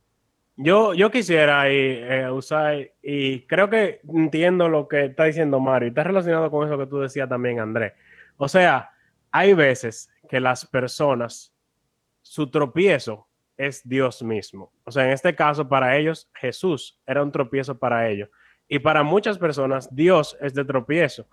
Yo, 0.58 0.94
yo 0.94 1.10
quisiera 1.10 1.70
eh, 1.70 2.30
usar, 2.30 2.92
y 3.02 3.46
creo 3.48 3.70
que 3.70 4.02
entiendo 4.08 4.70
lo 4.70 4.88
que 4.88 5.06
está 5.06 5.24
diciendo 5.26 5.60
Mario, 5.60 5.88
y 5.88 5.90
está 5.90 6.04
relacionado 6.04 6.52
con 6.52 6.68
eso 6.68 6.78
que 6.78 6.88
tú 6.88 7.00
decías 7.00 7.30
también, 7.30 7.60
Andrés. 7.60 7.94
O 8.38 8.48
sea, 8.48 8.92
hay 9.32 9.54
veces 9.54 10.10
que 10.30 10.40
las 10.40 10.66
personas, 10.66 11.54
su 12.22 12.50
tropiezo 12.52 13.28
es 13.58 13.88
Dios 13.88 14.22
mismo. 14.24 14.72
O 14.84 14.92
sea, 14.92 15.06
en 15.06 15.12
este 15.12 15.36
caso, 15.36 15.68
para 15.68 15.98
ellos, 15.98 16.30
Jesús 16.34 17.00
era 17.06 17.24
un 17.24 17.32
tropiezo 17.32 17.78
para 17.78 18.10
ellos. 18.10 18.30
Y 18.68 18.80
para 18.80 19.04
muchas 19.04 19.38
personas, 19.38 19.94
Dios 19.94 20.38
es 20.42 20.54
de 20.54 20.66
tropiezo. 20.66 21.28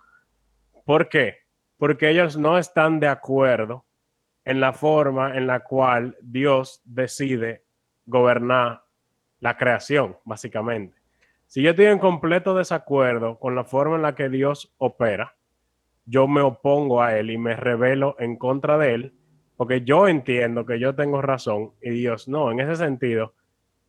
¿Por 0.85 1.09
qué? 1.09 1.37
Porque 1.77 2.09
ellos 2.09 2.37
no 2.37 2.57
están 2.57 2.99
de 2.99 3.07
acuerdo 3.07 3.85
en 4.43 4.59
la 4.59 4.73
forma 4.73 5.37
en 5.37 5.47
la 5.47 5.61
cual 5.61 6.17
Dios 6.21 6.81
decide 6.83 7.63
gobernar 8.05 8.83
la 9.39 9.57
creación, 9.57 10.17
básicamente. 10.25 10.97
Si 11.47 11.61
yo 11.61 11.71
estoy 11.71 11.85
en 11.85 11.99
completo 11.99 12.55
desacuerdo 12.55 13.39
con 13.39 13.55
la 13.55 13.63
forma 13.63 13.95
en 13.95 14.03
la 14.03 14.15
que 14.15 14.29
Dios 14.29 14.73
opera, 14.77 15.35
yo 16.05 16.27
me 16.27 16.41
opongo 16.41 17.01
a 17.01 17.17
Él 17.17 17.31
y 17.31 17.37
me 17.37 17.55
revelo 17.55 18.15
en 18.19 18.35
contra 18.35 18.77
de 18.77 18.93
Él, 18.93 19.13
porque 19.57 19.81
yo 19.81 20.07
entiendo 20.07 20.65
que 20.65 20.79
yo 20.79 20.95
tengo 20.95 21.21
razón 21.21 21.71
y 21.81 21.89
Dios 21.91 22.27
no. 22.27 22.51
En 22.51 22.59
ese 22.59 22.75
sentido, 22.75 23.33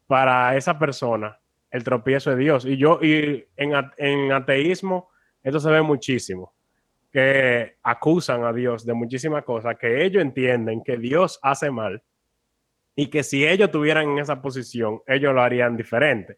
para 0.07 0.57
esa 0.57 0.79
persona, 0.79 1.39
el 1.71 1.85
tropiezo 1.85 2.31
de 2.31 2.37
Dios. 2.37 2.65
Y 2.65 2.77
yo, 2.77 2.99
y 3.03 3.47
en, 3.57 3.73
en 3.97 4.33
ateísmo, 4.33 5.11
esto 5.43 5.61
se 5.61 5.71
ve 5.71 5.83
muchísimo, 5.83 6.53
que 7.13 7.77
acusan 7.83 8.45
a 8.45 8.53
Dios 8.53 8.85
de 8.85 8.95
muchísimas 8.95 9.45
cosas, 9.45 9.77
que 9.79 10.05
ellos 10.05 10.23
entienden 10.23 10.83
que 10.83 10.97
Dios 10.97 11.39
hace 11.43 11.71
mal 11.71 12.03
y 13.01 13.07
que 13.07 13.23
si 13.23 13.49
ellos 13.49 13.69
estuvieran 13.69 14.11
en 14.11 14.19
esa 14.19 14.43
posición, 14.43 15.01
ellos 15.07 15.33
lo 15.33 15.41
harían 15.41 15.75
diferente. 15.75 16.37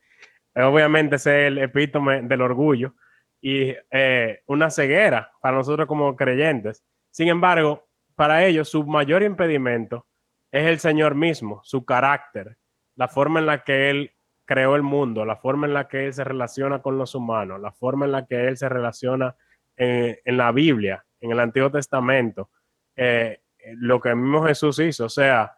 Obviamente 0.54 1.16
ese 1.16 1.40
es 1.40 1.48
el 1.48 1.58
epítome 1.58 2.22
del 2.22 2.40
orgullo 2.40 2.94
y 3.40 3.74
eh, 3.90 4.42
una 4.46 4.70
ceguera 4.70 5.32
para 5.40 5.56
nosotros 5.56 5.88
como 5.88 6.14
creyentes. 6.14 6.84
Sin 7.10 7.26
embargo, 7.26 7.88
para 8.14 8.44
ellos 8.44 8.68
su 8.68 8.86
mayor 8.86 9.24
impedimento 9.24 10.06
es 10.52 10.66
el 10.66 10.78
Señor 10.78 11.16
mismo, 11.16 11.60
su 11.64 11.84
carácter, 11.84 12.56
la 12.94 13.08
forma 13.08 13.40
en 13.40 13.46
la 13.46 13.64
que 13.64 13.90
Él 13.90 14.12
creó 14.44 14.76
el 14.76 14.82
mundo, 14.82 15.24
la 15.24 15.34
forma 15.34 15.66
en 15.66 15.74
la 15.74 15.88
que 15.88 16.06
Él 16.06 16.14
se 16.14 16.22
relaciona 16.22 16.80
con 16.80 16.96
los 16.96 17.16
humanos, 17.16 17.60
la 17.60 17.72
forma 17.72 18.06
en 18.06 18.12
la 18.12 18.24
que 18.24 18.46
Él 18.46 18.56
se 18.56 18.68
relaciona 18.68 19.34
en, 19.74 20.36
la 20.36 20.52
Biblia, 20.52 21.04
en 21.18 21.32
el 21.32 21.40
Antiguo 21.40 21.72
Testamento, 21.72 22.50
eh, 22.94 23.40
lo 23.78 24.00
que 24.00 24.14
mismo 24.14 24.44
Jesús 24.44 24.78
hizo. 24.78 25.06
O 25.06 25.08
sea, 25.08 25.56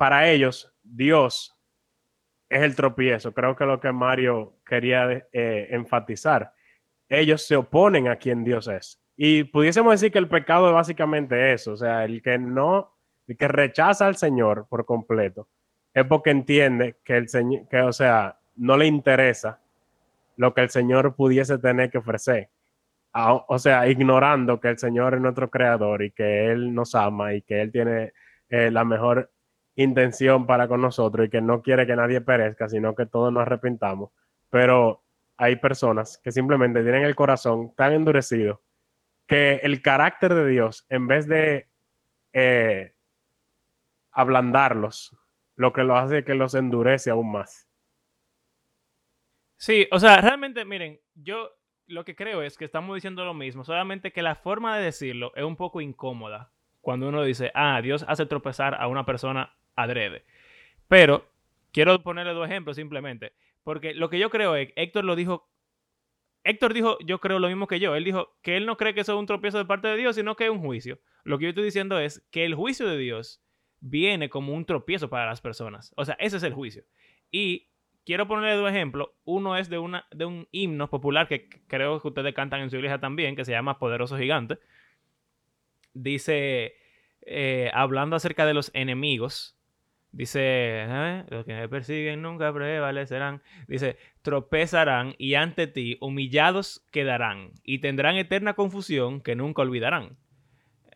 para 0.00 0.30
ellos, 0.30 0.72
Dios 0.82 1.54
es 2.48 2.62
el 2.62 2.74
tropiezo. 2.74 3.34
Creo 3.34 3.54
que 3.54 3.66
lo 3.66 3.80
que 3.80 3.92
Mario 3.92 4.54
quería 4.64 5.26
eh, 5.30 5.68
enfatizar. 5.72 6.54
Ellos 7.06 7.46
se 7.46 7.54
oponen 7.54 8.08
a 8.08 8.16
quien 8.16 8.42
Dios 8.42 8.66
es. 8.66 8.98
Y 9.14 9.44
pudiésemos 9.44 9.92
decir 9.92 10.10
que 10.10 10.18
el 10.18 10.26
pecado 10.26 10.68
es 10.68 10.74
básicamente 10.74 11.52
eso. 11.52 11.72
O 11.72 11.76
sea, 11.76 12.06
el 12.06 12.22
que 12.22 12.38
no, 12.38 12.96
el 13.26 13.36
que 13.36 13.46
rechaza 13.46 14.06
al 14.06 14.16
Señor 14.16 14.66
por 14.70 14.86
completo, 14.86 15.48
es 15.92 16.06
porque 16.06 16.30
entiende 16.30 16.96
que 17.04 17.18
el 17.18 17.28
Señor, 17.28 17.68
que, 17.68 17.82
o 17.82 17.92
sea, 17.92 18.38
no 18.56 18.78
le 18.78 18.86
interesa 18.86 19.60
lo 20.36 20.54
que 20.54 20.62
el 20.62 20.70
Señor 20.70 21.14
pudiese 21.14 21.58
tener 21.58 21.90
que 21.90 21.98
ofrecer. 21.98 22.48
o 23.12 23.58
sea, 23.58 23.86
ignorando 23.86 24.58
que 24.60 24.68
el 24.68 24.78
Señor 24.78 25.12
es 25.12 25.20
nuestro 25.20 25.50
creador 25.50 26.02
y 26.02 26.10
que 26.10 26.46
Él 26.46 26.72
nos 26.72 26.94
ama 26.94 27.34
y 27.34 27.42
que 27.42 27.60
Él 27.60 27.70
tiene 27.70 28.14
eh, 28.48 28.70
la 28.70 28.86
mejor 28.86 29.30
intención 29.76 30.46
para 30.46 30.68
con 30.68 30.80
nosotros 30.80 31.26
y 31.26 31.30
que 31.30 31.40
no 31.40 31.62
quiere 31.62 31.86
que 31.86 31.96
nadie 31.96 32.20
perezca, 32.20 32.68
sino 32.68 32.94
que 32.94 33.06
todos 33.06 33.32
nos 33.32 33.42
arrepintamos. 33.42 34.10
Pero 34.50 35.02
hay 35.36 35.56
personas 35.56 36.18
que 36.22 36.32
simplemente 36.32 36.82
tienen 36.82 37.04
el 37.04 37.16
corazón 37.16 37.74
tan 37.74 37.92
endurecido 37.92 38.60
que 39.26 39.60
el 39.62 39.80
carácter 39.80 40.34
de 40.34 40.48
Dios, 40.48 40.84
en 40.88 41.06
vez 41.06 41.26
de 41.28 41.68
eh, 42.32 42.94
ablandarlos, 44.10 45.16
lo 45.56 45.72
que 45.72 45.84
lo 45.84 45.96
hace 45.96 46.18
es 46.18 46.24
que 46.24 46.34
los 46.34 46.54
endurece 46.54 47.10
aún 47.10 47.30
más. 47.32 47.68
Sí, 49.56 49.86
o 49.92 50.00
sea, 50.00 50.20
realmente, 50.20 50.64
miren, 50.64 51.00
yo 51.14 51.50
lo 51.86 52.04
que 52.04 52.16
creo 52.16 52.42
es 52.42 52.56
que 52.56 52.64
estamos 52.64 52.94
diciendo 52.94 53.24
lo 53.24 53.34
mismo, 53.34 53.62
solamente 53.64 54.12
que 54.12 54.22
la 54.22 54.34
forma 54.34 54.76
de 54.76 54.84
decirlo 54.84 55.32
es 55.36 55.44
un 55.44 55.56
poco 55.56 55.80
incómoda 55.80 56.52
cuando 56.80 57.08
uno 57.08 57.22
dice, 57.22 57.50
ah, 57.54 57.80
Dios 57.82 58.04
hace 58.08 58.26
tropezar 58.26 58.74
a 58.74 58.88
una 58.88 59.04
persona 59.04 59.54
adrede. 59.82 60.24
Pero 60.88 61.26
quiero 61.72 62.02
ponerle 62.02 62.32
dos 62.32 62.48
ejemplos 62.48 62.76
simplemente. 62.76 63.32
Porque 63.62 63.94
lo 63.94 64.10
que 64.10 64.18
yo 64.18 64.30
creo 64.30 64.56
es, 64.56 64.72
Héctor 64.76 65.04
lo 65.04 65.16
dijo, 65.16 65.48
Héctor 66.44 66.74
dijo, 66.74 66.98
yo 67.04 67.20
creo 67.20 67.38
lo 67.38 67.48
mismo 67.48 67.66
que 67.66 67.80
yo. 67.80 67.94
Él 67.94 68.04
dijo 68.04 68.36
que 68.42 68.56
él 68.56 68.66
no 68.66 68.76
cree 68.76 68.94
que 68.94 69.00
eso 69.00 69.12
es 69.12 69.18
un 69.18 69.26
tropiezo 69.26 69.58
de 69.58 69.66
parte 69.66 69.88
de 69.88 69.96
Dios, 69.96 70.16
sino 70.16 70.36
que 70.36 70.44
es 70.44 70.50
un 70.50 70.60
juicio. 70.60 70.98
Lo 71.24 71.38
que 71.38 71.44
yo 71.44 71.48
estoy 71.50 71.64
diciendo 71.64 71.98
es 71.98 72.26
que 72.30 72.44
el 72.44 72.54
juicio 72.54 72.88
de 72.88 72.98
Dios 72.98 73.42
viene 73.80 74.28
como 74.30 74.54
un 74.54 74.64
tropiezo 74.64 75.08
para 75.10 75.26
las 75.26 75.40
personas. 75.40 75.92
O 75.96 76.04
sea, 76.04 76.16
ese 76.18 76.38
es 76.38 76.42
el 76.42 76.54
juicio. 76.54 76.84
Y 77.30 77.68
quiero 78.04 78.26
ponerle 78.26 78.56
dos 78.56 78.70
ejemplos. 78.70 79.10
Uno 79.24 79.56
es 79.56 79.68
de, 79.68 79.78
una, 79.78 80.06
de 80.10 80.24
un 80.24 80.48
himno 80.50 80.88
popular 80.88 81.28
que 81.28 81.48
creo 81.66 82.00
que 82.00 82.08
ustedes 82.08 82.34
cantan 82.34 82.60
en 82.60 82.70
su 82.70 82.76
iglesia 82.76 82.98
también, 82.98 83.36
que 83.36 83.44
se 83.44 83.52
llama 83.52 83.78
Poderoso 83.78 84.16
Gigante. 84.16 84.58
Dice, 85.92 86.74
eh, 87.22 87.70
hablando 87.74 88.16
acerca 88.16 88.46
de 88.46 88.54
los 88.54 88.70
enemigos, 88.74 89.59
Dice, 90.12 90.40
¿eh? 90.42 91.24
los 91.28 91.44
que 91.44 91.54
me 91.54 91.68
persiguen 91.68 92.22
nunca 92.22 92.52
prevalecerán. 92.52 93.42
Dice, 93.68 93.96
tropezarán 94.22 95.14
y 95.18 95.34
ante 95.34 95.68
ti 95.68 95.98
humillados 96.00 96.84
quedarán 96.90 97.52
y 97.62 97.78
tendrán 97.78 98.16
eterna 98.16 98.54
confusión 98.54 99.20
que 99.20 99.36
nunca 99.36 99.62
olvidarán. 99.62 100.16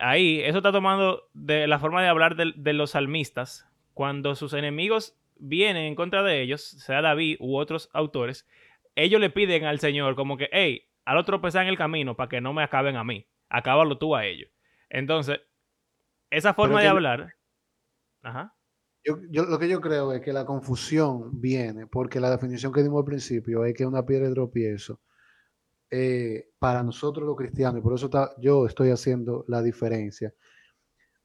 Ahí, 0.00 0.40
eso 0.40 0.58
está 0.58 0.72
tomando 0.72 1.28
de 1.32 1.68
la 1.68 1.78
forma 1.78 2.02
de 2.02 2.08
hablar 2.08 2.34
de, 2.34 2.72
los 2.72 2.90
salmistas. 2.90 3.68
Cuando 3.92 4.34
sus 4.34 4.52
enemigos 4.52 5.16
vienen 5.36 5.84
en 5.84 5.94
contra 5.94 6.24
de 6.24 6.42
ellos, 6.42 6.62
sea 6.62 7.00
David 7.00 7.36
u 7.38 7.56
otros 7.56 7.90
autores, 7.92 8.48
ellos 8.96 9.20
le 9.20 9.30
piden 9.30 9.64
al 9.64 9.78
Señor 9.78 10.16
como 10.16 10.36
que, 10.36 10.48
hey, 10.50 10.88
al 11.04 11.18
otro 11.18 11.34
tropezar 11.34 11.62
en 11.62 11.68
el 11.68 11.78
camino 11.78 12.16
para 12.16 12.28
que 12.28 12.40
no 12.40 12.52
me 12.52 12.64
acaben 12.64 12.96
a 12.96 13.04
mí. 13.04 13.28
Acábalo 13.48 13.96
tú 13.98 14.16
a 14.16 14.24
ellos. 14.24 14.50
Entonces, 14.88 15.40
esa 16.30 16.54
forma 16.54 16.80
de 16.80 16.88
hablar... 16.88 17.34
Ajá. 18.22 18.54
Yo, 19.04 19.44
lo 19.44 19.58
que 19.58 19.68
yo 19.68 19.80
creo 19.80 20.12
es 20.12 20.22
que 20.22 20.32
la 20.32 20.46
confusión 20.46 21.40
viene 21.40 21.86
porque 21.86 22.20
la 22.20 22.30
definición 22.30 22.72
que 22.72 22.82
dimos 22.82 23.00
al 23.00 23.04
principio 23.04 23.64
es 23.64 23.74
que 23.74 23.84
una 23.84 24.06
piedra 24.06 24.28
de 24.28 24.34
tropiezo 24.34 25.00
eh, 25.90 26.48
para 26.58 26.82
nosotros 26.82 27.26
los 27.26 27.36
cristianos, 27.36 27.78
y 27.78 27.82
por 27.82 27.94
eso 27.94 28.08
yo 28.38 28.66
estoy 28.66 28.90
haciendo 28.90 29.44
la 29.46 29.62
diferencia, 29.62 30.32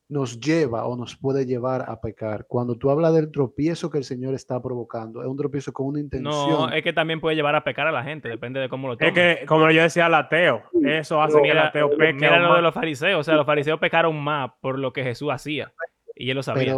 nos 0.09 0.39
lleva 0.39 0.85
o 0.85 0.97
nos 0.97 1.15
puede 1.15 1.45
llevar 1.45 1.85
a 1.87 2.01
pecar. 2.01 2.45
Cuando 2.47 2.75
tú 2.75 2.89
hablas 2.89 3.13
del 3.13 3.31
tropiezo 3.31 3.89
que 3.89 3.99
el 3.99 4.03
Señor 4.03 4.33
está 4.33 4.61
provocando, 4.61 5.21
es 5.21 5.27
un 5.27 5.37
tropiezo 5.37 5.71
con 5.71 5.87
una 5.87 5.99
intención. 5.99 6.31
No, 6.31 6.69
es 6.69 6.83
que 6.83 6.93
también 6.93 7.21
puede 7.21 7.35
llevar 7.35 7.55
a 7.55 7.63
pecar 7.63 7.87
a 7.87 7.91
la 7.91 8.03
gente, 8.03 8.27
depende 8.27 8.59
de 8.59 8.69
cómo 8.69 8.87
lo 8.87 8.97
tomes. 8.97 9.15
Es 9.15 9.39
que, 9.39 9.45
como 9.45 9.69
yo 9.71 9.83
decía, 9.83 10.07
el 10.07 10.15
ateo, 10.15 10.63
eso 10.83 11.21
hace 11.21 11.41
que 11.41 11.51
el 11.51 11.59
ateo 11.59 11.91
peque. 11.91 12.13
Mira 12.13 12.39
lo 12.39 12.55
de 12.55 12.61
los 12.61 12.73
fariseos, 12.73 13.21
o 13.21 13.23
sea, 13.23 13.35
los 13.35 13.45
fariseos 13.45 13.79
pecaron 13.79 14.21
más 14.21 14.51
por 14.59 14.77
lo 14.77 14.91
que 14.91 15.03
Jesús 15.03 15.29
hacía, 15.31 15.71
y 16.15 16.29
él 16.29 16.35
lo 16.35 16.43
sabía. 16.43 16.75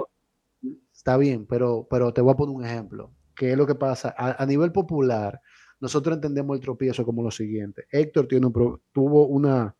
Está 1.02 1.18
bien, 1.18 1.47
pero, 1.47 1.88
pero 1.89 2.14
te 2.14 2.22
voy 2.22 2.32
a 2.32 2.36
poner 2.36 2.56
un 2.56 2.64
ejemplo. 2.64 3.12
¿Qué 3.36 3.54
es 3.54 3.58
lo 3.58 3.66
que 3.66 3.74
pasa? 3.74 4.14
A, 4.16 4.45
nivel 4.45 4.72
popular, 4.72 5.41
nosotros 5.80 6.14
entendemos 6.14 6.56
el 6.56 6.62
tropiezo 6.62 7.04
como 7.04 7.24
lo 7.24 7.32
siguiente. 7.32 7.86
Héctor 7.89 8.28
tiene 8.28 8.45
un, 8.45 8.80
tuvo 8.91 9.26
una, 9.26 9.76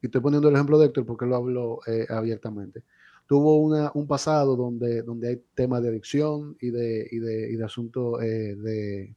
y 0.00 0.06
estoy 0.06 0.22
poniendo 0.22 0.48
el 0.48 0.54
ejemplo 0.54 0.78
de 0.78 0.86
Héctor 0.86 1.04
porque 1.04 1.26
lo 1.26 1.36
hablo 1.36 1.80
eh, 1.86 2.06
abiertamente. 2.08 2.82
Tuvo 3.26 3.58
una, 3.58 3.90
un 3.92 4.06
pasado 4.06 4.56
donde, 4.56 5.02
donde 5.02 5.28
hay 5.28 5.42
temas 5.54 5.82
de 5.82 5.90
adicción 5.90 6.56
y 6.62 6.70
de, 6.70 7.06
y 7.10 7.18
de, 7.18 7.50
y 7.52 7.56
de 7.56 7.64
asuntos 7.64 8.22
eh, 8.22 8.56
de 8.56 9.14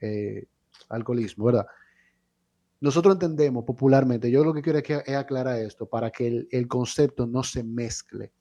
eh, 0.00 0.46
alcoholismo, 0.88 1.44
¿verdad? 1.44 1.66
Nosotros 2.80 3.14
entendemos 3.14 3.62
popularmente, 3.64 4.32
yo 4.32 4.42
lo 4.42 4.52
que 4.52 4.62
quiero 4.62 4.80
es, 4.80 4.84
que, 4.84 5.00
es 5.06 5.14
aclarar 5.14 5.60
esto 5.60 5.86
para 5.86 6.10
que 6.10 6.26
el, 6.26 6.48
el 6.50 6.66
concepto 6.66 7.24
no 7.24 7.44
se 7.44 7.62
mezcle. 7.62 8.32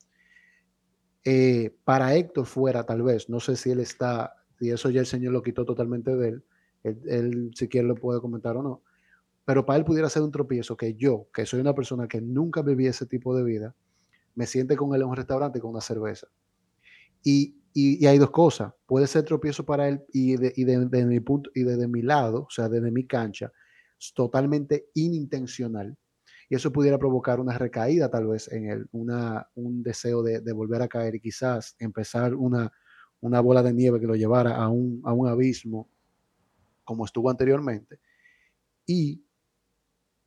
Eh, 1.30 1.76
para 1.84 2.16
Héctor 2.16 2.46
fuera, 2.46 2.86
tal 2.86 3.02
vez, 3.02 3.28
no 3.28 3.42
sé 3.42 3.58
si 3.58 3.70
él 3.70 3.82
está, 3.82 4.34
y 4.62 4.70
eso 4.70 4.90
ya 4.90 5.02
el 5.02 5.06
Señor 5.06 5.34
lo 5.34 5.44
quitó 5.44 5.66
totalmente 5.66 6.16
de 6.16 6.30
él, 6.30 6.44
él, 6.84 7.52
si 7.54 7.68
quiere 7.68 7.86
lo 7.86 7.96
puede 7.96 8.22
comentar 8.22 8.56
o 8.56 8.64
no, 8.64 8.82
pero 9.44 9.66
para 9.66 9.78
él 9.78 9.84
pudiera 9.84 10.08
ser 10.08 10.22
un 10.22 10.32
tropiezo 10.32 10.78
que 10.78 10.94
yo, 10.94 11.28
que 11.34 11.46
soy 11.46 11.60
una 11.60 11.76
persona 11.76 12.08
que 12.08 12.22
nunca 12.22 12.62
viví 12.62 12.88
ese 12.88 13.06
tipo 13.08 13.36
de 13.36 13.44
vida, 13.44 13.76
me 14.36 14.48
siente 14.48 14.78
con 14.78 14.96
él 14.96 15.02
en 15.02 15.10
un 15.10 15.18
restaurante 15.18 15.60
con 15.60 15.72
una 15.72 15.82
cerveza. 15.82 16.28
Y, 17.22 17.58
y, 17.74 18.06
hay 18.06 18.20
dos 18.20 18.32
cosas. 18.32 18.72
Puede 18.86 19.06
ser 19.06 19.26
tropiezo 19.26 19.66
para 19.66 19.90
él 19.90 20.06
y, 20.14 20.38
de, 20.38 20.54
de, 20.56 21.06
mi 21.06 21.20
punto 21.20 21.50
y 21.54 21.64
desde 21.64 21.90
mi 21.90 22.04
lado, 22.04 22.44
o 22.44 22.50
sea, 22.50 22.70
desde 22.70 22.90
mi 22.90 23.06
cancha, 23.06 23.52
totalmente 24.16 24.92
inintencional. 24.94 25.98
Y 26.50 26.56
eso 26.56 26.72
pudiera 26.72 26.98
provocar 26.98 27.40
una 27.40 27.58
recaída 27.58 28.10
tal 28.10 28.28
vez 28.28 28.52
en 28.52 28.70
él, 28.70 28.88
una, 28.92 29.48
un 29.56 29.84
deseo 29.84 30.24
de, 30.24 30.40
volver 30.54 30.82
a 30.82 30.88
caer 30.88 31.16
y 31.16 31.20
quizás 31.20 31.76
empezar 31.80 32.34
una, 32.34 32.72
una 33.20 33.42
bola 33.42 33.62
de 33.62 33.74
nieve 33.74 34.00
que 34.00 34.08
lo 34.08 34.16
llevara 34.16 34.56
a 34.56 34.70
un, 34.70 35.02
a 35.04 35.14
un 35.14 35.28
abismo 35.28 35.90
como 36.84 37.06
estuvo 37.06 37.30
anteriormente. 37.30 38.00
Y 38.86 39.22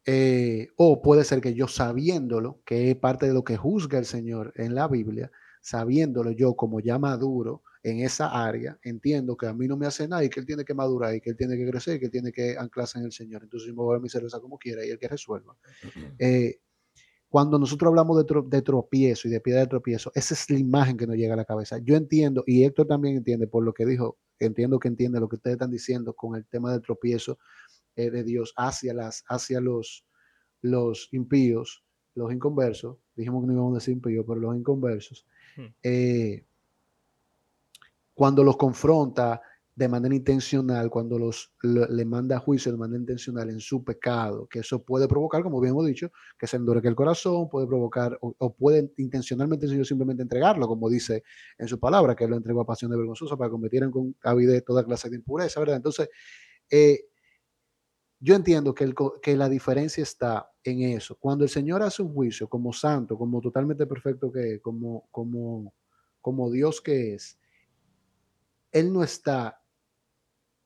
eh, 0.04 0.68
o 0.76 1.02
puede 1.02 1.24
ser 1.24 1.40
que 1.40 1.54
yo 1.54 1.68
sabiéndolo, 1.68 2.60
que 2.64 2.90
es 2.90 2.96
parte 2.96 3.26
de 3.26 3.34
lo 3.34 3.44
que 3.44 3.56
juzga 3.56 3.98
el 3.98 4.06
Señor 4.06 4.52
en 4.56 4.74
la 4.74 4.88
Biblia, 4.88 5.30
sabiéndolo 5.60 6.30
yo 6.32 6.54
como 6.54 6.80
ya 6.80 6.98
maduro 6.98 7.62
en 7.82 8.00
esa 8.00 8.46
área, 8.46 8.78
entiendo 8.82 9.36
que 9.36 9.46
a 9.46 9.54
mí 9.54 9.66
no 9.66 9.76
me 9.76 9.86
hace 9.86 10.06
nada 10.06 10.22
y 10.24 10.28
que 10.28 10.40
él 10.40 10.46
tiene 10.46 10.64
que 10.64 10.74
madurar 10.74 11.14
y 11.14 11.20
que 11.20 11.30
él 11.30 11.36
tiene 11.36 11.56
que 11.56 11.68
crecer 11.68 11.96
y 11.96 11.98
que 11.98 12.06
él 12.06 12.10
tiene 12.10 12.32
que 12.32 12.56
anclarse 12.58 12.98
en 12.98 13.06
el 13.06 13.12
Señor. 13.12 13.42
Entonces 13.42 13.68
yo 13.68 13.74
me 13.74 13.82
voy 13.82 13.96
a 13.96 14.00
mi 14.00 14.08
cerveza 14.08 14.40
como 14.40 14.58
quiera 14.58 14.84
y 14.84 14.90
el 14.90 14.98
que 14.98 15.08
resuelva. 15.08 15.56
Eh, 16.18 16.60
cuando 17.28 17.58
nosotros 17.58 17.88
hablamos 17.88 18.26
de, 18.26 18.42
de, 18.48 18.62
tropiezo 18.62 19.28
y 19.28 19.30
de 19.30 19.40
piedra 19.40 19.60
de 19.60 19.68
tropiezo, 19.68 20.10
esa 20.14 20.34
es 20.34 20.50
la 20.50 20.58
imagen 20.58 20.96
que 20.96 21.06
nos 21.06 21.16
llega 21.16 21.34
a 21.34 21.36
la 21.36 21.44
cabeza. 21.44 21.78
Yo 21.78 21.94
entiendo, 21.94 22.42
y 22.46 22.64
Héctor 22.64 22.88
también 22.88 23.16
entiende 23.16 23.46
por 23.46 23.64
lo 23.64 23.72
que 23.72 23.86
dijo, 23.86 24.18
entiendo 24.40 24.80
que 24.80 24.88
entiende 24.88 25.20
lo 25.20 25.28
que 25.28 25.36
ustedes 25.36 25.54
están 25.54 25.70
diciendo 25.70 26.12
con 26.14 26.34
el 26.34 26.44
tema 26.46 26.72
del 26.72 26.82
tropiezo 26.82 27.38
eh, 27.94 28.10
de 28.10 28.24
Dios 28.24 28.52
hacia, 28.56 28.92
las, 28.94 29.22
hacia 29.28 29.60
los, 29.60 30.04
los 30.60 31.08
impíos, 31.12 31.84
los 32.14 32.32
inconversos. 32.32 32.98
Dijimos 33.14 33.42
que 33.42 33.46
no 33.46 33.52
íbamos 33.52 33.72
a 33.74 33.78
decir 33.78 33.94
impíos, 33.94 34.24
pero 34.26 34.40
los 34.40 34.56
inconversos. 34.56 35.24
Hmm. 35.56 35.66
Eh, 35.82 36.44
cuando 38.14 38.44
los 38.44 38.56
confronta 38.56 39.40
de 39.80 39.88
manera 39.88 40.14
intencional, 40.14 40.90
cuando 40.90 41.18
los 41.18 41.54
le 41.62 42.04
manda 42.04 42.36
a 42.36 42.38
juicio 42.38 42.70
de 42.70 42.76
manera 42.76 43.00
intencional 43.00 43.48
en 43.48 43.60
su 43.60 43.82
pecado, 43.82 44.46
que 44.46 44.58
eso 44.58 44.82
puede 44.82 45.08
provocar, 45.08 45.42
como 45.42 45.58
bien 45.58 45.72
hemos 45.72 45.86
dicho, 45.86 46.12
que 46.38 46.46
se 46.46 46.58
endurezca 46.58 46.90
el 46.90 46.94
corazón, 46.94 47.48
puede 47.48 47.66
provocar, 47.66 48.18
o, 48.20 48.54
puede 48.54 48.92
intencionalmente 48.98 49.66
simplemente 49.84 50.22
entregarlo, 50.22 50.68
como 50.68 50.90
dice 50.90 51.22
en 51.56 51.66
su 51.66 51.80
palabra, 51.80 52.14
que 52.14 52.28
lo 52.28 52.36
entregó 52.36 52.60
a 52.60 52.66
pasión 52.66 52.90
de 52.90 52.98
vergonzosa 52.98 53.38
para 53.38 53.48
cometieran 53.48 53.90
con 53.90 54.14
avidez 54.22 54.62
toda 54.66 54.84
clase 54.84 55.08
de 55.08 55.16
impureza, 55.16 55.60
¿verdad? 55.60 55.76
Entonces, 55.76 56.10
eh, 56.70 57.06
yo 58.20 58.34
entiendo 58.34 58.74
que, 58.74 58.94
que, 59.22 59.34
la 59.34 59.48
diferencia 59.48 60.02
está 60.02 60.52
en 60.62 60.82
eso. 60.82 61.16
Cuando 61.18 61.42
el 61.44 61.50
Señor 61.50 61.82
hace 61.82 62.02
un 62.02 62.12
juicio 62.12 62.48
como 62.48 62.70
santo, 62.72 63.16
como 63.16 63.40
totalmente 63.40 63.86
perfecto 63.86 64.30
que 64.30 64.54
es, 64.54 64.60
como, 64.60 65.08
como, 65.10 65.72
como 66.20 66.50
Dios 66.50 66.82
que 66.82 67.14
es, 67.14 67.38
Él 68.70 68.92
no 68.92 69.02
está 69.02 69.58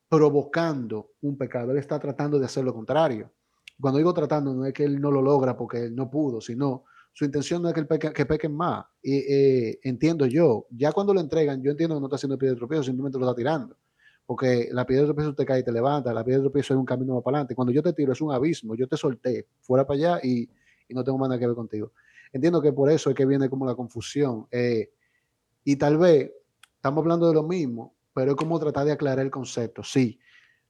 provocando 0.08 1.12
un 1.20 1.38
pecado, 1.38 1.70
Él 1.70 1.78
está 1.78 1.98
tratando 2.00 2.40
de 2.40 2.46
hacer 2.46 2.64
lo 2.64 2.74
contrario. 2.74 3.32
Cuando 3.80 3.98
digo 3.98 4.12
tratando, 4.12 4.52
no 4.52 4.66
es 4.66 4.72
que 4.72 4.84
Él 4.84 5.00
no 5.00 5.12
lo 5.12 5.22
logra 5.22 5.56
porque 5.56 5.84
Él 5.84 5.94
no 5.94 6.10
pudo, 6.10 6.40
sino 6.40 6.84
su 7.12 7.24
intención 7.24 7.62
no 7.62 7.68
es 7.68 7.74
que, 7.74 7.80
el 7.80 7.86
peque, 7.86 8.12
que 8.12 8.26
pequen 8.26 8.56
más. 8.56 8.84
Y, 9.00 9.14
eh, 9.14 9.78
entiendo 9.84 10.26
yo, 10.26 10.66
ya 10.70 10.90
cuando 10.90 11.14
lo 11.14 11.20
entregan, 11.20 11.62
yo 11.62 11.70
entiendo 11.70 11.94
que 11.94 12.00
no 12.00 12.06
está 12.06 12.16
haciendo 12.16 12.36
pie 12.36 12.50
de 12.50 12.56
tropiezo, 12.56 12.82
simplemente 12.82 13.16
lo 13.16 13.26
está 13.26 13.36
tirando 13.36 13.76
porque 14.26 14.68
la 14.72 14.86
piedra 14.86 15.02
de 15.02 15.08
tropiezo 15.08 15.34
te 15.34 15.44
cae 15.44 15.60
y 15.60 15.64
te 15.64 15.72
levanta, 15.72 16.12
la 16.14 16.24
piedra 16.24 16.38
de 16.38 16.44
tropiezo 16.44 16.74
es 16.74 16.78
un 16.78 16.86
camino 16.86 17.14
más 17.14 17.22
para 17.22 17.38
adelante. 17.38 17.54
Cuando 17.54 17.72
yo 17.72 17.82
te 17.82 17.92
tiro 17.92 18.12
es 18.12 18.20
un 18.20 18.32
abismo, 18.32 18.74
yo 18.74 18.88
te 18.88 18.96
solté 18.96 19.48
fuera 19.60 19.86
para 19.86 19.96
allá 19.96 20.20
y, 20.22 20.48
no 20.90 21.02
tengo 21.02 21.18
más 21.18 21.28
nada 21.28 21.40
que 21.40 21.46
ver 21.46 21.56
contigo. 21.56 21.92
Entiendo 22.32 22.62
que 22.62 22.72
por 22.72 22.90
eso 22.90 23.10
es 23.10 23.16
que 23.16 23.26
viene 23.26 23.48
como 23.48 23.66
la 23.66 23.74
confusión. 23.74 24.46
Eh, 24.50 24.92
y 25.64 25.76
tal 25.76 25.98
vez 25.98 26.30
estamos 26.76 27.02
hablando 27.02 27.26
de 27.26 27.34
lo 27.34 27.42
mismo, 27.42 27.96
pero 28.14 28.32
es 28.32 28.36
como 28.36 28.60
tratar 28.60 28.86
de 28.86 28.92
aclarar 28.92 29.24
el 29.24 29.30
concepto. 29.30 29.82
Sí, 29.82 30.20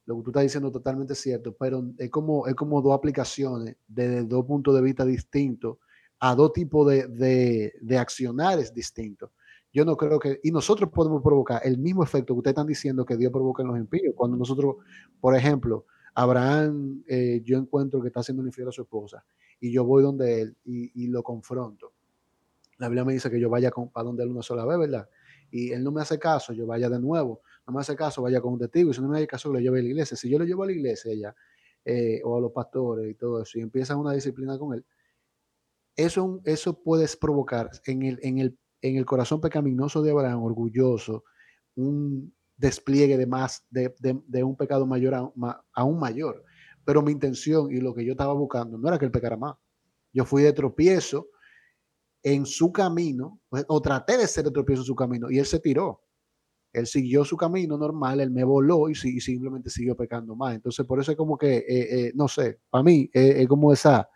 lo 0.05 0.17
que 0.17 0.23
tú 0.23 0.29
estás 0.31 0.43
diciendo 0.43 0.69
es 0.69 0.73
totalmente 0.73 1.13
cierto, 1.13 1.55
pero 1.55 1.83
es 1.97 2.09
como, 2.09 2.47
es 2.47 2.55
como 2.55 2.81
dos 2.81 2.93
aplicaciones 2.93 3.75
desde 3.87 4.23
dos 4.23 4.45
puntos 4.45 4.73
de 4.73 4.81
vista 4.81 5.05
distintos 5.05 5.77
a 6.19 6.33
dos 6.33 6.53
tipos 6.53 6.87
de, 6.87 7.07
de, 7.07 7.73
de 7.81 7.97
accionares 7.97 8.73
distintos 8.73 9.29
yo 9.75 9.83
no 9.83 9.97
creo 9.97 10.19
que, 10.19 10.39
y 10.41 10.51
nosotros 10.51 10.89
podemos 10.89 11.21
provocar 11.21 11.59
el 11.65 11.77
mismo 11.77 12.01
efecto 12.01 12.33
que 12.33 12.37
ustedes 12.37 12.53
están 12.53 12.65
diciendo 12.65 13.03
que 13.03 13.17
Dios 13.17 13.29
provoca 13.29 13.61
en 13.61 13.67
los 13.67 13.77
impíos. 13.77 14.13
Cuando 14.15 14.37
nosotros, 14.37 14.77
por 15.19 15.35
ejemplo, 15.35 15.85
Abraham, 16.13 17.03
eh, 17.09 17.41
yo 17.43 17.57
encuentro 17.57 18.01
que 18.01 18.07
está 18.07 18.21
haciendo 18.21 18.41
un 18.41 18.47
infiel 18.47 18.69
a 18.69 18.71
su 18.71 18.83
esposa 18.83 19.25
y 19.59 19.73
yo 19.73 19.83
voy 19.83 20.01
donde 20.01 20.43
él 20.43 20.57
y, 20.63 21.07
lo 21.07 21.21
confronto. 21.23 21.91
La 22.77 22.87
Biblia 22.87 23.03
me 23.03 23.11
dice 23.11 23.29
que 23.29 23.37
yo 23.37 23.49
vaya 23.49 23.69
con, 23.69 23.89
para 23.89 24.05
donde 24.05 24.23
él 24.23 24.29
una 24.29 24.43
sola 24.43 24.63
vez, 24.63 24.79
¿verdad? 24.79 25.09
Y 25.51 25.73
él 25.73 25.83
no 25.83 25.91
me 25.91 26.01
hace 26.01 26.17
caso, 26.17 26.53
yo 26.53 26.65
vaya 26.65 26.89
de 26.89 26.99
nuevo. 27.01 27.41
No 27.67 27.73
me 27.73 27.81
hace 27.81 27.97
caso, 27.97 28.21
vaya 28.21 28.39
con 28.39 28.53
un 28.53 28.59
testigo. 28.59 28.91
Y 28.91 28.93
si 28.93 29.01
no 29.01 29.09
me 29.09 29.17
hace 29.17 29.27
caso, 29.27 29.51
lo 29.51 29.59
lleve 29.59 29.79
a 29.79 29.81
la 29.81 29.89
iglesia. 29.89 30.15
Si 30.15 30.29
yo 30.29 30.39
lo 30.39 30.45
llevo 30.45 30.63
a 30.63 30.67
la 30.67 30.71
iglesia 30.71 31.11
ella, 31.11 31.35
eh, 31.83 32.21
o 32.23 32.37
a 32.37 32.39
los 32.39 32.53
pastores 32.53 33.11
y 33.11 33.15
todo 33.15 33.41
eso, 33.41 33.59
y 33.59 33.61
empiezan 33.61 33.99
una 33.99 34.13
disciplina 34.13 34.57
con 34.57 34.73
él, 34.73 34.85
eso, 35.97 36.39
eso 36.45 36.81
puede 36.81 37.07
provocar 37.19 37.71
en 37.85 38.03
el, 38.03 38.19
en 38.21 38.39
el 38.39 38.57
en 38.89 38.97
el 38.97 39.05
corazón 39.05 39.41
pecaminoso 39.41 40.01
de 40.03 40.11
Abraham, 40.11 40.43
orgulloso, 40.43 41.23
un 41.75 42.33
despliegue 42.55 43.17
de 43.17 43.25
más, 43.25 43.65
de, 43.69 44.43
un 44.43 44.55
pecado 44.55 44.85
mayor 44.85 45.33
aún 45.73 45.99
mayor. 45.99 46.43
Pero 46.85 47.01
mi 47.01 47.11
intención 47.11 47.71
y 47.71 47.81
lo 47.81 47.95
que 47.95 48.05
yo 48.05 48.11
estaba 48.11 48.33
buscando 48.33 48.77
no 48.77 48.87
era 48.87 48.99
que 48.99 49.05
él 49.05 49.11
pecara 49.11 49.37
más. 49.37 49.55
Yo 50.13 50.23
fui 50.23 50.43
de 50.43 50.53
tropiezo 50.53 51.27
en 52.21 52.45
su 52.45 52.71
camino, 52.71 53.39
pues, 53.49 53.65
o 53.67 53.81
traté 53.81 54.17
de 54.17 54.27
ser 54.27 54.45
de 54.45 54.51
tropiezo 54.51 54.83
en 54.83 54.85
su 54.85 54.95
camino, 54.95 55.31
y 55.31 55.39
él 55.39 55.45
se 55.45 55.59
tiró. 55.59 56.01
Él 56.71 56.85
siguió 56.85 57.25
su 57.25 57.37
camino 57.37 57.77
normal, 57.77 58.19
él 58.19 58.31
me 58.31 58.43
voló 58.43 58.89
y, 58.89 58.95
simplemente 58.95 59.69
siguió 59.69 59.95
pecando 59.95 60.35
más. 60.35 60.53
Entonces, 60.53 60.85
por 60.85 60.99
eso 60.99 61.11
es 61.11 61.17
como 61.17 61.37
que, 61.37 61.57
eh, 61.57 61.65
eh, 61.67 62.11
no 62.15 62.27
sé, 62.27 62.59
para 62.69 62.83
mí 62.83 63.09
es 63.13 63.47
como 63.47 63.73
esa, 63.73 64.07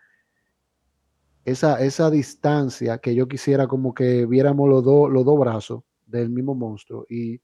esa, 1.49 1.83
esa 1.83 2.09
distancia 2.09 2.99
que 2.99 3.15
yo 3.15 3.27
quisiera 3.27 3.67
como 3.67 3.93
que 3.93 4.25
viéramos 4.25 4.69
los, 4.69 4.83
dos 4.83 5.11
los 5.11 5.25
dos 5.25 5.39
brazos 5.39 5.83
del 6.05 6.29
mismo 6.29 6.55
monstruo 6.55 7.05
y, 7.09 7.41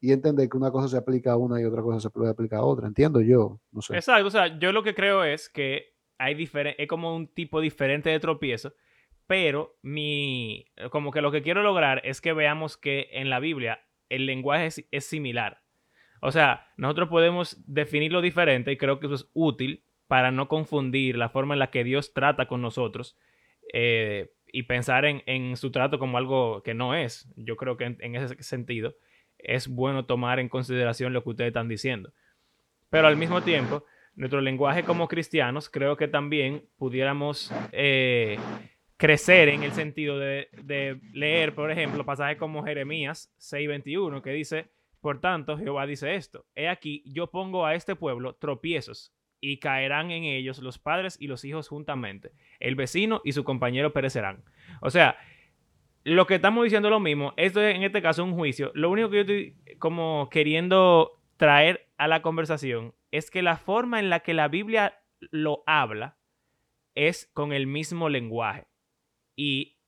y, 0.00 0.12
entender 0.12 0.48
que 0.48 0.56
una 0.56 0.70
cosa 0.70 0.88
se 0.88 0.96
aplica 0.96 1.32
a 1.32 1.36
una 1.36 1.60
y 1.60 1.64
otra 1.64 1.82
cosa 1.82 2.00
se 2.00 2.10
puede 2.10 2.30
aplicar 2.30 2.60
a 2.60 2.64
otra. 2.64 2.88
Entiendo 2.88 3.20
yo, 3.20 3.60
no 3.72 3.82
sé. 3.82 3.94
Exacto, 3.94 4.26
o 4.26 4.30
sea, 4.30 4.58
yo 4.58 4.72
lo 4.72 4.82
que 4.82 4.94
creo 4.94 5.24
es 5.24 5.48
que 5.48 5.94
hay 6.18 6.50
es 6.76 6.88
como 6.88 7.16
un 7.16 7.28
tipo 7.28 7.60
diferente 7.60 8.10
de 8.10 8.20
tropiezo, 8.20 8.74
pero 9.26 9.78
mi, 9.82 10.66
como 10.90 11.12
que 11.12 11.22
lo 11.22 11.30
que 11.30 11.42
quiero 11.42 11.62
lograr 11.62 12.02
es 12.04 12.20
que 12.20 12.32
veamos 12.32 12.76
que 12.76 13.08
en 13.12 13.30
la 13.30 13.40
Biblia 13.40 13.80
el 14.08 14.26
lenguaje 14.26 14.66
es, 14.66 14.84
es 14.90 15.04
similar. 15.06 15.62
O 16.20 16.32
sea, 16.32 16.68
nosotros 16.76 17.08
podemos 17.08 17.62
definirlo 17.66 18.20
diferente 18.20 18.72
y 18.72 18.76
creo 18.76 19.00
que 19.00 19.06
eso 19.06 19.14
es 19.14 19.30
útil 19.32 19.84
para 20.08 20.30
no 20.30 20.48
confundir 20.48 21.16
la 21.16 21.30
forma 21.30 21.54
en 21.54 21.60
la 21.60 21.70
que 21.70 21.84
Dios 21.84 22.12
trata 22.12 22.48
con 22.48 22.60
nosotros 22.60 23.16
eh, 23.72 24.30
y 24.52 24.64
pensar 24.64 25.04
en, 25.04 25.56
su 25.56 25.70
trato 25.70 25.98
como 25.98 26.18
algo 26.18 26.62
que 26.62 26.74
no 26.74 26.94
es. 26.94 27.28
Yo 27.36 27.56
creo 27.56 27.76
que 27.76 27.84
en, 27.98 28.16
ese 28.16 28.42
sentido 28.42 28.96
es 29.38 29.68
bueno 29.68 30.06
tomar 30.06 30.40
en 30.40 30.48
consideración 30.48 31.12
lo 31.12 31.22
que 31.22 31.30
ustedes 31.30 31.48
están 31.48 31.68
diciendo. 31.68 32.12
Pero 32.88 33.06
al 33.06 33.16
mismo 33.16 33.42
tiempo, 33.42 33.84
nuestro 34.16 34.40
lenguaje 34.40 34.82
como 34.82 35.06
cristianos, 35.06 35.70
creo 35.70 35.96
que 35.96 36.08
también 36.08 36.64
pudiéramos 36.76 37.52
eh, 37.70 38.38
crecer 38.96 39.48
en 39.48 39.62
el 39.62 39.72
sentido 39.72 40.18
de, 40.18 40.48
de, 40.64 41.00
leer, 41.12 41.54
por 41.54 41.70
ejemplo, 41.70 42.04
pasajes 42.04 42.36
como 42.36 42.64
Jeremías 42.64 43.32
6:21, 43.38 44.20
que 44.20 44.30
dice, 44.30 44.70
por 45.00 45.20
tanto, 45.20 45.56
Jehová 45.56 45.86
dice 45.86 46.16
esto, 46.16 46.44
he 46.56 46.68
aquí, 46.68 47.04
yo 47.06 47.28
pongo 47.28 47.64
a 47.64 47.74
este 47.74 47.94
pueblo 47.94 48.34
tropiezos 48.34 49.14
y 49.40 49.58
caerán 49.58 50.10
en 50.10 50.24
ellos 50.24 50.58
los 50.58 50.78
padres 50.78 51.16
y 51.20 51.26
los 51.26 51.44
hijos 51.44 51.68
juntamente. 51.68 52.32
El 52.58 52.76
vecino 52.76 53.20
y 53.24 53.32
su 53.32 53.44
compañero 53.44 53.92
perecerán. 53.92 54.44
O 54.80 54.90
sea, 54.90 55.16
lo 56.04 56.26
que 56.26 56.36
estamos 56.36 56.64
diciendo 56.64 56.88
es 56.88 56.92
lo 56.92 57.00
mismo. 57.00 57.32
Esto 57.36 57.60
es 57.60 57.74
en 57.74 57.82
este 57.82 58.02
caso 58.02 58.24
un 58.24 58.34
juicio. 58.34 58.70
Lo 58.74 58.90
único 58.90 59.10
que 59.10 59.16
yo 59.16 59.20
estoy 59.22 59.56
como 59.78 60.28
queriendo 60.30 61.20
traer 61.36 61.88
a 61.96 62.08
la 62.08 62.22
conversación 62.22 62.94
es 63.10 63.30
que 63.30 63.42
la 63.42 63.56
forma 63.56 63.98
en 63.98 64.10
la 64.10 64.20
que 64.20 64.34
la 64.34 64.48
Biblia 64.48 65.00
lo 65.30 65.62
habla 65.66 66.18
es 66.94 67.30
con 67.32 67.52
el 67.52 67.66
mismo 67.66 68.08
lenguaje. 68.08 68.66
Y 69.36 69.78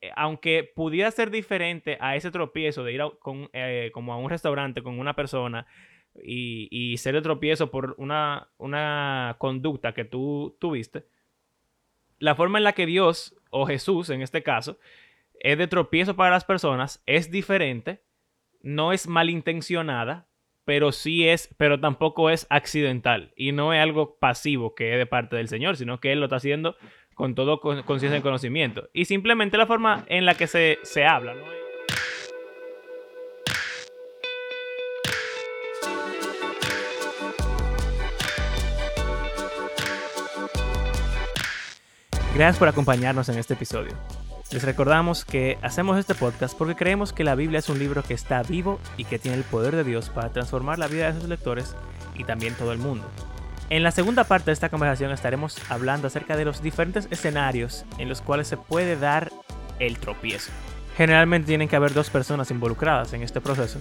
eh, 0.00 0.10
aunque 0.16 0.70
pudiera 0.74 1.10
ser 1.10 1.30
diferente 1.30 1.96
a 2.00 2.16
ese 2.16 2.30
tropiezo 2.30 2.84
de 2.84 2.92
ir 2.92 3.02
con, 3.20 3.48
eh, 3.52 3.90
como 3.94 4.12
a 4.12 4.18
un 4.18 4.28
restaurante 4.28 4.82
con 4.82 4.98
una 4.98 5.14
persona 5.14 5.66
y, 6.22 6.68
y 6.70 6.96
ser 6.98 7.14
de 7.14 7.22
tropiezo 7.22 7.70
por 7.70 7.94
una, 7.98 8.48
una 8.58 9.36
conducta 9.38 9.94
que 9.94 10.04
tú 10.04 10.56
tuviste, 10.58 11.06
la 12.18 12.34
forma 12.34 12.58
en 12.58 12.64
la 12.64 12.72
que 12.72 12.86
Dios, 12.86 13.36
o 13.50 13.66
Jesús 13.66 14.10
en 14.10 14.22
este 14.22 14.42
caso, 14.42 14.78
es 15.40 15.58
de 15.58 15.66
tropiezo 15.66 16.16
para 16.16 16.30
las 16.30 16.44
personas 16.44 17.02
es 17.06 17.30
diferente, 17.30 18.02
no 18.62 18.92
es 18.92 19.06
malintencionada, 19.06 20.26
pero 20.64 20.92
sí 20.92 21.28
es, 21.28 21.54
pero 21.58 21.78
tampoco 21.80 22.30
es 22.30 22.46
accidental 22.48 23.32
y 23.36 23.52
no 23.52 23.74
es 23.74 23.82
algo 23.82 24.16
pasivo 24.16 24.74
que 24.74 24.92
es 24.92 24.98
de 24.98 25.06
parte 25.06 25.36
del 25.36 25.48
Señor, 25.48 25.76
sino 25.76 26.00
que 26.00 26.12
Él 26.12 26.20
lo 26.20 26.26
está 26.26 26.36
haciendo 26.36 26.76
con 27.14 27.34
todo 27.34 27.60
conciencia 27.60 28.18
y 28.18 28.22
conocimiento. 28.22 28.88
Y 28.92 29.04
simplemente 29.04 29.58
la 29.58 29.66
forma 29.66 30.04
en 30.08 30.24
la 30.24 30.34
que 30.34 30.46
se, 30.46 30.78
se 30.82 31.04
habla, 31.04 31.34
¿no? 31.34 31.63
Gracias 42.34 42.58
por 42.58 42.66
acompañarnos 42.66 43.28
en 43.28 43.38
este 43.38 43.54
episodio. 43.54 43.92
Les 44.50 44.64
recordamos 44.64 45.24
que 45.24 45.56
hacemos 45.62 46.00
este 46.00 46.16
podcast 46.16 46.58
porque 46.58 46.74
creemos 46.74 47.12
que 47.12 47.22
la 47.22 47.36
Biblia 47.36 47.60
es 47.60 47.68
un 47.68 47.78
libro 47.78 48.02
que 48.02 48.14
está 48.14 48.42
vivo 48.42 48.80
y 48.96 49.04
que 49.04 49.20
tiene 49.20 49.36
el 49.36 49.44
poder 49.44 49.76
de 49.76 49.84
Dios 49.84 50.10
para 50.10 50.30
transformar 50.30 50.80
la 50.80 50.88
vida 50.88 51.12
de 51.12 51.20
sus 51.20 51.28
lectores 51.28 51.76
y 52.16 52.24
también 52.24 52.54
todo 52.54 52.72
el 52.72 52.78
mundo. 52.78 53.06
En 53.70 53.84
la 53.84 53.92
segunda 53.92 54.24
parte 54.24 54.46
de 54.46 54.52
esta 54.52 54.68
conversación 54.68 55.12
estaremos 55.12 55.58
hablando 55.70 56.08
acerca 56.08 56.36
de 56.36 56.44
los 56.44 56.60
diferentes 56.60 57.06
escenarios 57.12 57.84
en 57.98 58.08
los 58.08 58.20
cuales 58.20 58.48
se 58.48 58.56
puede 58.56 58.96
dar 58.96 59.30
el 59.78 59.98
tropiezo. 59.98 60.50
Generalmente 60.96 61.46
tienen 61.46 61.68
que 61.68 61.76
haber 61.76 61.94
dos 61.94 62.10
personas 62.10 62.50
involucradas 62.50 63.12
en 63.12 63.22
este 63.22 63.40
proceso 63.40 63.78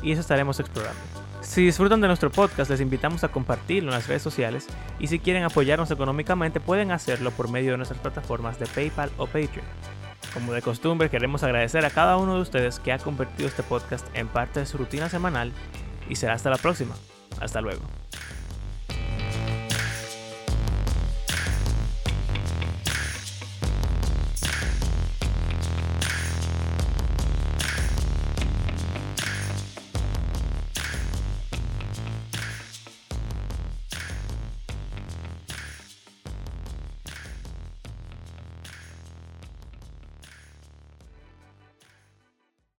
y 0.00 0.12
eso 0.12 0.20
estaremos 0.20 0.60
explorando. 0.60 1.25
Si 1.40 1.64
disfrutan 1.64 2.00
de 2.00 2.08
nuestro 2.08 2.30
podcast, 2.30 2.70
les 2.70 2.80
invitamos 2.80 3.24
a 3.24 3.28
compartirlo 3.28 3.90
en 3.90 3.94
las 3.94 4.08
redes 4.08 4.22
sociales 4.22 4.66
y 4.98 5.06
si 5.06 5.18
quieren 5.18 5.44
apoyarnos 5.44 5.90
económicamente 5.90 6.60
pueden 6.60 6.90
hacerlo 6.90 7.30
por 7.30 7.50
medio 7.50 7.72
de 7.72 7.76
nuestras 7.76 8.00
plataformas 8.00 8.58
de 8.58 8.66
PayPal 8.66 9.10
o 9.16 9.26
Patreon. 9.26 9.66
Como 10.34 10.52
de 10.52 10.60
costumbre, 10.60 11.08
queremos 11.08 11.42
agradecer 11.42 11.84
a 11.84 11.90
cada 11.90 12.16
uno 12.16 12.34
de 12.34 12.42
ustedes 12.42 12.78
que 12.78 12.92
ha 12.92 12.98
convertido 12.98 13.48
este 13.48 13.62
podcast 13.62 14.06
en 14.14 14.28
parte 14.28 14.60
de 14.60 14.66
su 14.66 14.76
rutina 14.76 15.08
semanal 15.08 15.52
y 16.10 16.16
será 16.16 16.34
hasta 16.34 16.50
la 16.50 16.58
próxima. 16.58 16.94
Hasta 17.40 17.60
luego. 17.60 17.82